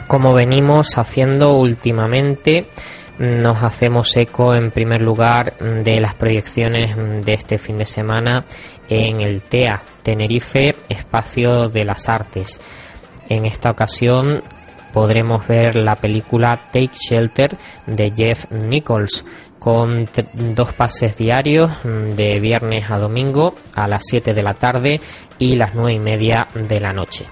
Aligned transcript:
Como 0.06 0.34
venimos 0.34 0.98
haciendo 0.98 1.56
últimamente, 1.56 2.66
nos 3.18 3.62
hacemos 3.62 4.14
eco 4.16 4.54
en 4.54 4.70
primer 4.70 5.00
lugar 5.00 5.56
de 5.56 6.00
las 6.02 6.14
proyecciones 6.14 6.94
de 7.24 7.32
este 7.32 7.56
fin 7.56 7.78
de 7.78 7.86
semana 7.86 8.44
en 8.90 9.22
el 9.22 9.40
TEA 9.40 9.80
Tenerife 10.02 10.74
Espacio 10.88 11.68
de 11.68 11.84
las 11.84 12.08
Artes. 12.08 12.60
En 13.28 13.46
esta 13.46 13.70
ocasión 13.70 14.42
podremos 14.92 15.46
ver 15.46 15.76
la 15.76 15.96
película 15.96 16.68
Take 16.72 16.92
Shelter 16.92 17.56
de 17.86 18.12
Jeff 18.14 18.50
Nichols 18.50 19.24
con 19.58 20.08
dos 20.32 20.72
pases 20.72 21.16
diarios 21.16 21.70
de 21.84 22.40
viernes 22.40 22.90
a 22.90 22.98
domingo 22.98 23.54
a 23.74 23.86
las 23.86 24.02
7 24.04 24.34
de 24.34 24.42
la 24.42 24.54
tarde 24.54 25.00
y 25.38 25.54
las 25.54 25.74
9 25.74 25.92
y 25.92 25.98
media 26.00 26.48
de 26.54 26.80
la 26.80 26.92
noche. 26.92 27.26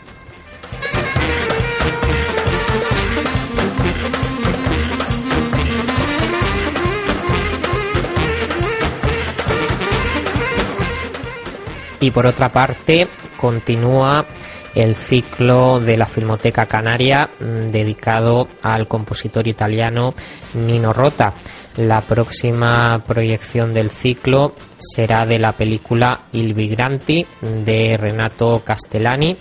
Y 12.00 12.10
por 12.10 12.26
otra 12.26 12.50
parte, 12.50 13.06
continúa 13.36 14.26
el 14.74 14.94
ciclo 14.94 15.80
de 15.80 15.96
la 15.96 16.06
Filmoteca 16.06 16.66
Canaria 16.66 17.28
mm, 17.38 17.70
dedicado 17.70 18.48
al 18.62 18.86
compositor 18.86 19.46
italiano 19.46 20.14
Nino 20.54 20.92
Rota. 20.92 21.34
La 21.76 22.00
próxima 22.00 23.02
proyección 23.06 23.72
del 23.72 23.90
ciclo 23.90 24.54
será 24.78 25.26
de 25.26 25.38
la 25.38 25.52
película 25.52 26.22
Il 26.32 26.54
Vigranti 26.54 27.24
de 27.40 27.96
Renato 27.96 28.62
Castellani 28.64 29.36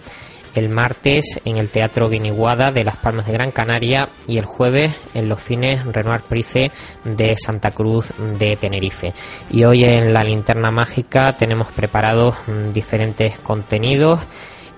el 0.56 0.70
martes 0.70 1.40
en 1.46 1.58
el 1.58 1.70
Teatro 1.70 2.10
Guiniguada 2.10 2.72
de 2.72 2.84
Las 2.84 2.98
Palmas 2.98 3.28
de 3.28 3.34
Gran 3.34 3.52
Canaria 3.52 4.10
y 4.28 4.38
el 4.38 4.46
jueves 4.46 4.96
en 5.14 5.30
los 5.30 5.42
cines 5.42 5.86
Renoir 5.86 6.22
Price 6.22 6.72
de 7.04 7.36
Santa 7.38 7.72
Cruz 7.72 8.12
de 8.40 8.56
Tenerife. 8.56 9.14
Y 9.52 9.64
hoy 9.64 9.84
en 9.84 10.14
la 10.14 10.24
linterna 10.24 10.72
mágica 10.72 11.34
tenemos 11.34 11.68
preparados 11.72 12.36
mm, 12.48 12.72
diferentes 12.72 13.38
contenidos. 13.40 14.20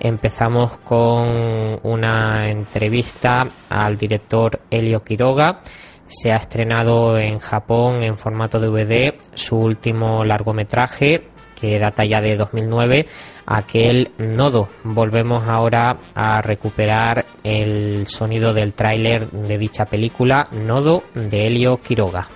Empezamos 0.00 0.78
con 0.78 1.78
una 1.82 2.50
entrevista 2.50 3.46
al 3.68 3.96
director 3.96 4.60
Helio 4.70 5.04
Quiroga. 5.04 5.60
Se 6.06 6.32
ha 6.32 6.36
estrenado 6.36 7.18
en 7.18 7.38
Japón 7.38 8.02
en 8.02 8.18
formato 8.18 8.58
DVD 8.58 9.14
su 9.34 9.56
último 9.56 10.24
largometraje 10.24 11.28
que 11.62 11.78
data 11.78 12.04
ya 12.04 12.20
de 12.20 12.36
2009 12.36 13.06
aquel 13.52 14.12
nodo. 14.18 14.68
Volvemos 14.82 15.46
ahora 15.46 15.98
a 16.14 16.40
recuperar 16.40 17.26
el 17.44 18.06
sonido 18.06 18.54
del 18.54 18.72
tráiler 18.72 19.30
de 19.30 19.58
dicha 19.58 19.84
película, 19.84 20.48
Nodo 20.52 21.04
de 21.14 21.46
Helio 21.46 21.78
Quiroga. 21.78 22.28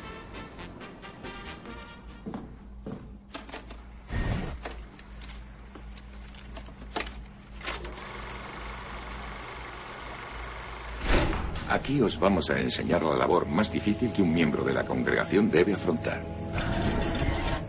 Aquí 11.68 12.00
os 12.00 12.18
vamos 12.18 12.50
a 12.50 12.58
enseñar 12.58 13.02
la 13.02 13.16
labor 13.16 13.46
más 13.46 13.70
difícil 13.70 14.12
que 14.12 14.22
un 14.22 14.32
miembro 14.32 14.64
de 14.64 14.72
la 14.72 14.84
congregación 14.84 15.50
debe 15.50 15.74
afrontar. 15.74 16.22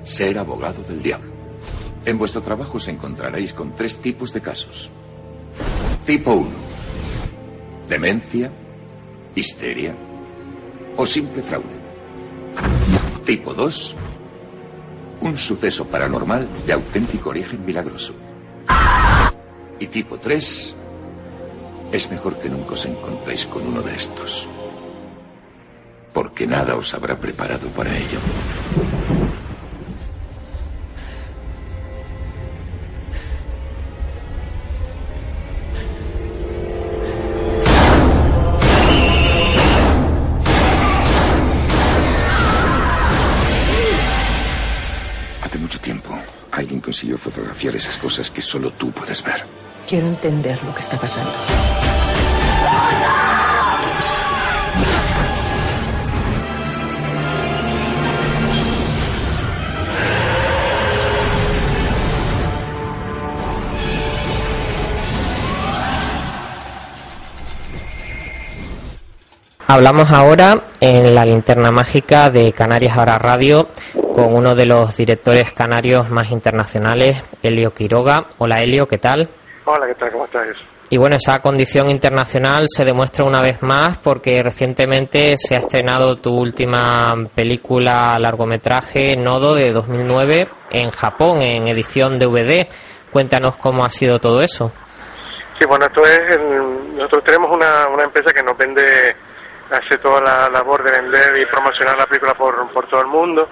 Ser 0.03 0.37
abogado 0.37 0.81
del 0.83 1.01
diablo. 1.01 1.36
En 2.07 2.17
vuestro 2.17 2.41
trabajo 2.41 2.77
os 2.79 2.87
encontraréis 2.87 3.51
con 3.51 3.75
tres 3.75 3.99
tipos 3.99 4.31
de 4.31 4.39
casos. 4.39 4.89
Tipo 6.05 6.31
1. 6.39 6.55
Demencia, 7.89 8.47
histeria 9.35 9.91
o 10.95 11.03
simple 11.03 11.43
fraude. 11.43 11.75
Tipo 13.27 13.53
2. 13.53 13.95
Un 15.19 15.35
suceso 15.35 15.83
paranormal 15.91 16.47
de 16.65 16.71
auténtico 16.71 17.27
origen 17.35 17.65
milagroso. 17.65 18.15
Y 19.77 19.87
tipo 19.87 20.17
3. 20.17 20.77
Es 21.91 22.09
mejor 22.09 22.39
que 22.39 22.47
nunca 22.47 22.79
os 22.79 22.85
encontréis 22.85 23.45
con 23.47 23.67
uno 23.67 23.81
de 23.81 23.93
estos. 23.93 24.47
Porque 26.13 26.47
nada 26.47 26.79
os 26.79 26.93
habrá 26.93 27.19
preparado 27.19 27.67
para 27.75 27.91
ello. 27.91 28.23
Esas 47.65 47.97
cosas 47.97 48.29
que 48.29 48.41
solo 48.41 48.71
tú 48.71 48.91
puedes 48.91 49.23
ver. 49.23 49.45
Quiero 49.87 50.07
entender 50.07 50.63
lo 50.63 50.73
que 50.73 50.81
está 50.81 50.99
pasando. 50.99 51.33
Hablamos 69.69 70.11
ahora 70.11 70.63
en 70.79 71.13
la 71.13 71.25
linterna 71.25 71.71
mágica 71.71 72.29
de 72.29 72.53
Canarias 72.53 72.97
Ahora 72.97 73.17
Radio 73.17 73.67
con 74.17 74.33
uno 74.33 74.55
de 74.55 74.65
los 74.65 74.97
directores 74.97 75.53
canarios 75.53 76.09
más 76.09 76.31
internacionales, 76.31 77.23
Helio 77.43 77.69
Quiroga. 77.69 78.25
Hola 78.39 78.63
Helio, 78.63 78.87
¿qué 78.87 78.97
tal? 78.97 79.29
Hola, 79.65 79.85
¿qué 79.85 79.93
tal? 79.93 80.11
¿Cómo 80.11 80.25
estás? 80.25 80.47
Y 80.89 80.97
bueno, 80.97 81.17
esa 81.17 81.37
condición 81.37 81.87
internacional 81.91 82.65
se 82.67 82.83
demuestra 82.83 83.25
una 83.25 83.43
vez 83.43 83.61
más 83.61 83.99
porque 83.99 84.41
recientemente 84.41 85.37
se 85.37 85.53
ha 85.53 85.59
estrenado 85.59 86.15
tu 86.15 86.35
última 86.35 87.13
película 87.35 88.17
largometraje 88.17 89.15
Nodo 89.15 89.53
de 89.53 89.71
2009 89.71 90.49
en 90.71 90.89
Japón 90.89 91.43
en 91.43 91.67
edición 91.67 92.17
DVD. 92.17 92.65
Cuéntanos 93.11 93.57
cómo 93.57 93.85
ha 93.85 93.89
sido 93.91 94.17
todo 94.17 94.41
eso. 94.41 94.71
Sí, 95.59 95.65
bueno, 95.67 95.85
esto 95.85 96.03
es. 96.07 96.39
nosotros 96.95 97.23
tenemos 97.23 97.51
una, 97.55 97.87
una 97.87 98.05
empresa 98.05 98.33
que 98.33 98.41
nos 98.41 98.57
vende 98.57 99.15
hace 99.69 99.99
toda 99.99 100.19
la 100.21 100.49
labor 100.49 100.83
de 100.83 101.01
vender 101.01 101.39
y 101.39 101.45
promocionar 101.45 101.95
la 101.99 102.07
película 102.07 102.33
por, 102.33 102.73
por 102.73 102.89
todo 102.89 103.01
el 103.01 103.07
mundo 103.07 103.47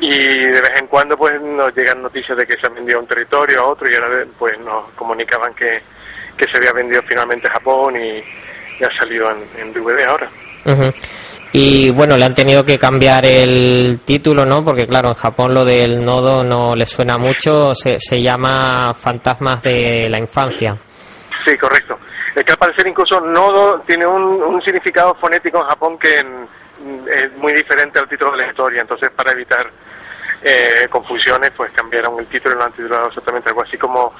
y 0.00 0.10
de 0.10 0.60
vez 0.60 0.72
en 0.80 0.86
cuando 0.86 1.16
pues 1.16 1.40
nos 1.40 1.74
llegan 1.74 2.02
noticias 2.02 2.36
de 2.36 2.46
que 2.46 2.56
se 2.56 2.66
ha 2.66 2.70
vendido 2.70 2.98
a 2.98 3.02
un 3.02 3.06
territorio 3.06 3.60
a 3.60 3.68
otro 3.68 3.88
y 3.88 3.94
ahora 3.94 4.24
pues 4.38 4.58
nos 4.60 4.90
comunicaban 4.92 5.54
que, 5.54 5.80
que 6.36 6.46
se 6.46 6.56
había 6.56 6.72
vendido 6.72 7.02
finalmente 7.06 7.48
a 7.48 7.52
Japón 7.52 7.96
y, 7.96 8.22
ya 8.78 8.88
ha 8.88 8.96
salido 8.98 9.30
en, 9.30 9.72
DVD 9.72 10.04
ahora. 10.04 10.28
Y 11.52 11.90
bueno, 11.92 12.16
le 12.16 12.24
han 12.24 12.34
tenido 12.34 12.64
que 12.64 12.78
cambiar 12.78 13.24
el 13.24 14.00
título, 14.04 14.44
¿no? 14.44 14.64
Porque 14.64 14.86
claro, 14.86 15.10
en 15.10 15.14
Japón 15.14 15.54
lo 15.54 15.64
del 15.64 16.02
nodo 16.02 16.42
no 16.42 16.74
le 16.74 16.84
suena 16.84 17.16
mucho, 17.16 17.74
se, 17.74 18.00
se 18.00 18.20
llama 18.20 18.92
Fantasmas 18.94 19.62
de 19.62 20.08
la 20.10 20.18
Infancia. 20.18 20.76
Sí, 21.44 21.56
correcto. 21.56 21.96
Es 22.34 22.42
que 22.42 22.52
al 22.52 22.58
parecer 22.58 22.86
incluso 22.88 23.20
nodo 23.20 23.80
tiene 23.86 24.06
un, 24.06 24.60
significado 24.62 25.14
fonético 25.14 25.58
en 25.58 25.68
Japón 25.68 25.98
que 25.98 26.20
es 27.06 27.32
muy 27.36 27.52
diferente 27.52 27.98
al 27.98 28.08
título 28.08 28.32
de 28.32 28.38
la 28.38 28.48
historia. 28.48 28.82
Entonces, 28.82 29.10
para 29.10 29.32
evitar 29.32 29.70
eh, 30.42 30.86
confusiones, 30.90 31.52
pues 31.56 31.72
cambiaron 31.72 32.18
el 32.18 32.26
título 32.26 32.54
y 32.54 32.58
lo 32.58 32.64
han 32.64 32.72
titulado 32.72 33.08
exactamente 33.08 33.48
algo 33.48 33.62
así 33.62 33.78
como 33.78 34.12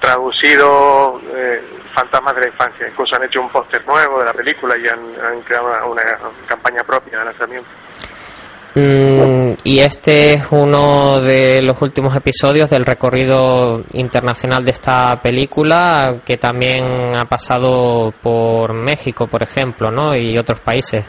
traducido 0.00 1.20
eh, 1.34 1.62
Fantasmas 1.94 2.34
de 2.36 2.40
la 2.42 2.46
Infancia. 2.48 2.88
Incluso 2.88 3.16
han 3.16 3.24
hecho 3.24 3.40
un 3.40 3.48
póster 3.48 3.86
nuevo 3.86 4.18
de 4.20 4.24
la 4.24 4.32
película 4.32 4.76
y 4.76 4.86
han, 4.88 5.42
creado 5.42 5.90
una, 5.90 6.02
campaña 6.46 6.82
propia 6.84 7.18
de 7.18 7.24
lanzamiento. 7.24 7.68
Mm, 8.74 9.54
y 9.64 9.80
este 9.80 10.34
es 10.34 10.46
uno 10.50 11.20
de 11.20 11.62
los 11.62 11.80
últimos 11.82 12.14
episodios 12.14 12.70
del 12.70 12.84
recorrido 12.84 13.82
internacional 13.94 14.64
de 14.64 14.70
esta 14.70 15.20
película 15.20 16.20
que 16.24 16.36
también 16.36 17.16
ha 17.16 17.24
pasado 17.24 18.12
por 18.22 18.74
México, 18.74 19.26
por 19.26 19.42
ejemplo, 19.42 19.90
¿no? 19.90 20.14
Y 20.14 20.38
otros 20.38 20.60
países. 20.60 21.04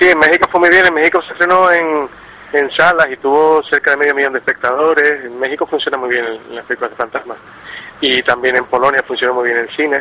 Sí, 0.00 0.08
en 0.08 0.18
México 0.18 0.48
fue 0.50 0.60
muy 0.60 0.70
bien. 0.70 0.86
En 0.86 0.94
México 0.94 1.20
se 1.20 1.32
estrenó 1.32 1.70
en, 1.70 2.08
en 2.54 2.70
salas 2.70 3.06
y 3.12 3.18
tuvo 3.18 3.62
cerca 3.64 3.90
de 3.90 3.98
medio 3.98 4.14
millón 4.14 4.32
de 4.32 4.38
espectadores. 4.38 5.26
En 5.26 5.38
México 5.38 5.66
funciona 5.66 5.98
muy 5.98 6.08
bien 6.08 6.24
en 6.24 6.56
las 6.56 6.64
películas 6.64 6.92
de 6.92 6.96
fantasmas. 6.96 7.36
Y 8.00 8.22
también 8.22 8.56
en 8.56 8.64
Polonia 8.64 9.02
funcionó 9.02 9.34
muy 9.34 9.48
bien 9.48 9.58
el 9.58 9.68
cine. 9.76 10.00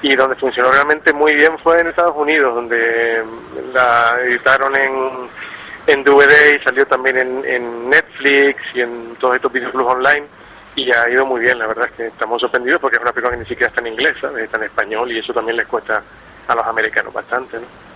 Y 0.00 0.16
donde 0.16 0.34
funcionó 0.36 0.72
realmente 0.72 1.12
muy 1.12 1.34
bien 1.34 1.58
fue 1.58 1.78
en 1.78 1.88
Estados 1.88 2.16
Unidos, 2.16 2.54
donde 2.54 3.22
la 3.74 4.16
editaron 4.22 4.74
en 4.76 5.28
en 5.88 6.04
DVD 6.04 6.54
y 6.54 6.62
salió 6.62 6.86
también 6.86 7.16
en, 7.16 7.88
Netflix 7.88 8.60
y 8.74 8.82
en 8.82 9.16
todos 9.18 9.36
estos 9.36 9.50
videoclubs 9.50 9.90
online 9.90 10.26
y 10.76 10.92
ha 10.92 11.08
ido 11.08 11.24
muy 11.24 11.40
bien, 11.40 11.58
la 11.58 11.66
verdad 11.66 11.86
es 11.86 11.92
que 11.92 12.06
estamos 12.08 12.42
sorprendidos 12.42 12.78
porque 12.78 12.96
es 12.96 13.02
una 13.02 13.10
película 13.10 13.34
que 13.34 13.42
ni 13.42 13.48
siquiera 13.48 13.68
está 13.68 13.80
en 13.80 13.94
inglés, 13.94 14.14
está 14.38 14.58
en 14.58 14.64
español 14.64 15.10
y 15.10 15.18
eso 15.18 15.32
también 15.32 15.56
les 15.56 15.66
cuesta 15.66 16.02
a 16.46 16.54
los 16.54 16.66
americanos 16.66 17.12
bastante, 17.12 17.58
¿no? 17.58 17.87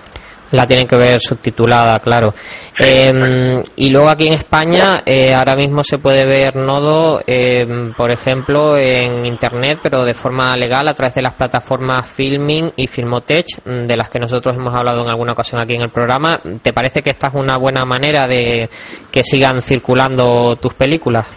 La 0.52 0.66
tienen 0.66 0.87
que 0.87 0.96
ver 0.96 1.20
subtitulada, 1.20 1.99
claro. 1.99 2.32
Em, 2.78 3.62
y 3.76 3.90
luego 3.90 4.08
aquí 4.08 4.26
en 4.26 4.34
España 4.34 5.02
eh, 5.04 5.34
ahora 5.34 5.54
mismo 5.54 5.82
se 5.82 5.99
puede 5.99 6.26
ver 6.26 6.56
Nodo, 6.56 7.20
em, 7.26 7.93
por 7.94 8.10
ejemplo, 8.10 8.76
en 8.76 9.25
Internet, 9.25 9.81
pero 9.82 10.04
de 10.04 10.14
forma 10.14 10.54
legal 10.56 10.87
a 10.88 10.94
través 10.94 11.14
de 11.14 11.22
las 11.22 11.34
plataformas 11.34 12.10
Filming 12.10 12.72
y 12.76 12.87
Filmotech, 12.87 13.46
mm, 13.64 13.87
de 13.87 13.96
las 13.96 14.10
que 14.10 14.19
nosotros 14.19 14.56
hemos 14.56 14.75
hablado 14.75 15.02
en 15.02 15.10
alguna 15.10 15.32
ocasión 15.32 15.60
aquí 15.60 15.75
en 15.75 15.82
el 15.82 15.90
programa. 15.90 16.40
¿Te 16.62 16.72
parece 16.72 17.02
que 17.02 17.10
esta 17.10 17.28
es 17.28 17.34
una 17.34 17.56
buena 17.56 17.84
manera 17.84 18.26
de 18.26 18.69
que 19.10 19.22
sigan 19.22 19.62
circulando 19.62 20.56
tus 20.56 20.75
películas? 20.75 21.37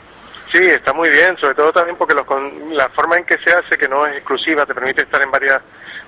Sí, 0.51 0.63
está 0.63 0.93
muy 0.93 1.09
bien, 1.09 1.35
sobre 1.37 1.55
todo 1.55 1.71
también 1.71 1.97
porque 1.97 2.15
la 2.15 2.89
forma 2.89 3.17
en 3.17 3.25
que 3.25 3.35
se 3.43 3.53
hace, 3.53 3.77
que 3.77 3.89
no 3.89 4.05
es 4.07 4.15
exclusiva, 4.15 4.65
te 4.65 4.73
permite 4.73 5.03
estar 5.03 5.21
en 5.21 5.29
varias 5.29 5.61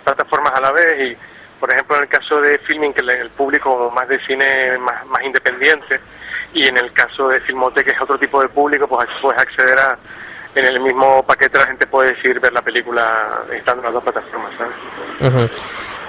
plataformas 0.04 0.54
a 0.56 0.62
la 0.62 0.72
vez 0.72 0.94
y 1.00 1.18
por 1.60 1.72
ejemplo, 1.72 1.96
en 1.98 2.04
el 2.04 2.10
caso 2.10 2.40
de 2.42 2.58
filming, 2.60 2.94
que 2.94 3.02
el 3.02 3.30
público 3.32 3.92
más 3.94 4.08
de 4.08 4.20
cine 4.26 4.78
más, 4.78 5.06
más 5.08 5.24
independiente, 5.24 6.00
y 6.54 6.66
en 6.66 6.78
el 6.78 6.92
caso 6.94 7.28
de 7.28 7.40
Filmote, 7.42 7.84
que 7.84 7.92
es 7.92 8.02
otro 8.02 8.18
tipo 8.18 8.42
de 8.42 8.48
público, 8.48 8.88
pues 8.88 9.08
puedes 9.22 9.40
acceder 9.40 9.78
a, 9.78 9.98
en 10.56 10.66
el 10.66 10.80
mismo 10.80 11.24
paquete 11.24 11.58
la 11.58 11.68
gente 11.68 11.86
puede 11.86 12.14
decir 12.14 12.40
ver 12.40 12.52
la 12.52 12.62
película 12.62 13.44
estando 13.54 13.82
en 13.82 13.86
las 13.86 13.94
dos 13.94 14.04
plataformas. 14.04 14.52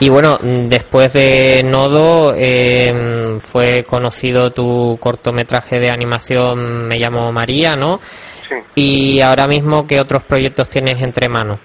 Y 0.00 0.08
bueno, 0.08 0.38
después 0.40 1.12
de 1.12 1.62
Nodo 1.64 2.32
eh, 2.34 3.38
fue 3.40 3.82
conocido 3.82 4.50
tu 4.52 4.96
cortometraje 5.00 5.80
de 5.80 5.90
animación 5.90 6.86
Me 6.86 6.98
llamo 6.98 7.32
María, 7.32 7.74
¿no? 7.74 8.00
Sí. 8.48 8.54
Y 8.74 9.20
ahora 9.20 9.46
mismo, 9.46 9.86
¿qué 9.86 10.00
otros 10.00 10.24
proyectos 10.24 10.70
tienes 10.70 11.02
entre 11.02 11.28
manos? 11.28 11.58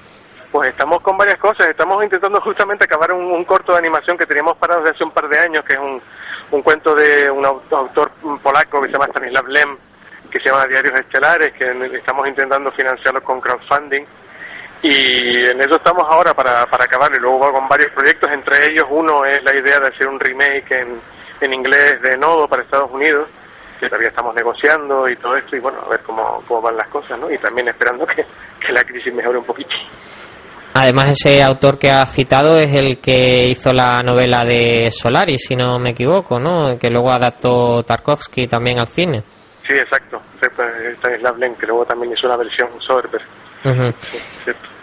Pues 0.54 0.70
estamos 0.70 1.02
con 1.02 1.18
varias 1.18 1.40
cosas. 1.40 1.68
Estamos 1.68 2.04
intentando 2.04 2.40
justamente 2.40 2.84
acabar 2.84 3.12
un, 3.12 3.44
corto 3.44 3.72
de 3.72 3.80
animación 3.80 4.16
que 4.16 4.28
teníamos 4.28 4.56
parado 4.56 4.82
desde 4.82 4.94
hace 4.94 5.04
un 5.04 5.10
par 5.10 5.28
de 5.28 5.40
años, 5.40 5.66
que 5.66 5.74
es 5.74 5.80
un, 5.80 6.62
cuento 6.62 6.94
de 6.94 7.28
un 7.28 7.44
autor 7.44 8.12
polaco 8.44 8.80
que 8.80 8.86
se 8.86 8.94
llama 8.94 9.08
Stanislav 9.08 9.48
Lem, 9.48 9.76
que 10.30 10.40
se 10.40 10.50
llama 10.50 10.68
Diarios 10.68 10.94
Estelares, 10.94 11.54
que 11.54 11.98
estamos 11.98 12.28
intentando 12.28 12.72
financiarlo 12.72 13.24
con 13.24 13.42
crowdfunding. 13.42 14.06
Y 14.84 15.44
en 15.44 15.60
eso 15.60 15.78
estamos 15.78 16.06
ahora 16.08 16.36
para, 16.36 16.68
para 16.68 16.84
acabarlo. 16.84 17.18
Y 17.18 17.22
luego 17.22 17.52
con 17.52 17.68
varios 17.68 17.92
proyectos, 17.92 18.30
entre 18.32 18.68
ellos 18.68 18.86
uno 18.92 19.26
es 19.26 19.44
la 19.44 19.56
idea 19.56 19.80
de 19.80 19.88
hacer 19.88 20.08
un 20.08 20.20
remake 20.20 20.72
en, 20.72 21.02
en 21.42 21.52
inglés 21.52 22.00
de 22.04 22.16
Nodo 22.16 22.48
para 22.48 22.62
Estados 22.62 22.92
Unidos, 22.92 23.28
que 23.80 23.88
todavía 23.88 24.10
estamos 24.10 24.36
negociando 24.36 25.10
y 25.10 25.16
todo 25.16 25.36
esto, 25.36 25.56
y 25.56 25.60
bueno, 25.60 25.80
a 25.84 25.90
ver 25.90 26.02
cómo, 26.02 26.44
cómo 26.48 26.62
van 26.62 26.78
las 26.78 26.90
cosas, 26.90 27.18
¿no? 27.18 27.32
Y 27.32 27.38
también 27.38 27.70
esperando 27.70 28.06
que, 28.06 28.24
que 28.64 28.72
la 28.72 28.84
crisis 28.84 29.12
mejore 29.12 29.40
un 29.40 29.46
poquito. 29.46 29.74
Además, 30.76 31.12
ese 31.12 31.44
autor 31.44 31.78
que 31.78 31.92
ha 31.92 32.06
citado 32.08 32.58
es 32.58 32.74
el 32.74 32.98
que 32.98 33.48
hizo 33.48 33.72
la 33.72 34.02
novela 34.04 34.44
de 34.44 34.90
Solaris, 34.92 35.46
si 35.48 35.56
no 35.56 35.78
me 35.78 35.92
equivoco, 35.92 36.40
¿no? 36.40 36.80
Que 36.80 36.90
luego 36.90 37.12
adaptó 37.12 37.84
Tarkovsky 37.84 38.48
también 38.48 38.80
al 38.80 38.88
cine. 38.88 39.22
Sí, 39.68 39.74
exacto. 39.74 40.22
Lem, 41.38 41.56
que 41.56 41.68
luego 41.68 41.86
también 41.86 42.14
hizo 42.14 42.28
una 42.28 42.38
versión 42.38 42.70
Soderbergh. 42.80 43.24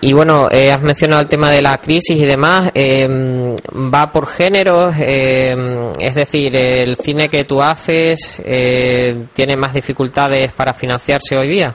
y 0.01 0.13
bueno, 0.13 0.49
eh, 0.51 0.71
has 0.71 0.81
mencionado 0.81 1.23
el 1.23 1.29
tema 1.29 1.51
de 1.51 1.61
la 1.61 1.77
crisis 1.79 2.19
y 2.19 2.25
demás. 2.25 2.71
Em, 2.73 3.55
¿Va 3.93 4.11
por 4.13 4.29
géneros? 4.29 4.95
Em, 4.99 5.91
es 5.99 6.15
decir, 6.15 6.55
¿el 6.55 6.97
cine 6.97 7.29
que 7.29 7.45
tú 7.45 7.61
haces 7.61 8.41
eh, 8.45 9.27
tiene 9.35 9.57
más 9.57 9.75
dificultades 9.75 10.53
para 10.53 10.73
financiarse 10.73 11.37
hoy 11.37 11.49
día? 11.49 11.75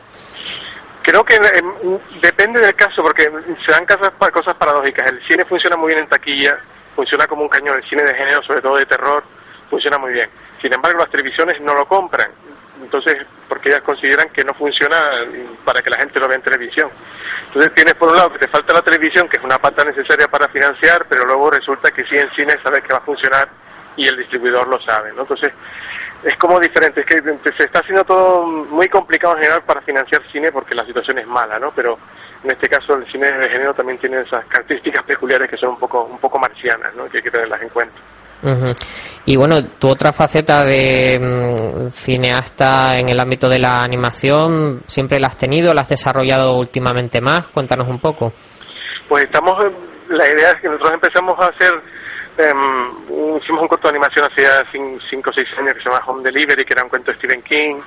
Creo 1.06 1.24
que 1.24 1.36
em, 1.36 2.00
depende 2.20 2.60
del 2.60 2.74
caso, 2.74 3.04
porque 3.04 3.30
se 3.64 3.72
dan 3.72 3.86
cosas, 3.86 4.12
cosas 4.32 4.56
paradójicas. 4.56 5.08
El 5.08 5.24
cine 5.28 5.46
funciona 5.46 5.78
muy 5.78 5.90
bien 5.90 6.00
en 6.00 6.10
taquilla, 6.10 6.58
funciona 6.96 7.28
como 7.28 7.44
un 7.44 7.48
cañón. 7.48 7.78
El 7.78 7.88
cine 7.88 8.02
de 8.02 8.16
género, 8.16 8.42
sobre 8.42 8.60
todo 8.64 8.78
de 8.78 8.88
terror, 8.88 9.24
funciona 9.70 10.00
muy 10.00 10.14
bien. 10.14 10.28
Sin 10.60 10.74
embargo, 10.74 10.98
las 10.98 11.12
televisiones 11.12 11.62
no 11.62 11.76
lo 11.76 11.88
compran. 11.88 12.32
Entonces, 12.82 13.18
porque 13.48 13.70
ellas 13.70 13.84
consideran 13.84 14.30
que 14.30 14.44
no 14.44 14.56
funciona 14.56 14.98
para 15.64 15.84
que 15.84 15.92
la 15.92 15.98
gente 15.98 16.20
lo 16.20 16.28
vea 16.28 16.38
en 16.38 16.44
televisión. 16.44 16.90
Entonces 17.50 17.72
tienes 17.76 17.94
por 17.94 18.10
un 18.10 18.16
lado 18.16 18.34
que 18.34 18.40
te 18.40 18.48
falta 18.48 18.74
la 18.74 18.82
televisión, 18.82 19.30
que 19.30 19.38
es 19.38 19.44
una 19.44 19.60
pata 19.60 19.84
necesaria 19.84 20.28
para 20.28 20.48
financiar, 20.48 21.06
pero 21.08 21.24
luego 21.26 21.52
resulta 21.52 21.92
que 21.92 22.04
sí 22.06 22.18
en 22.18 22.32
cine 22.32 22.56
sabes 22.64 22.82
que 22.82 22.94
va 22.94 22.98
a 22.98 23.02
funcionar 23.02 23.48
y 23.96 24.08
el 24.08 24.18
distribuidor 24.18 24.68
lo 24.68 24.82
sabe, 24.82 25.14
¿no? 25.14 25.22
Entonces, 25.22 25.54
es 26.24 26.36
como 26.38 26.60
diferente, 26.60 27.02
es 27.02 27.06
que 27.06 27.22
se 27.58 27.64
está 27.64 27.80
haciendo 27.80 28.04
todo 28.04 28.46
muy 28.46 28.88
complicado 28.88 29.36
en 29.36 29.44
general 29.44 29.64
para 29.64 29.82
financiar 29.82 30.22
cine 30.32 30.52
porque 30.52 30.76
la 30.76 30.86
situación 30.86 31.20
es 31.20 31.28
mala, 31.28 31.60
¿no? 31.60 31.72
Pero 31.76 31.98
en 32.44 32.52
este 32.52 32.68
caso 32.68 32.96
el 32.96 33.06
cine 33.12 33.32
de 33.32 33.50
género 33.50 33.74
también 33.74 33.98
tiene 33.98 34.22
esas 34.22 34.46
características 34.46 35.04
peculiares 35.08 35.50
que 35.50 35.58
son 35.58 35.70
un 35.70 35.80
poco 35.80 36.04
un 36.04 36.20
poco 36.20 36.40
marcianas, 36.40 36.94
¿no? 36.96 37.06
Que 37.06 37.18
hay 37.18 37.24
que 37.24 37.32
tenerlas 37.32 37.62
en 37.62 37.70
cuenta. 37.70 38.00
Y 39.26 39.38
bueno, 39.38 39.56
tu 39.80 39.90
otra 39.90 40.14
faceta 40.14 40.64
de 40.64 41.20
mm, 41.20 41.90
cineasta 41.90 42.94
en 42.96 43.10
el 43.10 43.20
ámbito 43.20 43.50
de 43.50 43.58
la 43.58 43.82
animación, 43.82 44.82
¿siempre 44.86 45.20
la 45.20 45.28
has 45.28 45.38
tenido? 45.38 45.74
¿La 45.74 45.82
has 45.82 45.90
desarrollado 45.90 46.56
últimamente 46.58 47.22
más? 47.22 47.48
Cuéntanos 47.48 47.90
un 47.90 48.00
poco. 48.00 48.34
Pues 49.10 49.24
estamos, 49.26 49.58
la 50.10 50.30
idea 50.30 50.52
es 50.52 50.62
que 50.62 50.68
nosotros 50.68 50.94
empezamos 50.94 51.40
a 51.40 51.48
hacer 51.48 51.72
Um, 52.38 53.38
hicimos 53.38 53.62
un 53.62 53.68
corto 53.70 53.88
de 53.88 53.92
animación 53.92 54.26
hace 54.26 54.46
5 55.10 55.30
o 55.30 55.34
6 55.34 55.48
años 55.58 55.74
que 55.74 55.84
se 55.84 55.90
llama 55.90 56.04
Home 56.06 56.24
Delivery, 56.24 56.66
que 56.66 56.74
era 56.74 56.84
un 56.84 56.90
cuento 56.90 57.12
de 57.12 57.18
Stephen 57.18 57.42
King. 57.42 57.78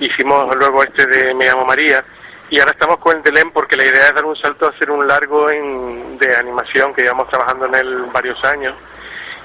Hicimos 0.00 0.54
luego 0.56 0.82
este 0.82 1.06
de 1.06 1.34
Me 1.34 1.46
llamo 1.46 1.66
María. 1.66 2.02
Y 2.48 2.58
ahora 2.58 2.72
estamos 2.72 2.98
con 2.98 3.16
el 3.16 3.22
de 3.22 3.44
porque 3.52 3.76
la 3.76 3.84
idea 3.84 4.08
es 4.08 4.14
dar 4.14 4.24
un 4.24 4.36
salto 4.36 4.66
a 4.66 4.70
hacer 4.70 4.90
un 4.90 5.06
largo 5.06 5.50
en, 5.50 6.18
de 6.18 6.34
animación 6.36 6.94
que 6.94 7.02
llevamos 7.02 7.28
trabajando 7.28 7.66
en 7.66 7.74
él 7.74 8.04
varios 8.12 8.42
años. 8.44 8.74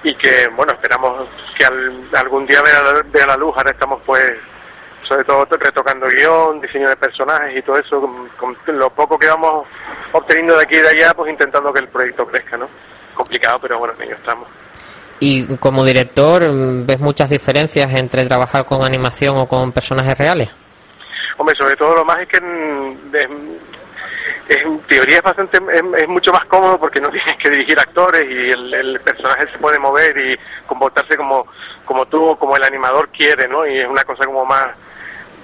y 0.04 0.16
que, 0.16 0.48
bueno, 0.56 0.74
esperamos 0.74 1.28
que 1.58 1.66
algún 2.18 2.46
día 2.46 2.62
vea, 2.62 3.04
vea 3.06 3.28
la 3.28 3.36
luz. 3.36 3.54
Ahora 3.58 3.72
estamos, 3.72 4.02
pues, 4.06 4.32
sobre 5.08 5.24
todo 5.24 5.46
retocando 5.52 6.08
guion, 6.08 6.62
diseño 6.62 6.90
de 6.90 6.96
personajes 6.96 7.58
y 7.58 7.62
todo 7.62 7.78
eso, 7.78 8.30
con, 8.38 8.56
lo 8.68 8.90
poco 8.90 9.18
que 9.18 9.28
vamos 9.28 9.68
obteniendo 10.12 10.58
de 10.58 10.64
aquí 10.64 10.76
y 10.76 10.82
de 10.82 10.90
allá, 10.90 11.14
pues 11.14 11.32
intentando 11.32 11.74
que 11.74 11.80
el 11.80 11.88
proyecto 11.88 12.26
crezca, 12.26 12.58
¿no? 12.58 12.68
Complicado, 13.18 13.58
pero 13.60 13.80
bueno, 13.80 13.96
en 13.98 14.04
ello 14.04 14.16
estamos. 14.16 14.48
¿Y 15.20 15.58
como 15.58 15.84
director 15.84 16.44
ves 16.86 17.00
muchas 17.00 17.32
diferencias 17.32 17.92
entre 17.92 18.28
trabajar 18.28 18.66
con 18.66 18.86
animación 18.86 19.36
o 19.38 19.48
con 19.48 19.72
personajes 19.72 20.16
reales? 20.16 20.50
Hombre, 21.38 21.56
sobre 21.56 21.76
todo 21.76 21.96
lo 21.96 22.06
más 22.06 22.20
es 22.20 22.28
que 22.28 22.38
en 22.38 23.60
teoría 24.88 25.18
es 25.18 25.24
bastante 25.24 25.58
es, 25.58 26.08
mucho 26.08 26.32
más 26.32 26.46
cómodo 26.46 26.80
porque 26.80 27.02
no 27.02 27.10
tienes 27.12 27.36
que 27.42 27.50
dirigir 27.50 27.80
actores 27.80 28.24
y 28.30 28.52
el, 28.52 29.00
personaje 29.04 29.52
se 29.52 29.58
puede 29.58 29.80
mover 29.80 30.18
y 30.18 30.38
comportarse 30.66 31.18
como 31.18 31.48
como 31.86 32.06
tú 32.06 32.24
o 32.24 32.38
como 32.38 32.56
el 32.56 32.64
animador 32.64 33.10
quiere 33.10 33.48
no 33.48 33.66
y 33.66 33.80
es 33.80 33.88
una 33.88 34.04
cosa 34.04 34.26
como 34.26 34.46
más 34.46 34.68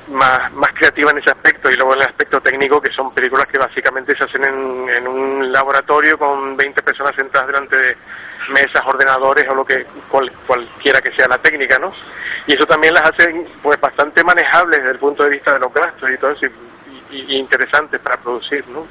más, 0.07 0.51
más 0.53 0.71
creativa 0.73 1.11
en 1.11 1.17
ese 1.19 1.31
aspecto 1.31 1.69
y 1.69 1.75
luego 1.75 1.93
en 1.93 2.01
el 2.01 2.07
aspecto 2.07 2.41
técnico 2.41 2.81
que 2.81 2.91
son 2.91 3.13
películas 3.13 3.47
que 3.47 3.57
básicamente 3.57 4.15
se 4.17 4.23
hacen 4.23 4.43
en, 4.43 5.07
un 5.07 5.51
laboratorio 5.51 6.17
con 6.17 6.57
20 6.57 6.81
personas 6.81 7.15
sentadas 7.15 7.47
delante 7.47 7.77
de 7.77 7.97
mesas, 8.49 8.81
ordenadores 8.85 9.45
o 9.49 9.55
lo 9.55 9.65
que 9.65 9.85
cualquiera 10.45 11.01
que 11.01 11.11
sea 11.15 11.27
la 11.27 11.37
técnica, 11.37 11.79
¿no? 11.79 11.93
Y 12.45 12.53
eso 12.53 12.65
también 12.65 12.93
las 12.93 13.09
hace 13.09 13.45
pues 13.61 13.79
bastante 13.79 14.23
manejables 14.23 14.79
desde 14.79 14.91
el 14.91 14.99
punto 14.99 15.23
de 15.23 15.29
vista 15.29 15.53
de 15.53 15.59
los 15.59 15.73
gastos 15.73 16.09
y 16.09 16.17
todo 16.17 16.31
eso 16.31 16.45
y, 17.11 17.37
interesantes 17.37 18.01
para 18.01 18.17
producir, 18.17 18.65
¿no? 18.67 18.85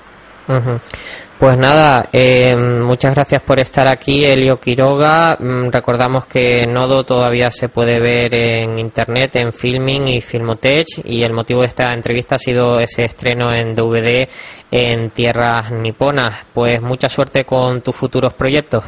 Pues 1.43 1.59
nada, 1.59 2.09
eh, 2.13 2.55
muchas 2.55 3.17
gracias 3.17 3.43
por 3.43 3.59
estar 3.59 3.93
aquí, 3.93 4.23
Elio 4.23 4.61
Quiroga. 4.61 5.37
Mm, 5.41 5.73
recordamos 5.73 6.25
que 6.27 6.69
Nodo 6.69 7.03
todavía 7.03 7.51
se 7.51 7.69
puede 7.69 7.99
ver 7.99 8.33
en 8.33 8.79
internet, 8.79 9.35
en 9.35 9.53
Filming 9.53 10.07
y 10.07 10.21
Filmotech, 10.21 10.87
y 11.05 11.25
el 11.25 11.33
motivo 11.33 11.63
de 11.63 11.67
esta 11.67 11.93
entrevista 11.93 12.37
ha 12.37 12.39
sido 12.39 12.79
ese 12.79 13.07
estreno 13.07 13.53
en 13.53 13.75
DVD 13.75 14.29
en 14.71 15.11
tierras 15.11 15.73
niponas. 15.73 16.47
Pues 16.55 16.81
mucha 16.81 17.09
suerte 17.09 17.45
con 17.45 17.83
tus 17.83 17.97
futuros 17.97 18.35
proyectos. 18.35 18.85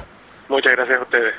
Muchas 0.49 0.77
gracias 0.77 1.01
a 1.01 1.03
ustedes. 1.03 1.35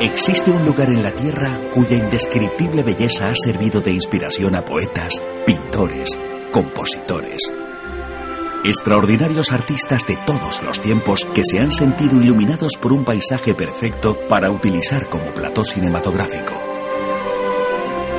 Existe 0.00 0.50
un 0.50 0.64
lugar 0.64 0.88
en 0.88 1.02
la 1.02 1.12
Tierra 1.12 1.60
cuya 1.74 1.98
indescriptible 1.98 2.82
belleza 2.82 3.28
ha 3.28 3.34
servido 3.34 3.82
de 3.82 3.92
inspiración 3.92 4.54
a 4.54 4.64
poetas, 4.64 5.12
pintores, 5.44 6.18
compositores. 6.50 7.52
Extraordinarios 8.64 9.52
artistas 9.52 10.06
de 10.06 10.16
todos 10.24 10.62
los 10.62 10.80
tiempos 10.80 11.26
que 11.34 11.44
se 11.44 11.58
han 11.58 11.70
sentido 11.70 12.16
iluminados 12.16 12.78
por 12.80 12.94
un 12.94 13.04
paisaje 13.04 13.54
perfecto 13.54 14.16
para 14.26 14.50
utilizar 14.50 15.06
como 15.10 15.34
plató 15.34 15.64
cinematográfico. 15.64 16.54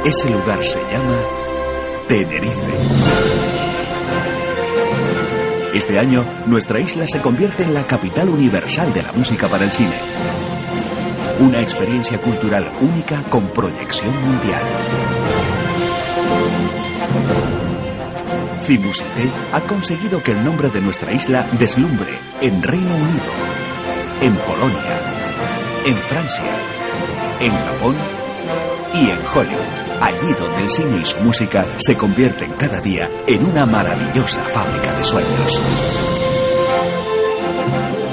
Ese 0.05 0.29
lugar 0.29 0.63
se 0.63 0.81
llama 0.81 1.19
Tenerife. 2.07 2.77
Este 5.73 5.97
año, 5.97 6.43
nuestra 6.45 6.79
isla 6.79 7.07
se 7.07 7.21
convierte 7.21 7.63
en 7.63 7.73
la 7.73 7.87
capital 7.87 8.29
universal 8.29 8.93
de 8.93 9.01
la 9.01 9.11
música 9.13 9.47
para 9.47 9.63
el 9.63 9.71
cine. 9.71 10.50
Una 11.41 11.59
experiencia 11.59 12.21
cultural 12.21 12.71
única 12.81 13.23
con 13.23 13.47
proyección 13.49 14.13
mundial. 14.21 14.61
Fimusité 18.61 19.31
ha 19.51 19.61
conseguido 19.61 20.21
que 20.23 20.31
el 20.31 20.43
nombre 20.43 20.69
de 20.69 20.81
nuestra 20.81 21.11
isla 21.11 21.45
deslumbre 21.59 22.17
en 22.41 22.61
Reino 22.61 22.95
Unido, 22.95 23.31
en 24.21 24.35
Polonia, 24.37 24.99
en 25.85 25.97
Francia, 25.97 26.45
en 27.39 27.51
Japón 27.51 27.95
y 28.93 29.09
en 29.09 29.19
Hollywood 29.19 29.81
allí 30.01 30.33
donde 30.33 30.61
el 30.63 30.69
cine 30.69 30.99
y 30.99 31.05
su 31.05 31.19
música 31.19 31.65
se 31.77 31.95
convierten 31.95 32.53
cada 32.53 32.81
día 32.81 33.09
en 33.27 33.45
una 33.45 33.65
maravillosa 33.65 34.43
fábrica 34.45 34.95
de 34.95 35.03
sueños. 35.03 36.20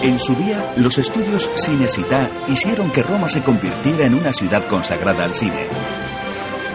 En 0.02 0.18
su 0.18 0.34
día, 0.36 0.74
los 0.76 0.96
estudios 0.96 1.50
Cinecittà 1.56 2.30
hicieron 2.46 2.90
que 2.92 3.02
Roma 3.02 3.28
se 3.28 3.42
convirtiera 3.42 4.06
en 4.06 4.14
una 4.14 4.32
ciudad 4.32 4.64
consagrada 4.66 5.24
al 5.24 5.34
cine. 5.34 5.66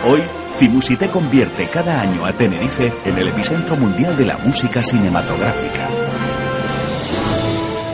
Hoy, 0.04 0.22
Fimusité 0.58 1.10
convierte 1.10 1.68
cada 1.70 2.02
año 2.02 2.26
a 2.26 2.34
Tenerife 2.34 2.94
en 3.06 3.18
el 3.18 3.30
epicentro 3.30 3.78
mundial 3.78 4.18
de 4.18 4.26
la 4.26 4.38
música 4.38 4.84
cinematográfica. 4.84 5.90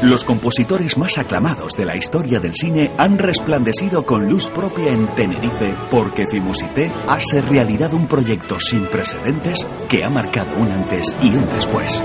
Los 0.01 0.23
compositores 0.23 0.97
más 0.97 1.17
aclamados 1.17 1.73
de 1.73 1.85
la 1.85 1.95
historia 1.95 2.39
del 2.39 2.55
cine 2.55 2.91
han 2.97 3.19
resplandecido 3.19 4.05
con 4.05 4.27
luz 4.27 4.49
propia 4.49 4.91
en 4.91 5.07
Tenerife 5.09 5.75
porque 5.91 6.25
Fimusité 6.27 6.91
hace 7.07 7.41
realidad 7.41 7.93
un 7.93 8.07
proyecto 8.07 8.59
sin 8.59 8.87
precedentes 8.87 9.67
que 9.87 10.03
ha 10.03 10.09
marcado 10.09 10.57
un 10.57 10.71
antes 10.71 11.15
y 11.21 11.27
un 11.35 11.47
después. 11.49 12.03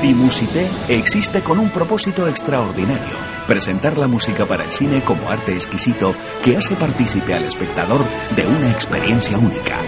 Fimusité 0.00 0.68
existe 0.88 1.42
con 1.42 1.58
un 1.58 1.70
propósito 1.70 2.28
extraordinario, 2.28 3.16
presentar 3.46 3.98
la 3.98 4.06
música 4.06 4.46
para 4.46 4.64
el 4.64 4.72
cine 4.72 5.04
como 5.04 5.30
arte 5.30 5.52
exquisito 5.52 6.14
que 6.42 6.56
hace 6.56 6.76
partícipe 6.76 7.34
al 7.34 7.44
espectador 7.44 8.02
de 8.34 8.46
una 8.46 8.70
experiencia 8.70 9.36
única. 9.36 9.78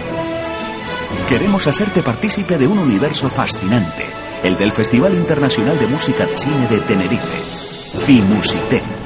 Queremos 1.27 1.65
hacerte 1.67 2.03
partícipe 2.03 2.57
de 2.57 2.67
un 2.67 2.79
universo 2.79 3.29
fascinante 3.29 4.21
el 4.43 4.57
del 4.57 4.73
Festival 4.73 5.13
Internacional 5.13 5.77
de 5.77 5.87
Música 5.87 6.25
de 6.25 6.37
Cine 6.37 6.67
de 6.67 6.79
Tenerife, 6.81 8.05
FIMUSITE. 8.05 9.00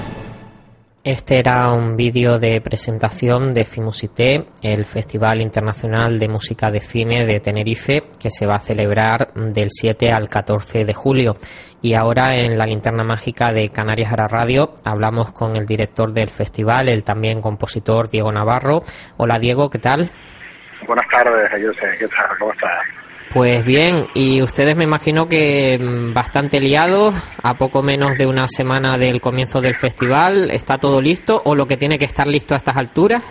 Este 1.05 1.37
era 1.37 1.71
un 1.71 1.95
vídeo 1.95 2.39
de 2.39 2.59
presentación 2.61 3.53
de 3.53 3.63
FIMUSITE, 3.63 4.47
el 4.63 4.85
Festival 4.85 5.39
Internacional 5.39 6.17
de 6.17 6.27
Música 6.27 6.71
de 6.71 6.79
Cine 6.79 7.27
de 7.27 7.39
Tenerife, 7.39 8.05
que 8.19 8.31
se 8.31 8.47
va 8.47 8.55
a 8.55 8.59
celebrar 8.59 9.31
del 9.35 9.67
7 9.69 10.11
al 10.11 10.27
14 10.27 10.83
de 10.83 10.93
julio. 10.95 11.35
Y 11.79 11.93
ahora 11.93 12.37
en 12.37 12.57
la 12.57 12.65
linterna 12.65 13.03
mágica 13.03 13.51
de 13.51 13.69
Canarias 13.69 14.13
Ara 14.13 14.27
Radio 14.27 14.73
hablamos 14.83 15.31
con 15.31 15.55
el 15.55 15.67
director 15.67 16.11
del 16.11 16.31
festival, 16.31 16.89
el 16.89 17.03
también 17.03 17.39
compositor 17.39 18.09
Diego 18.09 18.31
Navarro. 18.31 18.81
Hola 19.17 19.37
Diego, 19.37 19.69
¿qué 19.69 19.77
tal? 19.77 20.09
Buenas 20.87 21.07
tardes, 21.11 21.47
José, 21.51 21.97
¿qué 21.99 22.07
tal? 22.07 22.35
¿Cómo 22.39 22.51
estás? 22.51 23.04
Pues 23.35 23.65
bien, 23.65 24.07
y 24.13 24.41
ustedes 24.41 24.77
me 24.77 24.85
imagino 24.85 25.27
que 25.27 25.77
mm, 25.77 26.13
bastante 26.13 26.61
liados, 26.61 27.13
a 27.43 27.55
poco 27.55 27.83
menos 27.83 28.17
de 28.17 28.25
una 28.25 28.47
semana 28.47 28.97
del 28.97 29.19
comienzo 29.19 29.59
del 29.59 29.75
festival, 29.75 30.49
¿está 30.51 30.77
todo 30.77 31.01
listo 31.01 31.41
o 31.43 31.53
lo 31.53 31.67
que 31.67 31.75
tiene 31.75 31.99
que 31.99 32.05
estar 32.05 32.27
listo 32.27 32.53
a 32.53 32.57
estas 32.57 32.77
alturas? 32.77 33.21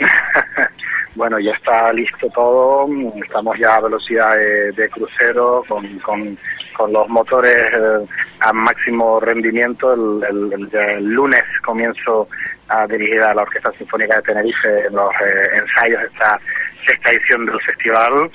bueno, 1.14 1.38
ya 1.38 1.52
está 1.52 1.92
listo 1.92 2.28
todo, 2.34 2.88
estamos 3.22 3.56
ya 3.60 3.76
a 3.76 3.82
velocidad 3.82 4.34
de, 4.34 4.88
crucero, 4.88 5.62
con, 5.68 5.86
con, 6.00 6.92
los 6.92 7.08
motores 7.08 7.58
eh, 7.74 8.04
a 8.40 8.52
máximo 8.52 9.20
rendimiento. 9.20 9.94
El, 9.94 11.04
lunes 11.04 11.44
comienzo 11.64 12.26
a 12.66 12.88
dirigir 12.88 13.22
a 13.22 13.32
la 13.32 13.42
Orquesta 13.42 13.70
Sinfónica 13.78 14.16
de 14.16 14.22
Tenerife 14.22 14.86
en 14.88 14.96
los 14.96 15.12
eh, 15.12 15.58
ensayos 15.62 16.00
de 16.00 16.08
esta 16.08 16.40
sexta 16.84 17.10
edición 17.12 17.46
del 17.46 17.60
festival 17.60 18.28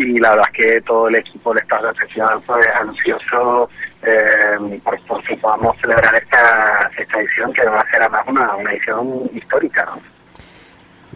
y 0.00 0.18
la 0.18 0.30
verdad 0.30 0.46
es 0.52 0.64
que 0.64 0.80
todo 0.80 1.08
el 1.08 1.16
equipo 1.16 1.52
del 1.52 1.62
Estado 1.62 1.92
Festival 1.94 2.40
pues 2.46 2.66
ansioso 2.74 3.68
eh, 4.02 4.80
por, 4.82 5.22
que 5.22 5.36
podamos 5.36 5.76
celebrar 5.80 6.14
esta, 6.14 6.90
esta 6.96 7.20
edición 7.20 7.52
que 7.52 7.64
va 7.66 7.80
a 7.80 7.90
ser 7.90 8.02
además 8.02 8.22
una, 8.26 8.56
una 8.56 8.72
edición 8.72 9.30
histórica. 9.34 9.86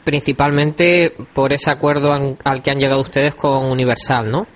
Principalmente 0.04 1.14
por 1.32 1.52
ese 1.52 1.70
acuerdo 1.70 2.12
al 2.12 2.62
que 2.62 2.70
han 2.70 2.78
llegado 2.78 3.00
ustedes 3.00 3.34
con 3.34 3.72
Universal, 3.72 4.30
¿no? 4.30 4.46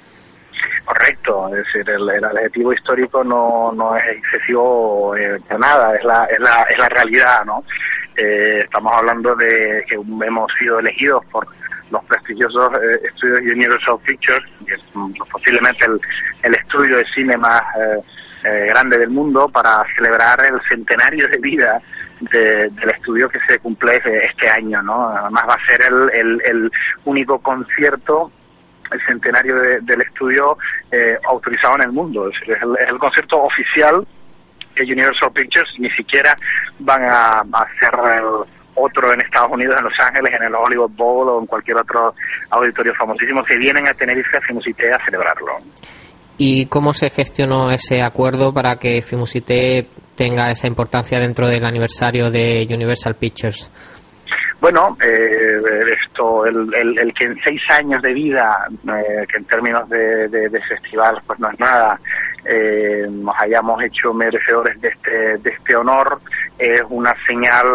Correcto, 0.85 1.49
es 1.49 1.65
decir, 1.65 1.89
el, 1.91 2.09
el 2.09 2.25
adjetivo 2.25 2.73
histórico 2.73 3.23
no, 3.23 3.73
no 3.73 3.97
es 3.97 4.05
excesivo 4.07 5.15
eh, 5.17 5.39
nada, 5.59 5.95
es 5.95 6.05
la, 6.05 6.25
es, 6.25 6.39
la, 6.39 6.67
es 6.69 6.79
la 6.79 6.89
realidad, 6.89 7.45
¿no? 7.45 7.63
Eh, 8.17 8.61
estamos 8.65 8.93
hablando 8.95 9.35
de 9.37 9.85
que 9.87 9.95
hemos 9.95 10.51
sido 10.59 10.81
elegidos 10.81 11.25
por 11.27 11.47
los 11.90 12.04
prestigiosos 12.04 12.73
eh, 12.75 13.00
estudios 13.04 13.40
Universal 13.40 13.99
Pictures, 14.04 14.45
que 14.66 14.75
es 14.75 14.80
mm, 14.95 15.12
posiblemente 15.30 15.87
el, 16.42 16.54
estudio 16.54 16.97
de 16.97 17.04
cine 17.14 17.37
más 17.37 17.62
eh, 17.76 18.02
eh, 18.45 18.66
grande 18.68 18.99
del 18.99 19.11
mundo, 19.11 19.49
para 19.49 19.85
celebrar 19.97 20.40
el 20.45 20.61
centenario 20.68 21.28
de 21.28 21.38
vida 21.38 21.80
del 22.21 22.90
estudio 22.97 23.28
que 23.28 23.38
se 23.49 23.61
cumple 23.61 24.02
este 24.04 24.50
año, 24.50 24.83
¿no? 24.83 25.09
Además 25.09 25.45
va 25.50 25.54
a 25.54 25.66
ser 25.68 25.80
el, 25.83 26.42
el, 26.45 26.73
único 27.04 27.38
concierto 27.38 28.33
el 28.90 29.00
centenario 29.07 29.54
del 29.54 30.00
estudio 30.00 30.59
autorizado 31.28 31.76
en 31.76 31.83
el 31.83 31.92
mundo. 31.92 32.28
Es, 32.28 32.49
el, 32.49 32.76
es 32.76 32.88
el 32.88 32.99
concierto 32.99 33.40
oficial 33.42 34.04
que 34.75 34.83
Universal 34.83 35.30
Pictures 35.33 35.71
ni 35.78 35.90
siquiera 35.90 36.37
van 36.80 37.04
a, 37.04 37.45
hacer 37.52 37.92
otro 38.79 39.13
en 39.13 39.21
Estados 39.21 39.51
Unidos, 39.53 39.77
en 39.79 39.85
Los 39.85 39.95
Ángeles, 39.99 40.33
en 40.35 40.47
el 40.47 40.55
Hollywood 40.55 40.91
Bowl 40.97 41.29
o 41.29 41.41
en 41.41 41.47
cualquier 41.47 41.79
otro 41.79 42.15
auditorio 42.51 42.95
famosísimo, 42.95 43.43
que 43.45 43.57
vienen 43.59 43.87
a 43.89 43.95
Tenerife 43.95 44.37
a 44.37 44.41
Fimusité 44.41 44.93
a 44.93 45.05
celebrarlo. 45.05 45.53
¿Y 46.37 46.67
cómo 46.67 46.93
se 46.93 47.11
gestionó 47.11 47.71
ese 47.71 48.01
acuerdo 48.01 48.53
para 48.53 48.77
que 48.77 49.03
Fimusité 49.03 49.89
tenga 50.15 50.51
esa 50.51 50.69
importancia 50.69 51.19
dentro 51.19 51.49
del 51.49 51.65
aniversario 51.65 52.31
de 52.31 52.67
Universal 52.71 53.17
Pictures? 53.17 53.71
Bueno, 54.61 54.97
eh, 55.00 55.61
esto, 56.03 56.45
el, 56.45 56.75
el, 56.75 57.15
que 57.15 57.25
en 57.25 57.38
seis 57.45 57.62
años 57.69 58.03
de 58.03 58.12
vida, 58.12 58.67
eh, 58.88 59.25
que 59.31 59.38
en 59.38 59.45
términos 59.45 59.88
de, 59.88 60.61
festival 60.69 61.23
pues 61.27 61.38
no 61.38 61.49
es 61.50 61.61
nada, 61.61 62.00
eh, 62.45 63.07
nos 63.09 63.35
hayamos 63.38 63.81
hecho 63.85 64.12
merecedores 64.12 64.81
de 64.81 64.88
este, 64.88 65.38
de 65.38 65.50
este 65.50 65.77
honor, 65.77 66.21
es 66.59 66.83
una 66.88 67.15
señal 67.25 67.67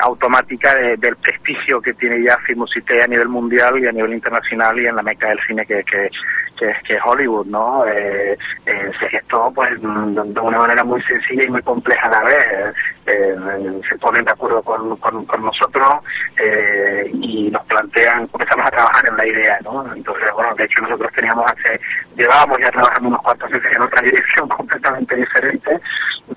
automática 0.00 0.74
del 0.74 1.16
prestigio 1.16 1.80
que 1.80 1.94
tiene 1.94 2.22
ya 2.24 2.36
Filmocité 2.38 3.02
a 3.02 3.06
nivel 3.06 3.28
mundial 3.28 3.78
y 3.78 3.86
a 3.86 3.92
nivel 3.92 4.14
internacional 4.14 4.80
y 4.80 4.86
en 4.86 4.96
la 4.96 5.02
meca 5.02 5.28
del 5.28 5.38
cine 5.46 5.64
que, 5.64 5.84
que, 5.84 6.10
que, 6.84 6.94
es 6.94 7.00
Hollywood, 7.04 7.46
¿no? 7.46 7.86
Eh, 7.86 8.36
eh, 8.66 8.90
se 8.98 9.08
gestó 9.08 9.50
pues 9.54 9.70
de 9.80 9.86
una 9.86 10.58
manera 10.58 10.84
muy 10.84 11.02
sencilla 11.02 11.44
y 11.44 11.48
muy 11.48 11.62
compleja 11.62 12.06
a 12.06 12.10
la 12.10 12.22
vez. 12.22 12.74
Eh, 13.06 13.36
se 13.88 13.98
ponen 13.98 14.24
de 14.24 14.30
acuerdo 14.30 14.62
con, 14.62 14.96
con, 14.96 15.44
nosotros 15.44 15.94
y 17.12 17.50
nos 17.50 17.64
plantean, 17.66 18.26
comenzamos 18.28 18.66
a 18.66 18.70
trabajar 18.70 19.08
en 19.08 19.16
la 19.16 19.26
idea, 19.26 19.58
¿no? 19.64 19.84
Entonces, 19.94 20.28
bueno, 20.34 20.54
de 20.54 20.64
hecho 20.64 20.82
nosotros 20.82 21.10
teníamos 21.14 21.44
hace, 21.50 21.80
llevábamos 22.16 22.58
ya 22.58 22.70
trabajando 22.70 23.08
unos 23.08 23.22
cuantos 23.22 23.50
meses 23.50 23.74
en 23.74 23.82
otra 23.82 24.02
dirección 24.02 24.48
completamente 24.56 25.16
diferente, 25.16 25.80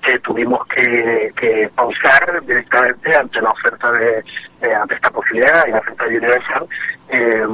que 0.02 0.18
tuvimos 0.20 0.66
que, 0.68 1.32
que 1.36 1.70
pausar 1.74 2.42
directamente 2.46 3.14
ante 3.24 3.40
la 3.40 3.50
oferta 3.50 3.90
de, 3.92 4.22
ante 4.74 4.94
esta 4.94 5.10
posibilidad 5.10 5.66
y 5.66 5.70
la 5.70 5.78
oferta 5.78 6.04
de 6.04 6.18
Universal 6.18 6.66
eh, 7.08 7.46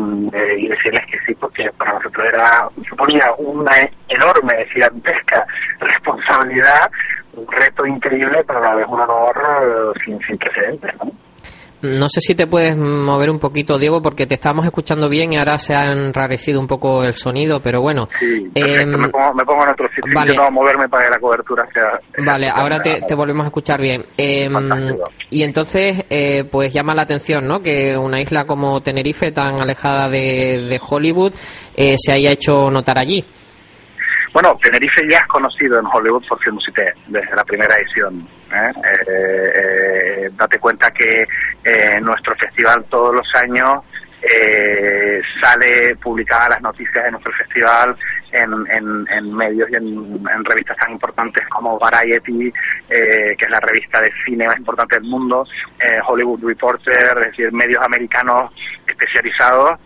y 0.59 0.69
decirles 0.69 1.07
que 1.07 1.19
sí, 1.27 1.35
porque 1.35 1.71
para 1.79 1.95
nosotros 1.95 2.27
era 2.27 2.69
suponía 2.89 3.33
una 3.39 3.73
enorme, 4.09 4.67
gigantesca 4.73 5.47
responsabilidad, 5.81 6.91
un 7.35 7.47
reto 7.51 7.87
increíble, 7.87 8.43
pero 8.47 8.59
a 8.59 8.63
la 8.63 8.75
vez 8.75 8.87
un 8.89 9.01
honor 9.01 9.95
eh, 9.97 10.01
sin, 10.05 10.21
sin 10.21 10.39
precedentes. 10.39 10.93
¿no? 10.97 11.11
No 11.83 12.09
sé 12.09 12.21
si 12.21 12.35
te 12.35 12.47
puedes 12.47 12.77
mover 12.77 13.31
un 13.31 13.39
poquito, 13.39 13.79
Diego, 13.79 14.03
porque 14.03 14.27
te 14.27 14.35
estábamos 14.35 14.67
escuchando 14.67 15.09
bien 15.09 15.33
y 15.33 15.39
ahora 15.39 15.59
se 15.59 15.75
ha 15.75 15.91
enrarecido 15.91 16.61
un 16.61 16.67
poco 16.67 17.03
el 17.03 17.15
sonido, 17.15 17.61
pero 17.61 17.81
bueno. 17.81 18.09
Sí, 18.19 18.51
eh, 18.55 18.85
me, 18.85 19.09
pongo, 19.09 19.35
me, 19.35 19.45
pongo, 19.45 19.65
en 19.65 19.71
otro 19.71 19.89
sitio, 19.89 20.13
vale. 20.15 20.37
moverme 20.51 20.89
para 20.89 21.05
que 21.05 21.11
la 21.11 21.19
cobertura 21.19 21.67
sea... 21.73 21.99
Vale, 22.25 22.49
ahora 22.49 22.81
te, 22.81 23.01
te, 23.03 23.15
volvemos 23.15 23.45
a 23.45 23.47
escuchar 23.47 23.81
bien. 23.81 24.05
Eh, 24.17 24.51
y 25.31 25.43
entonces, 25.43 26.05
eh, 26.11 26.45
pues 26.45 26.73
llama 26.73 26.95
la 26.95 27.03
atención, 27.03 27.47
¿no? 27.47 27.61
Que 27.61 27.97
una 27.97 28.21
isla 28.21 28.45
como 28.45 28.83
Tenerife, 28.83 29.33
tan 29.33 29.61
alejada 29.61 30.09
de, 30.09 30.67
de 30.69 30.81
Hollywood, 30.87 31.33
eh, 31.75 31.95
se 31.97 32.13
haya 32.13 32.31
hecho 32.31 32.71
notar 32.71 32.99
allí. 32.99 33.25
Bueno, 34.33 34.57
Tenerife 34.63 35.03
ya 35.11 35.19
es 35.19 35.27
conocido 35.27 35.81
en 35.81 35.87
Hollywood 35.87 36.25
por 36.29 36.41
Film 36.41 36.59
desde 37.09 37.35
la 37.35 37.45
primera 37.45 37.77
edición. 37.77 38.27
¿eh? 38.53 38.73
Eh, 39.09 39.53
eh, 39.57 40.31
date 40.35 40.59
cuenta 40.59 40.91
que 40.93 41.27
nuestro 42.01 42.35
festival 42.37 42.85
todos 42.85 43.15
los 43.15 43.35
años 43.35 43.85
sale 45.41 45.97
publicada 45.97 46.51
las 46.51 46.63
noticias 46.63 47.05
de 47.05 47.11
nuestro 47.11 47.33
festival 47.33 47.97
en, 48.31 49.35
medios 49.35 49.69
y 49.71 49.77
en, 49.77 50.45
revistas 50.45 50.77
tan 50.77 50.93
importantes 50.93 51.43
como 51.49 51.79
Variety, 51.79 52.53
que 52.89 53.37
es 53.39 53.51
la 53.51 53.61
revista 53.61 54.01
de 54.01 54.13
cine 54.25 54.47
más 54.47 54.59
importante 54.59 54.97
del 54.97 55.05
mundo, 55.09 55.45
Hollywood 56.07 56.45
Reporter, 56.45 57.19
es 57.19 57.27
decir, 57.29 57.53
medios 57.53 57.83
americanos 57.83 58.53
especializados 58.87 59.79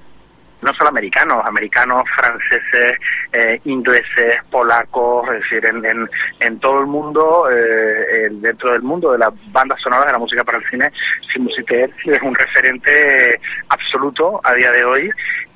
no 0.65 0.73
solo 0.75 0.91
americanos, 0.91 1.45
americanos, 1.45 2.05
franceses, 2.17 2.99
eh, 3.33 3.61
ingleses, 3.65 4.37
polacos, 4.51 5.29
es 5.29 5.43
decir, 5.43 5.65
en, 5.67 6.09
en, 6.41 6.59
todo 6.59 6.81
el 6.81 6.87
mundo, 6.87 7.49
eh, 7.51 8.29
dentro 8.33 8.73
del 8.73 8.83
mundo 8.83 9.13
de 9.13 9.19
las 9.19 9.31
bandas 9.53 9.81
sonoras 9.81 10.07
de 10.07 10.13
la 10.13 10.19
música 10.19 10.43
para 10.45 10.59
el 10.59 10.69
cine, 10.69 10.91
Simusiter 11.33 11.91
es 12.05 12.23
un 12.23 12.35
referente 12.35 13.41
absoluto 13.69 14.41
a 14.43 14.55
día 14.55 14.71
de 14.71 14.85
hoy 14.85 15.11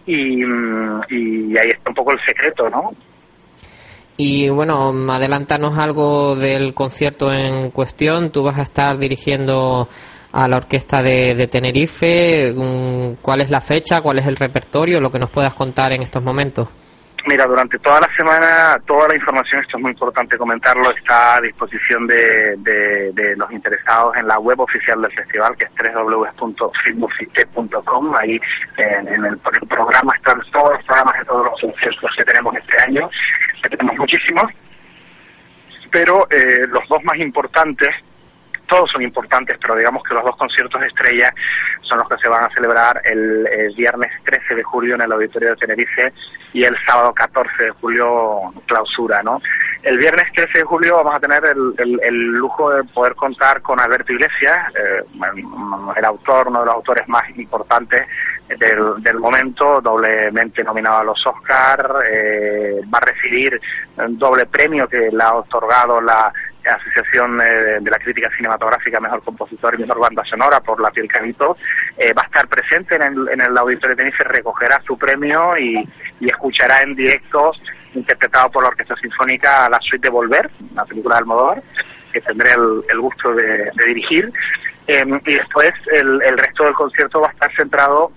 y, 0.06 0.44
y 0.44 1.58
ahí 1.58 1.68
está 1.68 1.90
un 1.90 1.94
poco 1.94 2.12
el 2.12 2.20
secreto, 2.24 2.68
¿no? 2.70 2.92
Y 4.20 4.48
bueno, 4.48 4.92
adelántanos 5.12 5.78
algo 5.78 6.34
del 6.34 6.74
concierto 6.74 7.32
en 7.32 7.70
cuestión. 7.70 8.32
Tú 8.32 8.42
vas 8.42 8.58
a 8.58 8.62
estar 8.62 8.98
dirigiendo 8.98 9.88
a 10.38 10.46
la 10.46 10.58
orquesta 10.58 11.02
de, 11.02 11.48
Tenerife? 11.48 12.52
Mm, 12.54 13.14
¿Cuál 13.20 13.40
es 13.40 13.50
la 13.50 13.60
fecha? 13.60 14.00
¿Cuál 14.00 14.20
es 14.20 14.26
el 14.26 14.36
repertorio? 14.36 15.00
Lo 15.00 15.10
que 15.10 15.18
nos 15.18 15.30
puedas 15.30 15.52
contar 15.54 15.90
en 15.92 16.02
estos 16.02 16.22
momentos. 16.22 16.68
Mira, 17.26 17.44
durante 17.44 17.80
toda 17.80 18.00
la 18.00 18.08
semana, 18.16 18.80
toda 18.86 19.08
la 19.08 19.16
información, 19.16 19.60
esto 19.60 19.76
es 19.76 19.82
muy 19.82 19.90
importante 19.90 20.38
comentarlo, 20.38 20.88
está 20.96 21.34
a 21.36 21.40
disposición 21.40 22.06
de, 22.06 22.54
de, 22.58 23.34
los 23.36 23.50
interesados 23.50 24.16
en 24.16 24.28
la 24.28 24.38
web 24.38 24.60
oficial 24.60 25.02
del 25.02 25.10
festival, 25.12 25.56
que 25.56 25.64
es 25.64 25.72
www.filmofite.com. 25.94 28.14
Ahí 28.14 28.40
en, 28.76 29.24
el, 29.24 29.36
programa 29.68 30.14
están 30.14 30.40
todos 30.52 30.74
los 30.74 30.84
programas 30.84 31.18
de 31.18 31.24
todos 31.24 31.46
los 31.46 31.60
conciertos 31.60 32.10
que 32.16 32.24
tenemos 32.24 32.54
este 32.56 32.80
año, 32.82 33.10
que 33.62 33.70
tenemos 33.76 33.98
muchísimos, 33.98 34.44
pero 35.90 36.28
eh, 36.30 36.68
los 36.68 36.86
dos 36.88 37.02
más 37.04 37.18
importantes 37.18 37.90
todos 38.68 38.90
son 38.90 39.02
importantes, 39.02 39.56
pero 39.60 39.74
digamos 39.74 40.02
que 40.04 40.14
los 40.14 40.24
dos 40.24 40.36
conciertos 40.36 40.80
de 40.80 40.86
estrella 40.86 41.34
son 41.82 41.98
los 41.98 42.08
que 42.08 42.18
se 42.18 42.28
van 42.28 42.44
a 42.44 42.54
celebrar 42.54 43.00
el, 43.04 43.74
viernes 43.74 44.10
13 44.24 44.56
de 44.56 44.62
julio 44.62 44.94
en 44.94 45.02
el 45.02 45.12
Auditorio 45.12 45.50
de 45.50 45.56
Tenerife 45.56 46.12
y 46.52 46.64
el 46.64 46.76
sábado 46.86 47.12
14 47.12 47.64
de 47.64 47.70
julio 47.70 48.40
clausura, 48.66 49.22
¿no? 49.22 49.40
El 49.82 49.98
viernes 49.98 50.24
13 50.34 50.58
de 50.58 50.64
julio 50.64 50.96
vamos 50.96 51.14
a 51.14 51.20
tener 51.20 51.44
el, 51.44 52.22
lujo 52.32 52.70
de 52.70 52.84
poder 52.84 53.14
contar 53.14 53.62
con 53.62 53.80
Alberto 53.80 54.12
Iglesias, 54.12 54.72
eh, 54.74 55.02
el 55.96 56.04
autor, 56.04 56.48
uno 56.48 56.60
de 56.60 56.66
los 56.66 56.74
autores 56.74 57.08
más 57.08 57.22
importantes 57.36 58.06
del, 58.48 59.02
del 59.02 59.18
momento, 59.18 59.80
doblemente 59.80 60.64
nominado 60.64 60.98
a 60.98 61.04
los 61.04 61.26
Oscars, 61.26 62.04
eh, 62.10 62.80
va 62.92 62.98
a 62.98 63.06
recibir 63.06 63.60
un 63.96 64.18
doble 64.18 64.46
premio 64.46 64.88
que 64.88 65.10
le 65.12 65.22
ha 65.22 65.34
otorgado 65.34 66.00
la 66.00 66.32
Asociación 66.74 67.40
eh, 67.40 67.78
de 67.80 67.90
la 67.90 67.98
Crítica 67.98 68.30
Cinematográfica 68.36 69.00
Mejor 69.00 69.22
Compositor 69.22 69.74
y 69.74 69.82
Mejor 69.82 70.00
Banda 70.00 70.24
Sonora 70.24 70.60
por 70.60 70.80
La 70.80 70.90
Piel 70.90 71.08
Canito, 71.08 71.56
eh, 71.96 72.12
va 72.12 72.22
a 72.22 72.26
estar 72.26 72.48
presente 72.48 72.96
en 72.96 73.02
el, 73.02 73.28
en 73.30 73.40
el 73.40 73.56
Auditorio 73.56 73.94
de 73.94 74.02
Tenerife, 74.02 74.24
recogerá 74.24 74.80
su 74.86 74.98
premio 74.98 75.56
y, 75.58 75.88
escuchará 76.20 76.82
en 76.82 76.94
directo, 76.94 77.52
interpretado 77.94 78.50
por 78.50 78.62
la 78.62 78.70
Orquesta 78.70 78.96
Sinfónica, 78.96 79.68
la 79.68 79.80
suite 79.80 80.08
de 80.08 80.10
Volver, 80.10 80.50
la 80.74 80.84
película 80.84 81.16
de 81.16 81.20
Almodóvar, 81.20 81.62
que 82.12 82.20
tendré 82.20 82.50
el, 82.52 83.00
gusto 83.00 83.32
de, 83.34 83.70
dirigir. 83.86 84.32
Em, 84.86 85.20
y 85.26 85.34
después 85.34 85.70
el, 85.92 86.20
el 86.22 86.38
resto 86.38 86.64
del 86.64 86.74
concierto 86.74 87.20
va 87.20 87.28
a 87.28 87.32
estar 87.32 87.54
centrado 87.54 88.10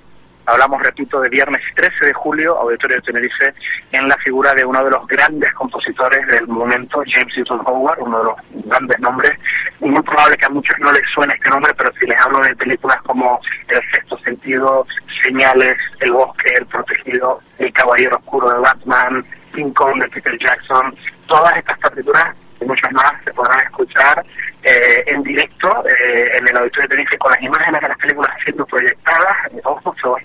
Hablamos, 0.52 0.84
repito, 0.84 1.22
de 1.22 1.30
viernes 1.30 1.62
13 1.76 2.08
de 2.08 2.14
julio, 2.14 2.58
Auditorio 2.58 2.98
de 2.98 3.04
Tenerife, 3.04 3.54
en 3.94 4.10
la 4.10 4.18
figura 4.18 4.54
de 4.54 4.66
uno 4.66 4.84
de 4.84 4.92
los 4.92 5.08
grandes 5.08 5.54
compositores 5.54 6.28
del 6.28 6.46
momento, 6.46 7.02
James 7.08 7.34
Newton 7.38 7.62
Howard, 7.66 8.02
uno 8.02 8.18
de 8.18 8.24
los 8.26 8.66
grandes 8.66 9.00
nombres. 9.00 9.32
Muy 9.80 10.04
probable 10.04 10.36
que 10.36 10.46
a 10.46 10.50
muchos 10.50 10.78
no 10.80 10.92
les 10.92 11.08
suene 11.14 11.34
este 11.36 11.50
nombre, 11.50 11.74
pero 11.78 11.90
si 11.98 12.06
les 12.06 12.20
hablo 12.20 12.40
de 12.42 12.54
películas 12.58 12.98
como 13.04 13.40
El 13.70 13.82
sexto 13.94 14.18
sentido, 14.20 14.86
Señales, 15.24 15.78
El 16.02 16.12
bosque, 16.12 16.54
El 16.54 16.66
protegido, 16.66 17.40
El 17.58 17.72
caballero 17.72 18.18
oscuro 18.18 18.50
de 18.50 18.60
Batman, 18.60 19.26
King 19.56 19.72
Kong 19.72 20.02
de 20.02 20.10
Peter 20.10 20.38
Jackson, 20.38 20.94
todas 21.28 21.56
estas 21.56 21.80
partituras 21.80 22.36
y 22.62 22.66
muchas 22.66 22.92
más 22.92 23.14
se 23.24 23.34
podrán 23.34 23.60
escuchar 23.62 24.24
eh, 24.64 25.04
en 25.08 25.24
directo 25.24 25.84
eh, 25.88 26.30
en 26.34 26.48
el 26.48 26.58
auditorio 26.58 26.84
de 26.84 26.88
Tenerife 26.90 27.18
con 27.18 27.32
las 27.32 27.42
imágenes 27.42 27.82
de 27.82 27.88
las 27.88 27.98
películas 27.98 28.32
siendo 28.44 28.66
proyectadas. 28.66 29.38
Ojo, 29.64 30.18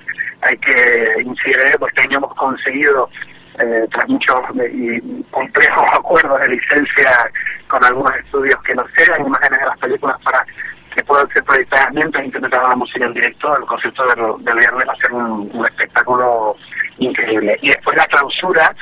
hay 0.42 0.56
que 0.58 1.22
incidir, 1.22 1.76
porque 1.78 2.02
hemos 2.10 2.34
conseguido, 2.34 3.08
eh, 3.58 3.86
tras 3.90 4.08
muchos 4.08 4.38
y 4.70 5.22
complejos 5.30 5.84
acuerdos 5.92 6.40
de 6.40 6.48
licencia 6.48 7.30
con 7.68 7.82
algunos 7.84 8.14
estudios 8.16 8.62
que 8.62 8.74
nos 8.74 8.90
cedan 8.92 9.26
imágenes 9.26 9.58
de 9.58 9.66
las 9.66 9.78
películas 9.78 10.16
para 10.22 10.44
que 10.96 11.04
puedan 11.04 11.28
ser 11.28 11.44
proyectadas 11.44 11.92
mientras 11.92 12.24
interpretamos 12.24 12.70
la 12.70 12.76
música 12.76 13.04
en 13.04 13.14
directo. 13.14 13.56
El 13.56 13.66
concierto 13.66 14.04
del, 14.06 14.56
viernes 14.56 14.88
va 14.88 14.92
a 14.92 14.96
ser 14.96 15.12
un, 15.12 15.50
un 15.52 15.64
espectáculo 15.66 16.56
increíble. 16.98 17.58
Y 17.62 17.68
después 17.68 17.96
la 17.96 18.06
clausura 18.06 18.74